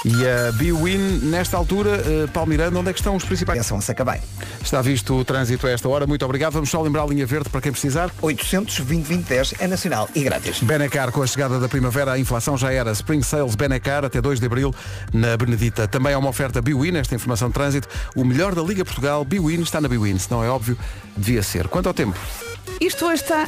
e 0.06 0.28
a 0.28 0.52
Biwin. 0.54 1.20
Nesta 1.24 1.58
altura, 1.58 2.02
eh, 2.06 2.28
Paulo 2.34 2.50
Miranda, 2.50 2.80
onde 2.80 2.90
é 2.90 2.94
que 2.94 3.00
estão 3.00 3.16
os 3.16 3.24
principais? 3.24 3.60
Atenção-se, 3.60 3.92
acabei. 3.92 4.20
Está 4.62 4.82
visto 4.82 5.16
o 5.16 5.26
trânsito 5.26 5.68
a 5.68 5.72
esta 5.72 5.88
hora, 5.88 6.08
muito 6.08 6.24
obrigado. 6.26 6.54
Vamos 6.54 6.70
só 6.70 6.82
lembrar 6.82 7.04
a 7.04 7.08
linha 7.08 7.26
verde 7.26 7.50
para 7.50 7.62
quem 7.62 7.72
precisar. 7.72 8.12
820 8.22 9.56
é 9.60 9.68
nacional 9.68 10.10
e 10.16 10.24
grátis. 10.24 10.60
Benecar, 10.62 11.12
com 11.12 11.22
a 11.22 11.28
chegada 11.28 11.60
da 11.60 11.70
primavera, 11.70 12.14
a 12.14 12.20
inflação 12.20 12.58
já 12.58 12.72
era 12.72 12.92
Spring 12.92 13.22
Sales 13.22 13.56
Benecar 13.56 14.04
até 14.06 14.22
2 14.22 14.40
de 14.40 14.46
Abril 14.46 14.74
na 15.14 15.38
Benedita. 15.38 15.88
Também 15.88 16.14
há 16.14 16.20
uma 16.20 16.30
oferta 16.30 16.62
Biwin, 16.62 16.98
esta 16.98 17.16
informação 17.16 17.50
de 17.50 17.54
trânsito. 17.54 17.88
O 18.16 18.24
melhor 18.24 18.56
da 18.56 18.62
Liga 18.62 18.84
Portugal, 18.84 19.24
Biwin, 19.24 19.62
está 19.62 19.80
na 19.80 19.88
Biwin. 19.88 20.18
Se 20.18 20.30
não 20.32 20.44
é 20.44 20.50
óbvio, 20.50 20.78
devia 21.16 21.44
ser. 21.44 21.68
Quanto 21.68 21.88
ao 21.88 21.94
tempo? 21.94 22.18
Isto 22.80 23.06
hoje 23.06 23.22
está. 23.22 23.48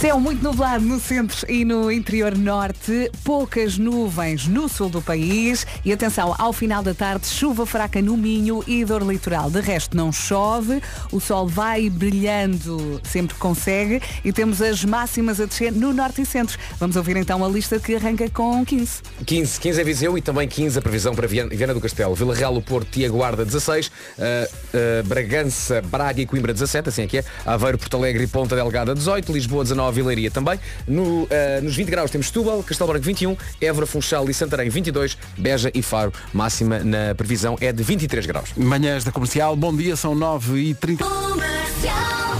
Céu 0.00 0.18
muito 0.18 0.42
nublado 0.42 0.82
no 0.82 0.98
centro 0.98 1.44
e 1.50 1.62
no 1.62 1.92
interior 1.92 2.34
norte, 2.34 3.10
poucas 3.22 3.76
nuvens 3.76 4.48
no 4.48 4.66
sul 4.66 4.88
do 4.88 5.02
país 5.02 5.66
e 5.84 5.92
atenção, 5.92 6.34
ao 6.38 6.54
final 6.54 6.82
da 6.82 6.94
tarde, 6.94 7.26
chuva 7.26 7.66
fraca 7.66 8.00
no 8.00 8.16
Minho 8.16 8.64
e 8.66 8.82
dor 8.82 9.02
litoral. 9.02 9.50
De 9.50 9.60
resto 9.60 9.94
não 9.94 10.10
chove, 10.10 10.82
o 11.12 11.20
sol 11.20 11.46
vai 11.46 11.90
brilhando 11.90 12.98
sempre 13.04 13.34
que 13.34 13.40
consegue 13.40 14.00
e 14.24 14.32
temos 14.32 14.62
as 14.62 14.82
máximas 14.86 15.38
a 15.38 15.44
descer 15.44 15.70
no 15.70 15.92
norte 15.92 16.22
e 16.22 16.26
centro. 16.26 16.58
Vamos 16.78 16.96
ouvir 16.96 17.18
então 17.18 17.44
a 17.44 17.48
lista 17.48 17.78
que 17.78 17.94
arranca 17.94 18.28
com 18.30 18.64
15. 18.64 19.02
15, 19.26 19.60
15 19.60 19.80
é 19.80 19.84
Viseu 19.84 20.16
e 20.16 20.22
também 20.22 20.48
15 20.48 20.78
a 20.78 20.82
previsão 20.82 21.14
para 21.14 21.26
Viana, 21.26 21.74
do 21.74 21.80
Castelo. 21.80 22.14
Vila 22.14 22.34
Real, 22.34 22.56
o 22.56 22.62
Porto 22.62 22.96
e 22.98 23.04
a 23.04 23.08
Guarda 23.10 23.44
16, 23.44 23.92
ah, 24.18 24.48
ah, 24.72 25.02
Bragança, 25.04 25.82
Braga 25.82 26.22
e 26.22 26.26
Coimbra 26.26 26.54
17, 26.54 26.88
assim 26.88 27.02
é 27.02 27.06
que 27.06 27.18
é. 27.18 27.24
Aveiro, 27.44 27.76
Porto 27.76 27.98
Alegre 27.98 28.24
e 28.24 28.26
Ponta 28.26 28.56
Delgada 28.56 28.94
18. 28.94 29.09
18, 29.10 29.32
Lisboa 29.32 29.64
19 29.64 30.00
e 30.00 30.02
Leiria 30.02 30.30
também. 30.30 30.58
No, 30.86 31.26
eh, 31.30 31.60
nos 31.60 31.74
20 31.74 31.88
graus 31.88 32.10
temos 32.10 32.28
Setúbal, 32.28 32.62
Castelo 32.62 32.90
Branco 32.90 33.04
21, 33.04 33.36
Évora, 33.60 33.86
Funchal 33.86 34.30
e 34.30 34.34
Santarém 34.34 34.68
22, 34.68 35.18
Beja 35.36 35.70
e 35.74 35.82
Faro. 35.82 36.12
Máxima 36.32 36.78
na 36.80 37.14
previsão 37.14 37.56
é 37.60 37.72
de 37.72 37.82
23 37.82 38.26
graus. 38.26 38.50
Manhãs 38.56 39.02
da 39.02 39.10
Comercial, 39.10 39.56
bom 39.56 39.74
dia, 39.74 39.96
são 39.96 40.14
9h30. 40.14 41.04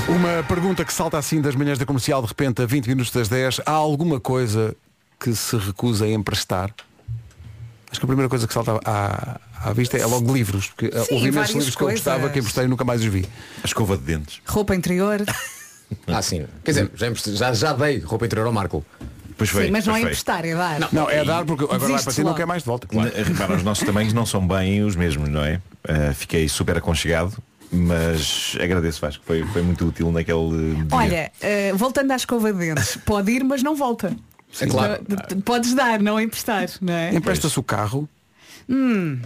Uma 0.08 0.42
pergunta 0.44 0.84
que 0.84 0.92
salta 0.92 1.18
assim 1.18 1.40
das 1.40 1.54
manhãs 1.54 1.78
da 1.78 1.86
comercial 1.86 2.20
de 2.22 2.28
repente 2.28 2.62
a 2.62 2.66
20 2.66 2.86
minutos 2.88 3.12
das 3.12 3.28
10. 3.28 3.60
Há 3.66 3.70
alguma 3.72 4.18
coisa 4.18 4.74
que 5.18 5.34
se 5.34 5.56
recusa 5.56 6.04
a 6.04 6.08
emprestar? 6.08 6.74
Acho 7.90 8.00
que 8.00 8.06
a 8.06 8.08
primeira 8.08 8.28
coisa 8.28 8.46
que 8.46 8.52
salta 8.54 8.80
à, 8.84 9.40
à 9.62 9.72
vista 9.72 9.96
é 9.96 10.06
logo 10.06 10.32
livros, 10.32 10.68
porque 10.68 10.86
uh, 10.86 11.04
Sim, 11.04 11.14
houve 11.14 11.28
imensos 11.28 11.54
livros 11.54 11.76
que 11.76 11.82
eu 11.82 11.90
gostava, 11.90 12.18
coisas. 12.20 12.32
que 12.32 12.38
emprestei 12.38 12.64
e 12.64 12.68
nunca 12.68 12.84
mais 12.84 13.00
os 13.00 13.06
vi. 13.08 13.28
A 13.62 13.66
escova 13.66 13.96
de 13.96 14.04
dentes. 14.04 14.40
Roupa 14.46 14.74
interior. 14.74 15.24
Ah, 16.06 16.22
sim. 16.22 16.46
Quer 16.64 16.70
dizer, 16.72 16.90
já, 16.94 17.06
emprestei- 17.08 17.36
já, 17.36 17.52
já 17.52 17.72
dei 17.72 17.98
roupa 17.98 18.26
interior 18.26 18.46
ao 18.46 18.52
Marco. 18.52 18.84
Pois 19.36 19.48
Sim, 19.50 19.70
mas 19.70 19.86
não 19.86 19.96
é 19.96 20.00
emprestar, 20.02 20.44
é 20.44 20.54
dar. 20.54 20.92
Não, 20.92 21.08
é 21.08 21.24
dar 21.24 21.44
porque 21.46 21.64
agora 21.64 21.78
vai 21.78 21.88
Desiste 21.88 22.04
para 22.04 22.12
ti 22.14 22.20
e 22.20 22.24
não 22.24 22.30
logo. 22.30 22.36
quer 22.38 22.46
mais 22.46 22.62
de 22.62 22.66
volta. 22.66 22.86
N- 22.94 23.22
Repara, 23.22 23.56
os 23.56 23.62
nossos 23.62 23.86
tamanhos 23.86 24.12
não 24.12 24.26
são 24.26 24.46
bem 24.46 24.82
os 24.84 24.94
mesmos, 24.94 25.30
não 25.30 25.42
é? 25.42 25.56
Uh, 25.88 26.12
fiquei 26.14 26.46
super 26.46 26.76
aconchegado, 26.76 27.32
mas 27.72 28.54
agradeço, 28.60 29.00
Vasco, 29.00 29.24
foi, 29.26 29.42
foi 29.46 29.62
muito 29.62 29.86
útil 29.86 30.12
naquele 30.12 30.74
dia. 30.74 30.86
Olha, 30.92 31.32
eh, 31.40 31.72
voltando 31.74 32.10
à 32.10 32.16
escova 32.16 32.52
de 32.52 32.58
dentes, 32.58 32.96
pode 33.06 33.32
ir, 33.32 33.42
mas 33.42 33.62
não 33.62 33.74
volta. 33.74 34.14
É 34.60 34.66
claro. 34.66 35.02
P- 35.04 35.36
Podes 35.36 35.72
dar, 35.72 36.00
não 36.00 36.20
emprestar, 36.20 36.68
não 36.82 36.92
é? 36.92 37.14
Empresta-se 37.14 37.58
o 37.58 37.62
carro. 37.62 38.06
Hum, 38.68 39.20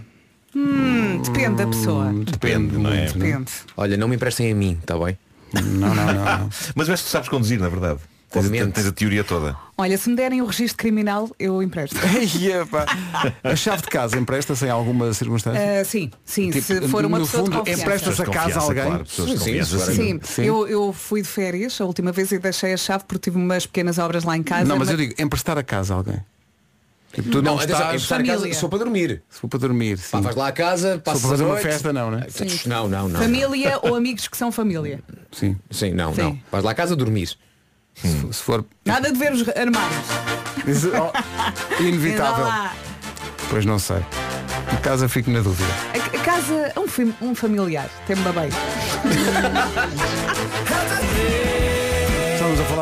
hum, 0.54 1.20
depende 1.24 1.56
da 1.56 1.66
pessoa. 1.66 2.12
Depende, 2.12 2.76
não 2.78 2.92
é? 2.92 3.06
Depende. 3.06 3.50
Olha, 3.76 3.96
não 3.96 4.06
me 4.06 4.14
emprestem 4.14 4.52
a 4.52 4.54
mim, 4.54 4.78
está 4.80 4.96
bem? 4.98 5.18
Não, 5.62 5.94
não, 5.94 6.06
não. 6.06 6.14
não. 6.14 6.50
Mas 6.74 6.88
vês 6.88 7.00
que 7.00 7.06
tu 7.06 7.10
sabes 7.10 7.28
conduzir, 7.28 7.58
na 7.60 7.68
verdade. 7.68 8.00
Tens, 8.30 8.50
Mente. 8.50 8.72
tens 8.72 8.86
a 8.88 8.90
teoria 8.92 9.22
toda. 9.22 9.56
Olha, 9.78 9.96
se 9.96 10.10
me 10.10 10.16
derem 10.16 10.42
o 10.42 10.46
registro 10.46 10.76
criminal, 10.76 11.30
eu 11.38 11.62
empresto. 11.62 11.94
Ei, 12.18 12.50
epá. 12.52 12.84
a 13.44 13.54
chave 13.54 13.82
de 13.82 13.88
casa 13.88 14.18
empresta-se 14.18 14.66
em 14.66 14.70
alguma 14.70 15.12
circunstância? 15.14 15.60
Eh, 15.60 15.84
sim, 15.84 16.10
sim, 16.24 16.50
Tipo, 16.50 16.64
se 16.66 16.88
for 16.88 17.04
uma 17.04 17.20
no 17.20 17.26
pessoa 17.26 17.44
de 17.44 17.50
fundo, 17.50 17.58
confiança. 17.60 17.82
empresta-se 17.82 18.22
a 18.22 18.26
casa 18.26 18.58
a 18.58 18.62
alguém. 18.62 18.84
claro, 18.84 19.04
de 19.04 19.10
Sim, 19.12 19.36
sim, 19.38 19.64
sim. 19.64 19.78
Sim, 19.94 20.20
Sim. 20.24 20.42
Eu, 20.42 20.66
eu 20.66 20.92
fui 20.92 21.22
de 21.22 21.28
férias 21.28 21.80
a 21.80 21.84
última 21.84 22.10
vez 22.10 22.32
e 22.32 22.38
deixei 22.40 22.72
a 22.72 22.76
chave 22.76 23.04
porque 23.06 23.30
tive 23.30 23.36
umas 23.36 23.66
pequenas 23.66 23.98
obras 23.98 24.24
lá 24.24 24.36
em 24.36 24.42
casa. 24.42 24.64
Não, 24.64 24.76
mas 24.78 24.88
eu 24.90 24.96
digo, 24.96 25.14
emprestar 25.16 25.56
a 25.56 25.62
casa 25.62 25.94
a 25.94 25.96
alguém. 25.96 26.18
Tipo, 27.14 27.30
tu 27.30 27.42
não, 27.42 27.54
atenção, 27.54 27.76
estás. 27.76 27.94
emprestar 27.94 28.20
a 28.20 28.24
casa 28.24 28.38
Família. 28.40 28.58
só 28.60 28.68
para 28.68 28.78
dormir. 28.78 29.22
Se 29.30 29.40
for 29.40 29.48
para 29.48 29.58
dormir, 29.60 29.98
sim. 29.98 30.10
Pá, 30.10 30.20
vais 30.20 30.36
lá 30.36 30.48
a 30.48 30.52
casa, 30.52 31.00
passas 31.02 31.22
for 31.22 31.28
para 31.28 31.36
fazer 31.38 31.42
a 31.44 31.46
uma 31.46 31.52
noite. 31.54 31.68
festa, 31.68 31.92
não, 31.92 32.10
né? 32.10 32.26
Não, 32.66 32.88
não, 32.88 33.08
não. 33.08 33.20
Família 33.20 33.78
ou 33.82 33.94
amigos 33.94 34.26
que 34.28 34.36
são 34.36 34.50
família. 34.50 35.00
Sim. 35.30 35.56
Sim, 35.70 35.92
não, 35.92 36.14
Sim. 36.14 36.22
não. 36.22 36.38
Vais 36.50 36.64
lá 36.64 36.72
a 36.72 36.74
casa 36.74 36.96
dormir. 36.96 37.28
Se, 37.94 38.08
se 38.32 38.42
for 38.42 38.64
Nada 38.84 39.12
de 39.12 39.18
ver 39.18 39.32
os 39.32 39.48
armários. 39.48 40.04
Isso, 40.66 40.90
oh, 40.98 41.82
inevitável. 41.82 42.44
Anda 42.44 42.54
lá. 42.54 42.74
Pois 43.48 43.64
não 43.64 43.78
sei. 43.78 43.98
Em 44.72 44.76
casa 44.82 45.08
fico 45.08 45.30
na 45.30 45.40
dúvida. 45.40 45.70
A, 45.92 46.16
a 46.16 46.20
casa, 46.24 46.72
um, 46.76 46.88
fam- 46.88 47.14
um 47.22 47.34
familiar, 47.34 47.88
tem 48.06 48.16
babei. 48.16 48.48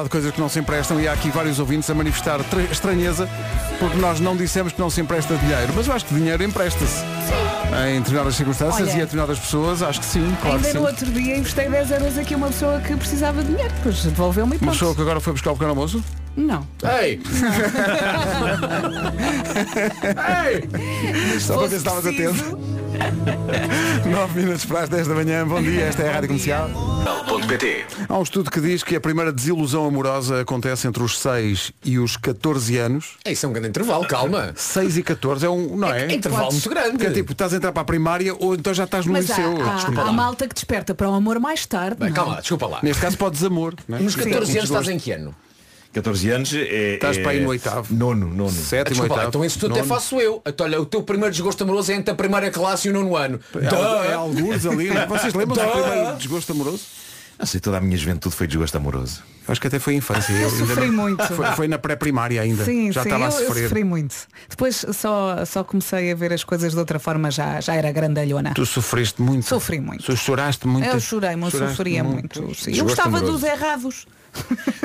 Falar 0.03 0.05
de 0.05 0.11
coisas 0.11 0.32
que 0.32 0.40
não 0.40 0.48
se 0.48 0.59
emprestam 0.59 1.00
e 1.00 1.07
há 1.07 1.12
aqui 1.12 1.30
vários 1.30 1.61
ouvintes 1.61 1.88
a 1.88 1.94
manifestar 1.94 2.42
tra- 2.44 2.62
estranheza 2.64 3.28
porque 3.78 3.96
nós 3.98 4.18
não 4.18 4.36
dissemos 4.36 4.72
que 4.72 4.80
não 4.80 4.90
se 4.90 5.00
empresta 5.00 5.36
dinheiro. 5.36 5.72
Mas 5.76 5.86
eu 5.86 5.92
acho 5.94 6.05
que 6.07 6.14
dinheiro 6.14 6.42
empresta-se. 6.42 7.05
Em 7.88 7.98
determinadas 8.00 8.34
circunstâncias 8.34 8.88
Olha. 8.88 8.96
e 8.98 9.00
a 9.00 9.05
determinadas 9.05 9.38
pessoas, 9.38 9.80
acho 9.82 10.00
que 10.00 10.07
sim, 10.07 10.36
claro 10.42 10.59
que 10.61 10.66
Ainda 10.66 10.80
no 10.80 10.86
sim. 10.86 10.92
outro 10.92 11.11
dia 11.12 11.36
investei 11.36 11.68
10 11.68 11.90
euros 11.92 12.18
aqui 12.18 12.34
a 12.34 12.36
uma 12.36 12.48
pessoa 12.48 12.80
que 12.80 12.96
precisava 12.96 13.42
de 13.42 13.48
dinheiro. 13.53 13.72
Depois 13.76 14.03
devolveu-me 14.05 14.57
e 14.57 14.59
Uma 14.61 14.72
pessoa 14.72 14.92
que 14.94 15.00
agora 15.03 15.20
foi 15.20 15.32
buscar 15.34 15.50
o 15.50 15.55
pequeno 15.55 15.70
almoço? 15.70 16.03
Não. 16.36 16.66
Ei! 17.00 17.20
Ei! 20.44 21.40
Só 21.40 21.55
para 21.55 21.62
ver 21.62 21.68
se 21.70 21.76
estavas 21.76 22.07
atento. 22.07 22.59
9 24.09 24.40
minutos 24.40 24.64
para 24.64 24.80
as 24.80 24.88
10 24.88 25.07
da 25.09 25.14
manhã. 25.14 25.47
Bom 25.47 25.62
dia, 25.62 25.82
esta 25.84 26.03
é 26.03 26.09
a 26.09 26.12
Rádio 26.12 26.28
Comercial. 26.28 26.70
.pt 27.49 27.84
Há 28.09 28.18
um 28.18 28.22
estudo 28.22 28.51
que 28.51 28.61
diz 28.61 28.82
que 28.84 28.95
a 28.95 29.01
primeira 29.01 29.32
desilusão 29.32 29.84
amorosa 29.86 30.40
acontece 30.43 30.86
entre 30.86 31.03
os 31.03 31.18
6 31.18 31.72
e 31.84 31.99
os 31.99 32.16
14 32.16 32.78
anos. 32.78 33.16
Isso 33.26 33.45
é 33.47 33.49
um 33.49 33.53
grande 33.53 33.68
intervalo, 33.70 34.07
calma. 34.07 34.53
6 34.55 34.99
e 34.99 35.03
14 35.03 35.47
é 35.47 35.51
um, 35.51 35.76
não 35.76 35.93
é? 35.93 36.07
É 36.07 36.14
intervalo 36.14 36.53
muito 36.53 36.68
grande. 36.68 36.99
Que 36.99 37.07
é 37.07 37.11
tipo, 37.11 37.32
estás 37.32 37.53
a 37.53 37.57
entrar 37.57 37.72
para 37.72 37.82
a 37.82 37.84
primária 37.84 38.34
ou 38.38 38.55
então 38.55 38.72
já 38.72 38.84
estás 38.84 39.07
no 39.07 39.12
Mas 39.12 39.30
há, 39.30 39.36
liceu. 39.36 39.62
há, 39.68 39.74
Desculpa 39.74 40.01
há 40.01 40.05
lá. 40.05 40.12
malta 40.12 40.47
que 40.49 40.55
desperta 40.55 40.95
para 40.95 41.09
o 41.11 41.14
amor 41.14 41.38
mais 41.40 41.66
tarde. 41.66 41.97
Bem, 41.99 42.11
é? 42.11 42.12
calma 42.12 42.34
lá, 42.34 42.40
desculpa 42.40 42.66
lá. 42.66 42.78
Neste 42.82 43.01
caso 43.03 43.16
pode 43.16 43.34
desamor. 43.36 43.74
Não 43.88 43.99
é? 43.99 44.01
Nos 44.01 44.14
Sim. 44.14 44.20
14 44.30 44.59
anos 44.59 44.70
estás 44.70 44.88
em 44.88 44.99
que 44.99 45.12
ano? 45.12 45.34
14 45.93 46.30
anos 46.30 46.55
é. 46.55 46.95
Estás 46.95 47.18
é- 47.18 47.22
para 47.22 47.32
aí 47.32 47.40
no 47.40 47.49
oitavo. 47.51 47.95
Nono, 47.95 48.26
nono. 48.28 48.51
Sétimo, 48.51 48.90
Desculpa 48.90 49.14
lá, 49.14 49.20
oitavo. 49.20 49.28
então 49.28 49.45
isso 49.45 49.59
tu 49.59 49.66
até 49.66 49.82
faço 49.82 50.20
eu. 50.20 50.40
Então, 50.47 50.66
olha, 50.66 50.80
o 50.80 50.86
teu 50.86 51.03
primeiro 51.03 51.30
desgosto 51.32 51.62
amoroso 51.64 51.93
é 51.93 51.95
entre 51.97 52.12
a 52.12 52.14
primeira 52.14 52.51
classe 52.51 52.88
e 52.88 52.90
o 52.90 52.95
nono 52.95 53.16
ano. 53.16 53.38
É, 53.55 54.09
é 54.11 54.14
alguns 54.14 54.66
ali. 54.66 54.88
é? 54.88 55.07
Vocês 55.07 55.34
lembram 55.34 55.57
do 55.64 55.70
primeiro 55.72 56.16
desgosto 56.16 56.53
amoroso? 56.53 56.82
Não 57.38 57.47
sei, 57.47 57.61
toda 57.61 57.78
a 57.78 57.80
minha 57.80 57.97
juventude 57.97 58.34
foi 58.34 58.47
desgosto 58.47 58.76
amoroso. 58.76 59.22
Acho 59.49 59.61
que 59.61 59.66
até 59.66 59.80
foi 59.80 59.95
infância. 59.97 60.32
Eu 60.32 60.49
ainda 60.49 60.66
sofri 60.66 60.86
não- 60.86 60.93
muito. 60.95 61.24
Foi, 61.34 61.47
foi 61.57 61.68
na 61.68 61.76
pré-primária 61.76 62.40
ainda. 62.40 62.64
Sim, 62.64 62.93
já 62.93 63.03
sim, 63.03 63.09
estava 63.09 63.24
eu, 63.24 63.36
a 63.36 63.40
eu 63.40 63.47
sofrer. 63.49 63.62
sofri 63.64 63.82
muito. 63.84 64.14
Depois 64.49 64.86
só, 64.93 65.45
só 65.45 65.64
comecei 65.64 66.12
a 66.12 66.14
ver 66.14 66.32
as 66.32 66.45
coisas 66.45 66.72
de 66.72 66.78
outra 66.78 67.01
forma, 67.01 67.28
já, 67.32 67.61
já 67.61 67.74
era 67.74 67.90
grandalhona. 67.90 68.53
Tu 68.55 68.64
sofreste 68.64 69.20
muito. 69.20 69.45
Sofri 69.47 69.80
muito. 69.80 70.05
Tu 70.05 70.16
choraste 70.16 70.68
muito. 70.68 70.86
Eu 70.86 71.01
chorei, 71.01 71.34
mas 71.34 71.53
sofria 71.55 72.05
muito. 72.05 72.55
sim. 72.55 72.76
Eu 72.76 72.84
gostava 72.84 73.16
amoroso. 73.18 73.32
dos 73.32 73.43
errados. 73.43 74.07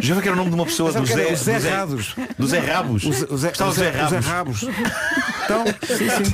Já 0.02 0.14
viu 0.14 0.22
que 0.22 0.28
era 0.28 0.36
o 0.36 0.38
nome 0.38 0.50
de 0.50 0.56
uma 0.56 0.66
pessoa 0.66 0.92
do 0.92 0.94
Sabe 0.94 1.08
Zé, 1.08 1.32
do 1.32 1.36
Zé 1.38 1.60
Zé 1.60 1.70
Rados. 1.70 2.16
Do 2.38 2.48
Zé 2.48 2.60
Rabos. 2.60 3.04
Os, 3.04 3.22
os, 3.24 3.44
Gostava 3.44 3.72
os, 3.72 3.78
do 3.78 3.84
Zé 3.84 4.04
os 4.04 4.10
Zé 4.10 4.20
Rabos. 4.20 4.62
Rabos. 4.62 4.78
Então, 5.48 5.64
sim, 5.98 6.10
sim. 6.10 6.34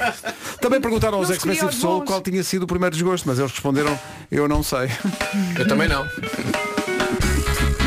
Também 0.59 0.81
perguntaram 0.81 1.19
aos 1.19 1.29
os 1.29 1.75
Soul 1.75 2.03
qual 2.03 2.19
tinha 2.19 2.43
sido 2.43 2.63
o 2.63 2.67
primeiro 2.67 2.95
desgosto, 2.95 3.27
mas 3.27 3.37
eles 3.37 3.51
responderam, 3.51 3.99
eu 4.31 4.47
não 4.47 4.63
sei. 4.63 4.89
Eu 5.55 5.67
também 5.67 5.87
não. 5.87 6.07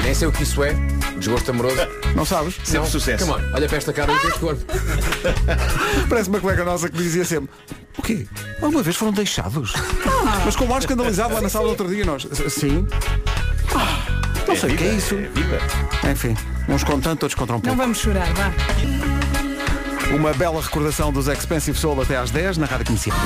Nem 0.04 0.14
sei 0.14 0.28
o 0.28 0.30
que 0.30 0.44
isso 0.44 0.62
é. 0.62 0.72
Desgosto 1.18 1.50
amoroso. 1.50 1.80
Não 2.14 2.24
sabes? 2.24 2.54
Sempre 2.62 2.78
Não. 2.78 2.86
sucesso. 2.86 3.26
Come 3.26 3.42
on, 3.42 3.54
olha 3.54 3.66
para 3.66 3.76
esta 3.76 3.92
cara 3.92 4.12
e 4.12 4.16
este 4.28 4.38
corpo. 4.38 4.62
Parece 6.08 6.28
uma 6.28 6.38
colega 6.38 6.64
nossa 6.64 6.88
que 6.88 6.96
dizia 6.96 7.24
sempre, 7.24 7.50
o 7.98 8.02
quê? 8.02 8.24
Alguma 8.62 8.82
vez 8.84 8.94
foram 8.94 9.12
deixados? 9.12 9.72
Mas 10.44 10.54
com 10.54 10.64
o 10.66 10.72
ar 10.72 10.78
escandalizado 10.78 11.34
lá 11.34 11.40
na 11.40 11.48
sala 11.48 11.64
do 11.64 11.70
outro 11.70 11.88
dia 11.88 12.04
nós. 12.04 12.28
Sim. 12.50 12.86
Não 14.46 14.56
sei 14.56 14.74
o 14.74 14.76
que 14.76 14.84
é 14.84 14.88
isso. 14.94 15.14
É 15.14 15.18
vida. 15.28 15.58
Enfim, 16.10 16.36
uns 16.68 16.84
com 16.84 17.00
tanto, 17.00 17.24
outros 17.24 17.34
contra 17.34 17.54
um 17.54 17.58
Não 17.58 17.62
pouco. 17.62 17.76
vamos 17.78 17.98
chorar, 17.98 18.32
vá. 18.34 18.52
Uma 20.14 20.32
bela 20.34 20.60
recordação 20.62 21.12
dos 21.12 21.26
Expensive 21.26 21.76
Soul 21.78 22.00
até 22.02 22.16
às 22.16 22.30
10 22.30 22.58
na 22.58 22.66
Rádio 22.66 22.86
Comercial. 22.86 23.16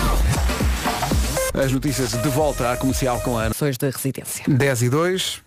As 1.52 1.72
notícias 1.72 2.10
de 2.12 2.28
volta 2.30 2.72
à 2.72 2.76
comercial 2.76 3.20
com 3.20 3.36
a 3.36 3.42
Ana. 3.42 3.50
Pessoas 3.50 3.76
da 3.76 3.90
residência. 3.90 4.44
10 4.48 4.82
e 4.82 4.88
2. 4.88 5.42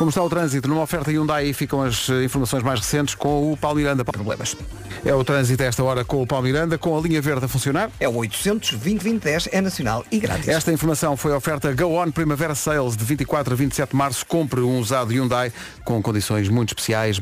Como 0.00 0.08
está 0.08 0.22
o 0.22 0.30
trânsito? 0.30 0.66
Numa 0.66 0.80
oferta 0.80 1.10
Hyundai 1.10 1.52
ficam 1.52 1.82
as 1.82 2.08
eh, 2.08 2.24
informações 2.24 2.62
mais 2.62 2.80
recentes 2.80 3.14
com 3.14 3.52
o 3.52 3.54
Paulo 3.54 3.76
Miranda. 3.76 4.02
Problemas. 4.02 4.56
É 5.04 5.14
o 5.14 5.22
trânsito 5.22 5.62
a 5.62 5.66
esta 5.66 5.84
hora 5.84 6.06
com 6.06 6.22
o 6.22 6.26
Paulo 6.26 6.46
Miranda, 6.46 6.78
com 6.78 6.96
a 6.96 7.00
linha 7.02 7.20
verde 7.20 7.44
a 7.44 7.48
funcionar. 7.48 7.90
É 8.00 8.08
o 8.08 8.14
800 8.16 8.78
2010 8.78 9.50
é 9.52 9.60
nacional 9.60 10.02
e 10.10 10.18
grátis. 10.18 10.48
Esta 10.48 10.72
informação 10.72 11.18
foi 11.18 11.34
a 11.34 11.36
oferta 11.36 11.70
Go 11.74 12.00
On 12.02 12.10
Primavera 12.10 12.54
Sales 12.54 12.96
de 12.96 13.04
24 13.04 13.52
a 13.52 13.56
27 13.58 13.90
de 13.90 13.96
março. 13.96 14.24
Compre 14.24 14.60
um 14.62 14.78
usado 14.78 15.12
Hyundai 15.12 15.52
com 15.84 16.00
condições 16.00 16.48
muito 16.48 16.70
especiais. 16.70 17.20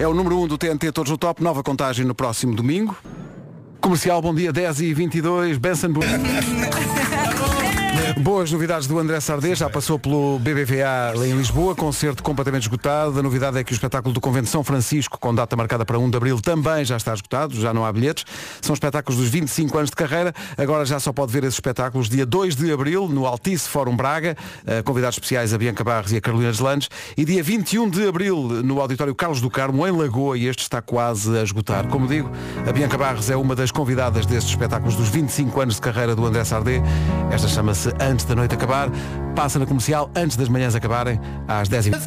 É 0.00 0.08
o 0.08 0.12
número 0.12 0.36
1 0.40 0.48
do 0.48 0.58
TNT 0.58 0.90
Todos 0.90 1.12
no 1.12 1.16
Top. 1.16 1.40
Nova 1.40 1.62
contagem 1.62 2.04
no 2.04 2.12
próximo 2.12 2.56
domingo. 2.56 2.98
Comercial, 3.80 4.20
bom 4.20 4.34
dia, 4.34 4.52
10 4.52 4.80
e 4.80 4.94
22 4.94 5.58
Benson 5.58 5.92
Bu- 5.92 6.00
Boas 8.16 8.50
novidades 8.50 8.86
do 8.86 8.98
André 8.98 9.20
Sardê, 9.20 9.54
já 9.54 9.68
passou 9.68 9.98
pelo 9.98 10.38
BBVA 10.38 11.12
em 11.26 11.36
Lisboa, 11.36 11.74
concerto 11.74 12.22
completamente 12.22 12.62
esgotado. 12.62 13.18
A 13.18 13.22
novidade 13.22 13.58
é 13.58 13.64
que 13.64 13.72
o 13.72 13.74
espetáculo 13.74 14.12
do 14.12 14.20
Convento 14.20 14.48
São 14.48 14.64
Francisco, 14.64 15.18
com 15.18 15.34
data 15.34 15.54
marcada 15.56 15.84
para 15.84 15.98
1 15.98 16.10
de 16.10 16.16
Abril, 16.16 16.40
também 16.40 16.84
já 16.84 16.96
está 16.96 17.12
esgotado, 17.12 17.54
já 17.60 17.72
não 17.72 17.84
há 17.84 17.92
bilhetes. 17.92 18.24
São 18.60 18.74
espetáculos 18.74 19.20
dos 19.20 19.28
25 19.28 19.76
anos 19.76 19.90
de 19.90 19.96
carreira, 19.96 20.34
agora 20.56 20.84
já 20.84 20.98
só 20.98 21.12
pode 21.12 21.32
ver 21.32 21.44
esses 21.44 21.54
espetáculos 21.54 22.08
dia 22.08 22.24
2 22.24 22.56
de 22.56 22.72
Abril, 22.72 23.08
no 23.08 23.26
Altice 23.26 23.68
Fórum 23.68 23.96
Braga, 23.96 24.36
Eh, 24.66 24.82
convidados 24.82 25.16
especiais 25.16 25.54
a 25.54 25.58
Bianca 25.58 25.84
Barros 25.84 26.12
e 26.12 26.16
a 26.16 26.20
Carolina 26.20 26.50
Deslandes, 26.50 26.88
e 27.16 27.24
dia 27.24 27.42
21 27.42 27.88
de 27.88 28.06
Abril, 28.06 28.36
no 28.64 28.80
Auditório 28.80 29.14
Carlos 29.14 29.40
do 29.40 29.48
Carmo, 29.50 29.86
em 29.86 29.90
Lagoa, 29.90 30.36
e 30.36 30.46
este 30.46 30.62
está 30.62 30.82
quase 30.82 31.36
a 31.38 31.42
esgotar. 31.42 31.86
Como 31.88 32.06
digo, 32.06 32.30
a 32.66 32.72
Bianca 32.72 32.98
Barros 32.98 33.30
é 33.30 33.36
uma 33.36 33.54
das 33.54 33.70
convidadas 33.70 34.26
destes 34.26 34.50
espetáculos 34.50 34.96
dos 34.96 35.08
25 35.08 35.60
anos 35.60 35.74
de 35.76 35.80
carreira 35.80 36.14
do 36.14 36.24
André 36.24 36.44
Sardé. 36.44 36.82
Esta 37.30 37.48
chama-se 37.48 37.88
antes 38.00 38.24
da 38.24 38.34
noite 38.34 38.54
acabar. 38.54 38.90
Passa 39.34 39.58
na 39.58 39.66
comercial 39.66 40.10
antes 40.16 40.36
das 40.36 40.48
manhãs 40.48 40.74
acabarem, 40.74 41.20
às 41.46 41.68
10 41.68 41.86
h 41.86 41.98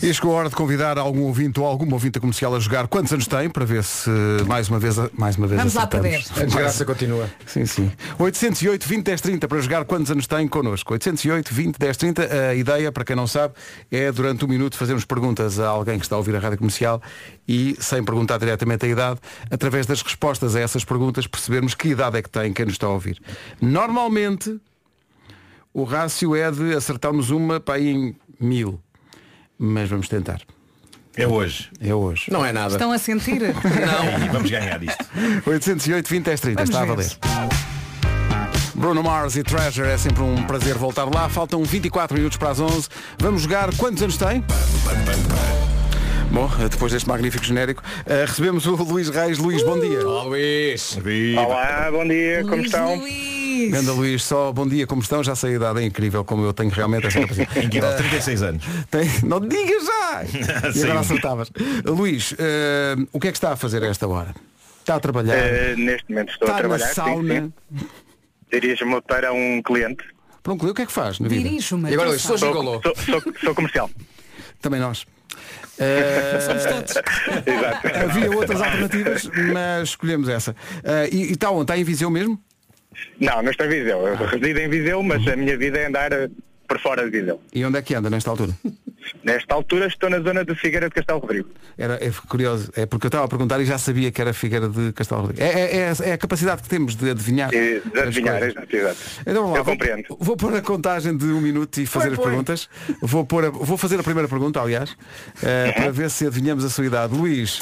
E 0.00 0.14
chegou 0.14 0.32
a 0.32 0.38
hora 0.38 0.48
de 0.48 0.54
convidar 0.54 0.98
algum 0.98 1.22
ouvinte 1.22 1.58
ou 1.58 1.66
alguma 1.66 1.94
ouvinte 1.94 2.20
comercial 2.20 2.54
a 2.54 2.60
jogar 2.60 2.86
quantos 2.86 3.12
anos 3.12 3.26
tem, 3.26 3.50
para 3.50 3.64
ver 3.64 3.82
se 3.82 4.08
mais 4.46 4.68
uma 4.68 4.78
vez, 4.78 4.96
mais 5.12 5.36
uma 5.36 5.48
vez 5.48 5.58
Vamos 5.58 5.74
lá 5.74 5.82
acertamos. 5.82 6.28
perder. 6.28 6.42
A 6.42 6.44
desgraça 6.44 6.84
continua. 6.84 7.28
Sim, 7.44 7.66
sim. 7.66 7.90
808 8.20 8.86
20 8.86 9.04
10 9.04 9.20
30 9.20 9.48
para 9.48 9.60
jogar 9.60 9.84
quantos 9.84 10.12
anos 10.12 10.28
tem 10.28 10.46
connosco. 10.46 10.92
808 10.92 11.52
20 11.52 11.76
10 11.76 11.96
30. 11.96 12.22
A 12.50 12.54
ideia, 12.54 12.92
para 12.92 13.04
quem 13.04 13.16
não 13.16 13.26
sabe, 13.26 13.54
é 13.90 14.12
durante 14.12 14.44
um 14.44 14.48
minuto 14.48 14.76
fazermos 14.76 15.04
perguntas 15.04 15.58
a 15.58 15.66
alguém 15.66 15.98
que 15.98 16.04
está 16.04 16.14
a 16.14 16.18
ouvir 16.18 16.36
a 16.36 16.38
rádio 16.38 16.58
comercial 16.58 17.02
e, 17.48 17.76
sem 17.80 18.04
perguntar 18.04 18.38
diretamente 18.38 18.86
a 18.86 18.88
idade, 18.88 19.18
através 19.50 19.86
das 19.86 20.02
respostas 20.02 20.54
a 20.54 20.60
essas 20.60 20.84
perguntas, 20.84 21.26
percebermos 21.26 21.74
que 21.74 21.88
idade 21.88 22.16
é 22.16 22.22
que 22.22 22.30
tem 22.30 22.52
quem 22.52 22.64
nos 22.66 22.74
está 22.74 22.86
a 22.86 22.90
ouvir. 22.90 23.20
Normalmente, 23.60 24.23
o 25.72 25.84
rácio 25.84 26.36
é 26.36 26.50
de 26.50 26.74
acertarmos 26.74 27.30
uma 27.30 27.58
para 27.58 27.74
aí 27.74 27.88
em 27.88 28.16
mil. 28.40 28.80
Mas 29.58 29.88
vamos 29.88 30.08
tentar. 30.08 30.40
É 31.16 31.26
hoje. 31.26 31.70
É 31.80 31.94
hoje. 31.94 32.30
Não 32.30 32.44
é 32.44 32.52
nada. 32.52 32.74
Estão 32.74 32.90
a 32.90 32.98
sentir? 32.98 33.40
Não. 33.42 34.26
E 34.26 34.28
vamos 34.30 34.50
ganhar 34.50 34.82
isto. 34.82 35.04
808 35.46 36.08
20 36.08 36.24
10 36.24 36.40
30. 36.40 36.64
Vamos 36.64 36.70
Está 36.70 36.82
a 36.82 36.86
valer. 36.86 37.54
Bruno 38.74 39.02
Mars 39.02 39.36
e 39.36 39.42
Treasure, 39.44 39.88
é 39.88 39.96
sempre 39.96 40.22
um 40.22 40.42
prazer 40.42 40.74
voltar 40.74 41.04
lá. 41.04 41.28
Faltam 41.28 41.62
24 41.62 42.16
minutos 42.16 42.36
para 42.36 42.50
as 42.50 42.60
11. 42.60 42.88
Vamos 43.18 43.42
jogar. 43.42 43.74
Quantos 43.76 44.02
anos 44.02 44.16
tem? 44.16 44.44
Bom, 46.30 46.50
depois 46.68 46.92
deste 46.92 47.08
magnífico 47.08 47.44
genérico, 47.44 47.82
eh, 48.04 48.24
recebemos 48.26 48.66
o 48.66 48.74
Luís 48.74 49.08
Reis. 49.08 49.38
Luís, 49.38 49.62
bom 49.62 49.78
dia. 49.78 50.06
Olá, 50.06 50.24
Luís. 50.24 50.98
Olá, 51.38 51.88
bom 51.92 52.06
dia, 52.06 52.42
como 52.42 52.62
estão? 52.62 52.96
Luís. 52.96 53.33
Ganda 53.70 53.92
Luís, 53.92 54.22
só 54.22 54.52
bom 54.52 54.66
dia, 54.66 54.86
como 54.86 55.02
estão? 55.02 55.22
Já 55.22 55.34
sei 55.34 55.52
a 55.52 55.56
idade, 55.56 55.80
é 55.80 55.84
incrível 55.84 56.24
como 56.24 56.44
eu 56.44 56.52
tenho 56.52 56.70
realmente 56.70 57.06
essa 57.06 57.20
capacidade. 57.20 57.58
Incrível, 57.66 57.96
36 57.96 58.42
anos. 58.42 58.64
Tem- 58.90 59.08
Não 59.22 59.40
digas 59.40 59.84
já! 59.84 60.24
E 60.74 60.82
agora 60.84 61.00
acertavas. 61.00 61.50
Luís, 61.84 62.34
eh, 62.38 62.94
o 63.12 63.18
que 63.20 63.28
é 63.28 63.32
que 63.32 63.36
está 63.36 63.52
a 63.52 63.56
fazer 63.56 63.82
a 63.82 63.86
esta 63.86 64.06
hora? 64.06 64.34
Está 64.80 64.96
a 64.96 65.00
trabalhar? 65.00 65.34
Eh, 65.36 65.74
neste 65.76 66.08
momento 66.10 66.30
estou 66.32 66.46
está 66.46 66.56
a 66.56 66.60
trabalhar. 66.60 66.86
na 66.86 66.94
sauna? 66.94 67.52
Dirijo-me 68.52 69.00
para 69.02 69.32
um 69.32 69.60
cliente. 69.62 70.04
Pronto, 70.42 70.68
o 70.68 70.74
que 70.74 70.82
é 70.82 70.86
que 70.86 70.92
faz 70.92 71.18
na 71.18 71.28
vida? 71.28 71.42
Dirijo-me. 71.42 71.90
E 71.90 71.94
agora, 71.94 72.10
Luís, 72.10 72.22
sou. 72.22 72.36
Sou, 72.38 72.52
sou, 72.82 73.22
sou 73.42 73.54
comercial. 73.54 73.90
Também 74.60 74.78
nós. 74.80 75.04
Eh, 75.78 76.38
Exato. 76.54 77.00
havia 78.10 78.30
outras 78.30 78.60
alternativas, 78.62 79.28
mas 79.52 79.88
escolhemos 79.88 80.28
essa. 80.28 80.54
Eh, 80.84 81.08
e 81.10 81.16
e 81.16 81.32
está 81.32 81.50
onde? 81.50 81.62
Está 81.62 81.76
em 81.78 81.82
Viseu 81.84 82.10
mesmo? 82.10 82.40
Não, 83.20 83.42
não 83.42 83.50
estou 83.50 83.66
em 83.66 83.70
Viseu. 83.70 84.06
Eu 84.06 84.16
resido 84.16 84.58
em 84.58 84.68
Viseu, 84.68 85.02
mas 85.02 85.26
a 85.28 85.36
minha 85.36 85.56
vida 85.56 85.78
é 85.78 85.86
andar 85.86 86.10
por 86.74 86.80
fora 86.80 87.04
de 87.04 87.10
Viseu. 87.20 87.40
E 87.52 87.64
onde 87.64 87.78
é 87.78 87.82
que 87.82 87.94
anda 87.94 88.10
nesta 88.10 88.30
altura? 88.30 88.52
Nesta 89.22 89.54
altura 89.54 89.86
estou 89.86 90.10
na 90.10 90.18
zona 90.18 90.44
de 90.44 90.54
Figueira 90.56 90.88
de 90.88 90.94
Castelo 90.94 91.20
Rodrigo. 91.20 91.48
Era, 91.78 91.94
é 92.04 92.10
curioso, 92.28 92.70
é 92.74 92.84
porque 92.86 93.06
eu 93.06 93.08
estava 93.08 93.24
a 93.24 93.28
perguntar 93.28 93.60
e 93.60 93.64
já 93.64 93.78
sabia 93.78 94.10
que 94.10 94.20
era 94.20 94.32
Figueira 94.32 94.68
de 94.68 94.92
Castelo 94.92 95.20
Rodrigues. 95.22 95.44
É, 95.44 95.60
é- 95.60 95.76
é- 95.76 96.10
é 96.10 96.12
a 96.14 96.18
capacidade 96.18 96.62
que 96.62 96.68
temos 96.68 96.96
de 96.96 97.10
adivinhar. 97.10 97.52
E 97.54 97.80
de 97.80 98.00
adivinhar, 98.00 98.42
exato, 98.42 98.74
exato. 98.76 98.96
Então 99.20 99.34
vamos 99.42 99.50
lá, 99.52 99.58
Eu 99.58 99.64
vou, 99.64 99.74
compreendo. 99.74 100.16
vou 100.18 100.36
pôr 100.36 100.54
a 100.56 100.62
contagem 100.62 101.16
de 101.16 101.26
um 101.26 101.40
minuto 101.40 101.78
e 101.80 101.86
fazer 101.86 102.06
Põe, 102.06 102.12
as 102.14 102.18
põe. 102.18 102.26
perguntas. 102.28 102.68
Vou, 103.02 103.24
pôr 103.24 103.44
a- 103.44 103.50
vou 103.50 103.76
fazer 103.76 104.00
a 104.00 104.02
primeira 104.02 104.28
pergunta, 104.28 104.60
aliás, 104.60 104.96
eh, 105.42 105.66
Uhum. 105.68 105.72
para 105.82 105.90
ver 105.92 106.10
se 106.10 106.26
adivinhamos 106.26 106.64
a 106.64 106.70
sua 106.70 106.86
idade. 106.86 107.14
Luís, 107.14 107.60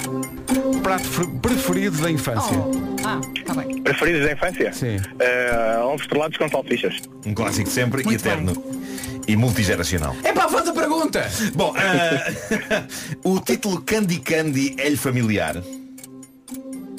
prato 0.83 1.09
pre- 1.11 1.51
preferido 1.51 2.01
da 2.01 2.11
infância? 2.11 2.57
Ah, 3.05 3.21
está 3.37 3.55
bem. 3.55 3.83
Preferidos 3.83 4.23
da 4.25 4.33
infância? 4.33 4.73
Sim. 4.73 4.97
Eh, 5.19 5.77
ovos 5.83 6.03
estrelados 6.03 6.39
com 6.39 6.49
salsichas. 6.49 7.03
Um 7.27 7.35
clássico 7.35 7.69
sempre 7.69 8.03
e 8.09 8.15
eterno. 8.15 8.53
E 9.27 9.37
multigeracional. 9.37 10.17
É 10.25 10.33
para 10.33 10.49
faz 10.49 10.69
a 10.69 10.73
pergunta. 10.73 11.29
Bom, 11.55 11.73
ah, 11.77 12.85
o 13.25 13.39
título 13.41 13.81
Candy 13.83 14.19
Candy 14.19 14.75
é-lhe 14.79 14.97
familiar. 14.97 15.57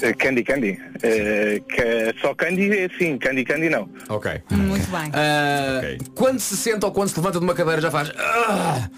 Eh, 0.02 0.12
candy 0.14 0.42
Candy. 0.42 0.78
Que 1.00 2.14
só 2.20 2.34
Candy, 2.34 2.90
sim. 2.98 3.16
Candy 3.18 3.44
Candy 3.44 3.68
não. 3.70 3.88
Ok. 4.08 4.42
Muito 4.50 4.86
bem. 4.90 5.10
Ah, 5.12 5.78
Ok. 5.78 5.98
Quando 6.14 6.40
se 6.40 6.56
senta 6.56 6.86
ou 6.86 6.92
quando 6.92 7.08
se 7.10 7.16
levanta 7.16 7.38
de 7.38 7.44
uma 7.44 7.54
cadeira 7.54 7.80
já 7.80 7.90
faz. 7.90 8.10
Ah, 8.16 8.88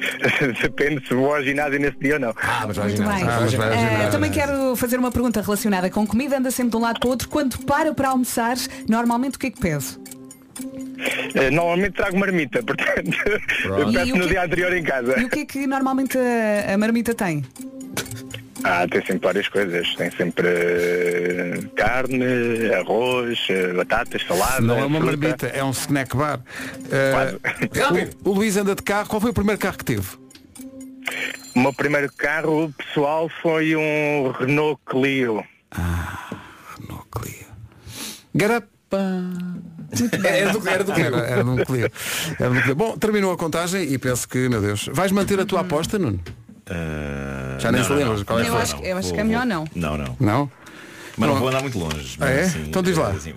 Depende 0.62 1.06
se 1.06 1.12
vou 1.14 1.34
ao 1.34 1.42
ginásio 1.42 1.78
nesse 1.78 1.98
dia 1.98 2.14
ou 2.14 2.20
não. 2.20 2.30
Ah, 2.40 2.64
mas 2.66 2.76
vai 2.76 2.86
Muito 2.86 2.96
ginásio, 3.02 3.26
bem. 3.58 3.58
mas 3.58 4.06
Eh, 4.06 4.10
também 4.10 4.30
quero 4.30 4.74
fazer 4.76 4.98
uma 4.98 5.10
pergunta 5.12 5.42
relacionada 5.42 5.90
com 5.90 6.06
comida. 6.06 6.38
Anda 6.38 6.50
sempre 6.50 6.70
de 6.70 6.76
um 6.76 6.80
lado 6.80 6.98
para 7.00 7.06
o 7.08 7.10
outro. 7.10 7.28
Quando 7.28 7.58
para 7.64 7.92
para 7.92 8.08
almoçar, 8.08 8.56
normalmente 8.88 9.36
o 9.36 9.38
que 9.38 9.48
é 9.48 9.50
que 9.50 9.60
peso? 9.60 10.00
Eh, 11.34 11.50
Normalmente 11.50 11.92
trago 11.94 12.18
marmita, 12.18 12.62
portanto, 12.64 13.16
eu 13.64 13.92
peço 13.92 14.16
no 14.16 14.22
que- 14.24 14.28
dia 14.28 14.44
anterior 14.44 14.72
em 14.76 14.82
casa. 14.82 15.18
E 15.20 15.24
o 15.24 15.28
que 15.28 15.40
é 15.40 15.44
que 15.46 15.66
normalmente 15.66 16.18
a, 16.18 16.74
a 16.74 16.78
marmita 16.78 17.14
tem? 17.14 17.44
Ah, 18.62 18.86
tem 18.86 19.00
sempre 19.06 19.20
várias 19.26 19.48
coisas. 19.48 19.94
Tem 19.94 20.10
sempre 20.10 20.46
eh, 20.46 21.60
carne, 21.76 22.74
arroz, 22.74 23.38
eh, 23.48 23.72
batatas, 23.72 24.22
salada. 24.26 24.60
Não 24.60 24.78
é 24.78 24.84
uma 24.84 25.00
fruta. 25.00 25.16
marmita, 25.16 25.46
é 25.46 25.64
um 25.64 25.70
snack 25.70 26.14
bar. 26.14 26.40
Quase. 27.12 27.36
o, 28.24 28.30
o 28.30 28.34
Luís 28.34 28.56
anda 28.58 28.74
de 28.74 28.82
carro. 28.82 29.08
Qual 29.08 29.20
foi 29.20 29.30
o 29.30 29.34
primeiro 29.34 29.58
carro 29.58 29.78
que 29.78 29.84
teve? 29.86 30.06
O 31.56 31.58
meu 31.60 31.72
primeiro 31.72 32.12
carro 32.16 32.72
pessoal 32.76 33.30
foi 33.40 33.74
um 33.74 34.30
Renault 34.38 34.78
Clio. 34.86 35.42
Renault 35.72 37.06
Clio. 37.10 37.46
Garapa. 38.34 38.70
Era 40.24 40.52
do, 40.52 40.68
era 40.68 40.84
do 40.84 40.92
Era, 40.92 41.10
Clio. 41.10 41.16
era 41.24 41.44
de 41.44 41.50
um 41.50 41.56
Clio. 41.64 41.90
Era 42.38 42.50
de 42.50 42.58
um 42.58 42.62
Clio. 42.62 42.76
Bom, 42.76 42.96
terminou 42.98 43.32
a 43.32 43.36
contagem 43.36 43.82
e 43.92 43.98
penso 43.98 44.28
que, 44.28 44.48
meu 44.48 44.60
Deus, 44.60 44.88
vais 44.92 45.10
manter 45.12 45.38
a 45.40 45.44
tua 45.44 45.60
aposta, 45.60 45.98
Nuno? 45.98 46.20
Ah, 46.68 47.56
Já 47.58 47.72
nem 47.72 47.80
não, 47.80 47.88
se 47.88 47.94
lembras 47.94 48.18
não. 48.20 48.24
qual 48.24 48.38
é 48.38 48.42
que 48.44 48.48
Eu 48.48 48.56
acho 48.56 48.76
que- 48.76 48.86
eu 48.86 48.96
acho 48.96 49.08
Vou- 49.08 49.14
que 49.16 49.20
é 49.20 49.24
melhor 49.24 49.44
não. 49.46 49.64
Não, 49.74 49.96
não. 49.98 50.16
Não? 50.20 50.52
Mas 51.16 51.26
não 51.28 51.34
Não. 51.34 51.40
vou 51.40 51.48
andar 51.48 51.60
muito 51.62 51.78
longe. 51.78 52.16
Ah, 52.20 52.28
é? 52.30 52.42
assim, 52.42 52.62
Então 52.68 52.82
diz 52.82 52.96
lá. 52.96 53.10
assim, 53.10 53.34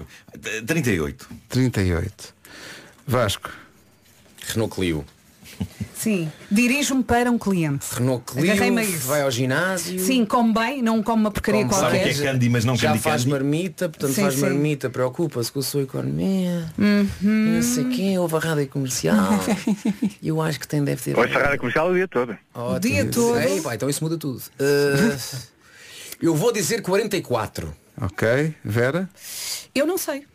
38. 0.66 1.28
38. 1.50 2.34
Vasco. 3.08 3.50
Renault 4.48 4.76
Clio. 4.76 5.04
Sim. 5.96 6.32
Dirijo-me 6.52 7.04
para 7.04 7.32
um 7.32 7.38
cliente. 7.38 7.86
Renault 7.94 8.24
Clio, 8.26 8.54
vai 9.06 9.22
ao 9.22 9.32
ginásio. 9.32 10.00
Sim, 10.00 10.26
come 10.26 10.54
bem, 10.54 10.82
não 10.82 11.02
come 11.02 11.22
uma 11.22 11.32
porcaria 11.32 11.62
Come, 11.62 11.74
Sabe 11.74 11.86
o 11.86 12.00
qualquer. 12.00 12.14
que 12.14 12.22
é 12.22 12.32
candy, 12.32 12.50
mas 12.50 12.66
não 12.66 12.76
já 12.76 12.90
candy 12.90 13.00
faz 13.02 13.22
candy? 13.22 13.32
marmita, 13.32 13.90
portanto 13.90 14.14
Sim, 14.14 14.22
faz 14.22 14.34
sim. 14.36 14.42
marmita, 14.42 14.90
preocupa-se 14.90 15.52
com 15.52 15.60
a 15.60 15.64
sua 15.64 15.84
economia. 15.84 16.66
Uhum. 16.78 17.08
Não 17.22 17.62
sei 17.62 17.86
quem, 17.86 18.18
houve 18.18 18.36
a 18.36 18.40
rádio 18.40 18.68
comercial. 18.68 19.40
E 20.22 20.28
eu 20.28 20.42
acho 20.42 20.60
que 20.60 20.68
tem 20.68 20.84
deve 20.84 21.02
ter. 21.02 21.18
Encerrar 21.18 21.54
a 21.54 21.58
comercial 21.58 21.90
o 21.90 21.94
dia 21.94 22.08
todo. 22.08 22.38
Ótimo. 22.54 22.80
dia 22.80 23.06
todo. 23.06 23.40
Ei, 23.40 23.62
pá, 23.62 23.76
então 23.76 23.90
isso 23.90 24.04
muda 24.04 24.18
tudo. 24.18 24.42
Uh, 24.60 25.18
eu 26.22 26.36
vou 26.36 26.52
dizer 26.52 26.82
44. 26.82 27.74
Ok. 28.02 28.54
Vera? 28.64 29.10
Eu 29.74 29.86
não 29.86 29.98
sei. 29.98 30.26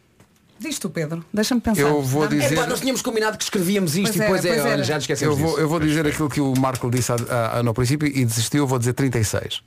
Diz 0.59 0.79
tu, 0.79 0.91
Pedro. 0.91 1.25
Deixa-me 1.33 1.61
pensar. 1.61 1.83
Eu 1.83 2.03
vou 2.03 2.27
Dá-me- 2.29 2.41
dizer- 2.43 2.67
nós 2.67 2.81
tínhamos 2.81 3.01
combinado 3.03 3.39
que 3.39 3.45
escrevíamos 3.45 3.97
isto 3.97 4.03
Pois 4.05 4.17
e 4.17 4.19
depois 4.19 4.45
era, 4.45 4.49
é, 4.55 4.57
pois 4.57 4.65
olha, 4.67 4.73
era. 4.75 4.83
já 4.85 4.95
nos 4.97 5.05
esquecemos 5.05 5.35
Eu 5.35 5.41
vou, 5.41 5.51
disso. 5.51 5.61
eu 5.61 5.69
vou 5.69 5.81
dizer 5.81 6.07
aquilo 6.07 6.29
que 6.29 6.41
o 6.41 6.55
Marco 6.59 6.91
disse 6.91 7.13
a- 7.13 7.17
a- 7.29 7.59
a- 7.59 7.63
no 7.63 7.73
princípio 7.73 8.09
e 8.09 8.25
desistiu, 8.25 8.65
eu 8.65 8.67
vou 8.67 8.79
dizer 8.79 8.93
36. 8.95 9.63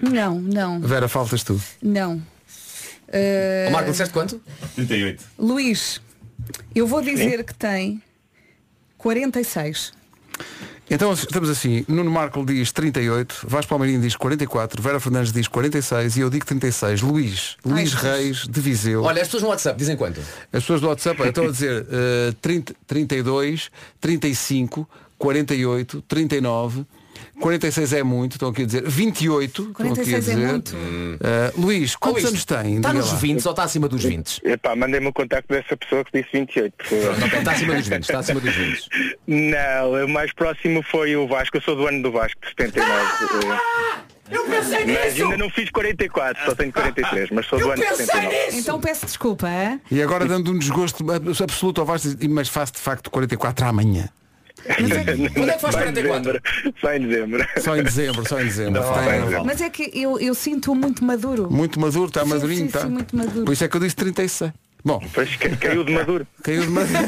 Não, 0.00 0.40
não, 0.40 0.80
Vera, 0.80 1.06
faltas 1.08 1.42
tu. 1.42 1.60
não. 1.82 2.20
Eh, 3.08 3.66
Ó, 3.68 3.72
Marco, 3.72 3.90
disseste 3.90 4.12
quanto? 4.14 4.40
38. 4.74 5.22
Luís, 5.38 6.00
eu 6.74 6.86
vou 6.86 7.02
dizer 7.02 7.44
que 7.44 7.54
tem 7.54 8.02
46. 8.96 9.92
Então 10.94 11.10
estamos 11.14 11.48
assim, 11.48 11.86
Nuno 11.88 12.10
Marco 12.10 12.44
diz 12.44 12.70
38, 12.70 13.46
Vasco 13.48 13.70
Palmeirinho 13.70 14.02
diz 14.02 14.14
44, 14.14 14.82
Vera 14.82 15.00
Fernandes 15.00 15.32
diz 15.32 15.48
46 15.48 16.18
e 16.18 16.20
eu 16.20 16.28
digo 16.28 16.44
36. 16.44 17.00
Luís, 17.00 17.56
Luís 17.64 17.94
Ai, 17.96 18.02
Reis, 18.02 18.46
de 18.46 18.60
Viseu. 18.60 19.02
Olha, 19.02 19.22
as 19.22 19.28
pessoas 19.28 19.42
no 19.42 19.48
WhatsApp 19.48 19.78
dizem 19.78 19.96
quanto? 19.96 20.20
As 20.20 20.62
pessoas 20.62 20.82
do 20.82 20.88
WhatsApp 20.88 21.22
estão 21.22 21.46
a 21.46 21.50
dizer 21.50 21.86
eh, 21.90 22.34
30, 22.42 22.74
32, 22.86 23.70
35, 24.02 24.86
48, 25.16 26.02
39, 26.06 26.84
46 27.40 27.92
é 27.92 28.02
muito, 28.02 28.32
estão 28.32 28.48
aqui 28.48 28.62
a 28.62 28.66
dizer 28.66 28.88
28, 28.88 29.62
estão 29.62 29.64
aqui 29.64 29.82
a 29.82 29.94
46 29.94 30.28
é 30.28 30.34
dizer. 30.34 30.46
muito. 30.46 30.76
Eh, 31.20 31.52
Luís, 31.56 31.96
quantos 31.96 32.22
Luís, 32.22 32.32
anos 32.32 32.44
tem? 32.44 32.76
Está 32.76 32.92
nos 32.92 33.12
lá. 33.12 33.18
20 33.18 33.44
ou 33.46 33.50
está 33.50 33.62
acima 33.64 33.88
dos 33.88 34.04
20? 34.04 34.40
Epá, 34.44 34.76
mandei-me 34.76 35.06
o 35.08 35.12
contacto 35.12 35.52
dessa 35.52 35.76
pessoa 35.76 36.04
que 36.04 36.20
disse 36.20 36.30
28, 36.32 36.74
por 36.76 36.86
favor. 36.86 37.18
Não, 37.18 37.26
está 37.26 37.52
acima 37.52 37.74
dos 37.74 37.88
20, 37.88 38.02
está 38.02 38.18
acima 38.18 38.40
dos 38.40 38.54
20. 38.54 38.88
Não, 39.26 40.04
o 40.04 40.08
mais 40.08 40.32
próximo 40.32 40.82
foi 40.90 41.16
o 41.16 41.26
Vasco. 41.26 41.56
Eu 41.56 41.62
sou 41.62 41.76
do 41.76 41.86
ano 41.86 42.02
do 42.02 42.12
Vasco, 42.12 42.40
de 42.40 42.48
79. 42.48 44.02
Eu 44.30 44.44
pensei 44.44 44.86
Mas 44.86 45.20
ainda 45.20 45.36
não 45.36 45.50
fiz 45.50 45.68
44, 45.70 46.44
só 46.46 46.54
tenho 46.54 46.72
43, 46.72 47.30
mas 47.30 47.46
sou 47.46 47.58
do 47.58 47.70
ano 47.70 47.82
de 47.82 47.96
79. 47.96 48.36
Então 48.54 48.80
peço 48.80 49.04
desculpa, 49.04 49.48
é? 49.48 49.78
E 49.90 50.00
agora 50.02 50.24
dando 50.24 50.50
um 50.52 50.58
desgosto 50.58 51.04
absoluto 51.42 51.80
ao 51.82 51.86
Vasco, 51.86 52.08
mas 52.30 52.48
faço 52.48 52.72
de 52.72 52.78
facto 52.78 53.10
44 53.10 53.66
amanhã. 53.66 54.08
Quando 55.34 55.50
é 55.50 55.54
que 55.54 55.60
faz 55.60 55.74
Só 55.74 55.80
em 55.80 55.92
44? 55.92 56.32
dezembro. 56.32 56.42
Só 56.80 56.94
em 56.94 57.00
dezembro. 57.00 57.46
Só 57.58 57.76
em 57.76 57.82
dezembro, 57.82 58.28
só 58.28 58.40
em 58.40 58.44
dezembro. 58.44 58.80
Não, 58.80 58.94
vai, 58.94 59.20
vai. 59.20 59.44
Mas 59.44 59.60
é 59.60 59.70
que 59.70 59.90
eu, 59.94 60.18
eu 60.18 60.34
sinto 60.34 60.74
muito 60.74 61.04
maduro. 61.04 61.50
Muito 61.50 61.80
maduro, 61.80 62.08
está 62.08 62.24
madurinho, 62.24 62.66
está. 62.66 62.86
Por 63.44 63.52
isso 63.52 63.64
é 63.64 63.68
que 63.68 63.76
eu 63.76 63.80
disse 63.80 63.96
36. 63.96 64.52
Bom. 64.84 64.98
Depois 65.00 65.36
ca- 65.36 65.56
caiu 65.56 65.84
de 65.84 65.92
maduro. 65.92 66.26
Caiu 66.42 66.62
de 66.62 66.68
maduro. 66.68 66.98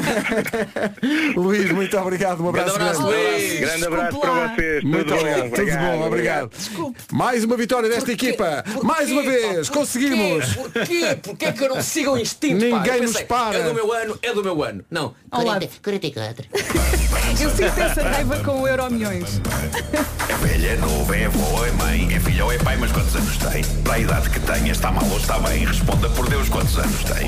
Luís, 1.35 1.71
muito 1.71 1.97
obrigado. 1.97 2.41
Um 2.43 2.49
abraço 2.49 2.75
Grande 2.75 2.89
abraço, 2.97 3.07
grande. 3.07 3.33
Luís. 3.45 3.59
Grande 3.59 3.85
abraço 3.85 4.19
para 4.19 4.31
vocês. 4.55 4.81
Tudo 4.81 4.87
Muito 4.91 5.09
bom, 5.13 5.19
obrigado. 5.19 5.41
Tudo 5.49 5.61
obrigado, 5.61 5.97
bom, 5.97 6.07
obrigado. 6.07 6.51
Mais 7.11 7.43
uma 7.43 7.57
vitória 7.57 7.89
desta 7.89 8.11
equipa. 8.11 8.63
Mais 8.83 9.11
uma 9.11 9.23
vez, 9.23 9.69
conseguimos. 9.69 10.53
Porquê? 10.53 11.17
Porquê 11.21 11.51
que 11.51 11.63
eu 11.63 11.69
não 11.69 11.81
sigo 11.81 12.11
o 12.11 12.17
instinto? 12.17 12.63
Ninguém 12.63 12.95
Eu 12.95 13.01
nos 13.03 13.11
pensei, 13.11 13.25
para. 13.25 13.57
É 13.57 13.63
do 13.63 13.73
meu 13.73 13.91
ano, 13.91 14.17
é 14.21 14.33
do 14.33 14.43
meu 14.43 14.63
ano. 14.63 14.85
Não. 14.89 15.13
Ao 15.29 15.43
lado. 15.43 15.67
44. 15.83 16.45
Eu 17.41 17.49
sinto 17.49 17.81
essa 17.81 18.03
raiva 18.03 18.37
com 18.43 18.61
o 18.61 18.67
Euro 18.67 18.89
Milhões. 18.91 19.41
É 20.29 20.33
velha, 20.35 20.67
é 20.69 20.77
nova, 20.77 21.17
é 21.17 21.25
avó, 21.25 21.65
é 21.65 21.71
mãe, 21.71 22.13
é 22.13 22.19
filha 22.19 22.45
ou 22.45 22.51
é 22.51 22.57
pai, 22.57 22.77
mas 22.77 22.91
quantos 22.91 23.15
anos 23.15 23.37
tem? 23.37 23.63
Para 23.83 23.93
a 23.95 23.99
idade 23.99 24.29
que 24.29 24.39
tem, 24.39 24.69
está 24.69 24.91
mal 24.91 25.05
ou 25.09 25.17
está 25.17 25.39
bem? 25.39 25.65
Responda 25.65 26.07
por 26.09 26.29
Deus 26.29 26.47
quantos 26.49 26.77
anos 26.77 27.03
tem. 27.03 27.27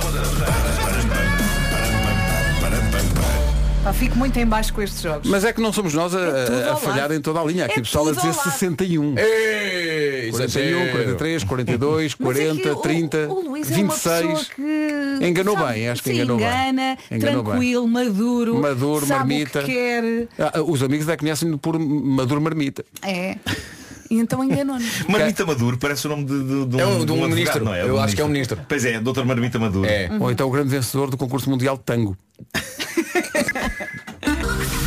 Pá, 3.83 3.93
fico 3.93 4.17
muito 4.17 4.37
em 4.37 4.45
baixo 4.45 4.73
com 4.73 4.81
estes 4.81 5.01
jogos. 5.01 5.29
Mas 5.29 5.45
é 5.45 5.53
que 5.53 5.61
não 5.61 5.71
somos 5.71 5.93
nós 5.93 6.13
a, 6.13 6.19
É 6.19 6.45
tudo 6.45 6.57
a- 6.63 6.69
ao 6.71 6.77
falhar 6.77 7.01
lado. 7.03 7.13
em 7.13 7.21
toda 7.21 7.39
a 7.39 7.43
linha. 7.45 7.65
Aqui 7.65 7.77
É 7.77 7.79
o 7.79 7.83
pessoal 7.83 8.05
a 8.05 8.09
tudo 8.09 8.19
ao 8.19 8.25
dizer 8.31 8.37
lado. 8.37 8.51
61. 8.51 9.15
Ei, 9.17 10.29
41, 10.31 10.43
exagero. 10.43 10.91
43, 10.91 11.43
42, 11.45 12.15
Mas 12.19 12.37
é 12.37 12.39
que 12.41 12.47
40, 12.61 12.73
o- 12.73 12.81
30, 12.81 13.17
o 13.29 13.41
Luís 13.49 13.71
é 13.71 13.75
uma 13.75 13.93
26. 13.93 14.27
pessoa 14.27 14.45
que 14.55 15.25
Enganou 15.25 15.55
sabe, 15.57 15.73
bem, 15.73 15.89
acho 15.89 16.03
que 16.03 16.09
se 16.09 16.15
enganou 16.15 16.37
bem. 16.37 16.45
engana, 16.47 16.97
Enganou 17.09 17.43
bem. 17.43 17.51
tranquilo, 17.53 17.87
maduro, 17.87 18.57
Maduro, 18.59 19.05
sabe 19.05 19.19
marmita. 19.19 19.59
o 19.61 19.63
que 19.63 19.71
quer. 19.73 20.03
Ah, 20.37 20.61
os 20.63 20.83
amigos 20.83 21.05
da 21.05 21.15
conhecem 21.15 21.57
por 21.57 21.79
Maduro 21.79 22.41
Marmita. 22.41 22.83
É. 23.01 23.37
E 24.09 24.19
então 24.19 24.43
enganou-nos. 24.43 25.01
Marmita 25.09 25.45
Maduro 25.45 25.77
parece 25.77 26.05
o 26.07 26.09
nome 26.09 26.25
de, 26.25 26.43
de, 26.43 26.65
de 26.65 26.79
É 26.79 26.85
um- 26.85 27.01
um, 27.01 27.05
de 27.05 27.11
um 27.11 27.15
advogado, 27.15 27.29
ministro. 27.35 27.65
não 27.65 27.73
é? 27.73 27.81
Eu 27.83 27.95
Um 27.95 27.99
acho 27.99 28.15
que 28.15 28.21
é 28.21 28.25
um 28.25 28.29
ministro. 28.29 28.59
Pois 28.67 28.85
é, 28.85 28.99
Dr. 28.99 29.23
Marmita 29.25 29.59
Maduro. 29.59 29.87
É. 29.89 30.09
Ou 30.19 30.31
então 30.31 30.47
o 30.47 30.51
grande 30.51 30.69
vencedor 30.69 31.09
do 31.09 31.17
concurso 31.17 31.49
mundial 31.49 31.77
de 31.77 31.83
tango. 31.83 32.15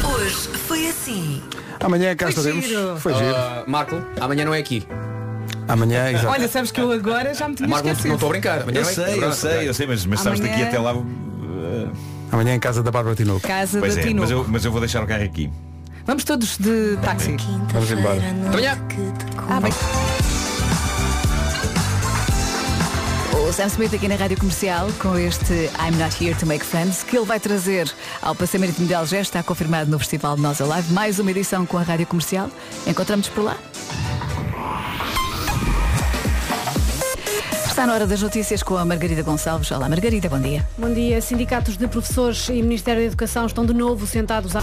Hoje 0.05 0.37
foi 0.67 0.89
assim. 0.89 1.43
Amanhã 1.81 2.15
cá 2.15 2.27
Foi 2.27 2.35
estaremos. 2.35 2.67
giro. 2.67 2.97
Foi 2.99 3.15
giro. 3.15 3.35
Ah, 3.35 3.65
Marco, 3.67 3.97
amanhã 4.21 4.45
não 4.45 4.55
é 4.55 4.59
aqui. 4.59 4.87
Amanhã, 5.69 6.11
exato. 6.11 6.29
Olha, 6.29 6.49
sabes 6.49 6.71
que 6.71 6.81
eu 6.81 6.91
agora 6.93 7.33
já 7.33 7.49
me 7.49 7.55
tinha 7.55 7.69
Marco, 7.69 7.85
não 7.87 7.93
esquecido. 7.93 8.15
estou 8.15 8.29
a 8.29 8.33
brincar. 8.33 8.63
Amanhã 8.63 8.79
Eu 8.79 8.83
não 8.83 8.91
é 8.91 8.93
sei, 8.93 9.25
eu 9.25 9.33
sei, 9.33 9.69
eu 9.69 9.75
sei, 9.75 9.87
mas, 9.87 10.05
mas 10.05 10.21
sabes 10.21 10.41
Amanhã- 10.41 10.57
daqui 10.57 10.69
até 10.69 10.79
lá. 10.79 10.95
uh, 10.95 11.91
Amanhã 12.33 12.55
em 12.55 12.61
casa 12.61 12.83
da 12.83 12.91
Bárbara 12.91 13.15
Tinoco. 13.17 13.41
Casa 13.47 13.79
Pois 13.79 13.95
da 13.95 14.01
é, 14.01 14.05
Tino. 14.05 14.21
mas 14.21 14.31
eu, 14.31 14.45
mas 14.49 14.65
eu 14.65 14.71
vou 14.73 14.81
deixar 14.81 15.03
o 15.03 15.07
carro 15.07 15.25
aqui. 15.25 15.51
Vamos 16.11 16.25
todos 16.25 16.59
de 16.59 16.97
táxi. 17.03 17.37
Vamos 17.73 17.89
embora. 17.93 18.21
Amanhã. 18.49 18.77
Ah, 19.49 19.61
bem. 19.61 19.71
O 23.39 23.53
Sam 23.53 23.67
Smith 23.67 23.95
aqui 23.95 24.09
na 24.09 24.17
Rádio 24.17 24.37
Comercial 24.37 24.89
com 24.99 25.17
este 25.17 25.71
I'm 25.79 25.97
Not 25.99 26.17
Here 26.21 26.35
to 26.35 26.47
Make 26.47 26.65
Friends 26.65 27.05
que 27.05 27.17
ele 27.17 27.25
vai 27.25 27.39
trazer 27.39 27.89
ao 28.21 28.35
Passeio 28.35 28.61
Marítimo 28.61 28.89
de 28.89 28.95
Algés, 28.95 29.29
está 29.29 29.41
confirmado 29.45 29.89
no 29.89 30.01
Festival 30.01 30.35
de 30.35 30.43
Nós 30.43 30.61
Alive, 30.61 30.93
mais 30.93 31.21
uma 31.21 31.31
edição 31.31 31.65
com 31.65 31.79
a 31.79 31.83
Rádio 31.83 32.09
Comercial. 32.09 32.51
Encontramos 32.89 33.29
por 33.29 33.45
lá. 33.45 33.57
Está 37.69 37.87
na 37.87 37.95
hora 37.95 38.09
das 38.09 38.21
notícias 38.21 38.65
com 38.65 38.77
a 38.77 38.85
Margarida 38.85 39.23
Gonçalves. 39.23 39.71
Olá 39.71 39.89
Margarida, 39.89 40.29
bom 40.29 40.41
dia. 40.41 40.67
Bom 40.77 40.93
dia. 40.93 41.23
Sindicatos 41.23 41.77
de 41.77 41.87
professores 41.87 42.49
e 42.49 42.61
Ministério 42.61 43.01
da 43.01 43.07
Educação 43.07 43.47
estão 43.47 43.65
de 43.65 43.73
novo 43.73 44.09
sentados 44.09 44.57
à... 44.57 44.61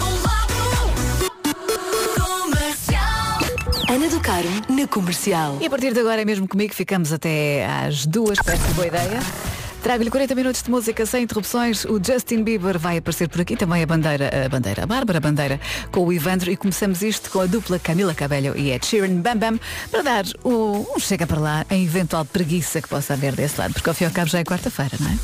Ana 3.90 4.10
do 4.10 4.20
Caro, 4.20 4.50
na 4.68 4.86
Comercial. 4.86 5.58
E 5.62 5.66
a 5.66 5.70
partir 5.70 5.94
de 5.94 6.00
agora 6.02 6.22
é 6.22 6.26
mesmo 6.26 6.46
comigo, 6.46 6.74
ficamos 6.74 7.14
até 7.14 7.66
às 7.66 8.06
duas, 8.06 8.38
parece 8.44 8.68
boa 8.74 8.86
ideia. 8.86 9.20
Trago-lhe 9.82 10.10
40 10.12 10.36
minutos 10.36 10.62
de 10.62 10.70
música 10.70 11.06
sem 11.06 11.24
interrupções. 11.24 11.86
O 11.86 11.98
Justin 12.04 12.44
Bieber 12.44 12.78
vai 12.78 12.98
aparecer 12.98 13.30
por 13.30 13.40
aqui, 13.40 13.56
também 13.56 13.82
a 13.82 13.86
bandeira, 13.86 14.30
a 14.46 14.50
bandeira, 14.50 14.84
a 14.84 14.86
Bárbara 14.86 15.22
Bandeira, 15.22 15.62
com 15.92 16.02
o 16.06 16.12
Ivandro. 16.12 16.52
E 16.52 16.58
começamos 16.58 17.02
isto 17.02 17.30
com 17.30 17.40
a 17.40 17.46
dupla 17.46 17.80
Camila 17.80 18.14
Cabello 18.14 18.58
e 18.58 18.72
Ed 18.72 18.86
Sheeran 18.86 19.22
Bam 19.22 19.38
Bam, 19.38 19.60
para 19.90 20.02
dar 20.02 20.26
o, 20.44 20.86
um 20.94 21.00
chega 21.00 21.26
para 21.26 21.40
lá 21.40 21.66
em 21.70 21.86
eventual 21.86 22.26
preguiça 22.26 22.82
que 22.82 22.90
possa 22.90 23.14
haver 23.14 23.34
desse 23.34 23.58
lado, 23.58 23.74
porque 23.74 23.88
ao 23.88 23.96
fim 23.96 24.04
e 24.04 24.08
ao 24.08 24.14
cabo 24.14 24.28
já 24.28 24.40
é 24.40 24.44
quarta-feira, 24.44 24.98
não 25.00 25.10
é? 25.10 25.16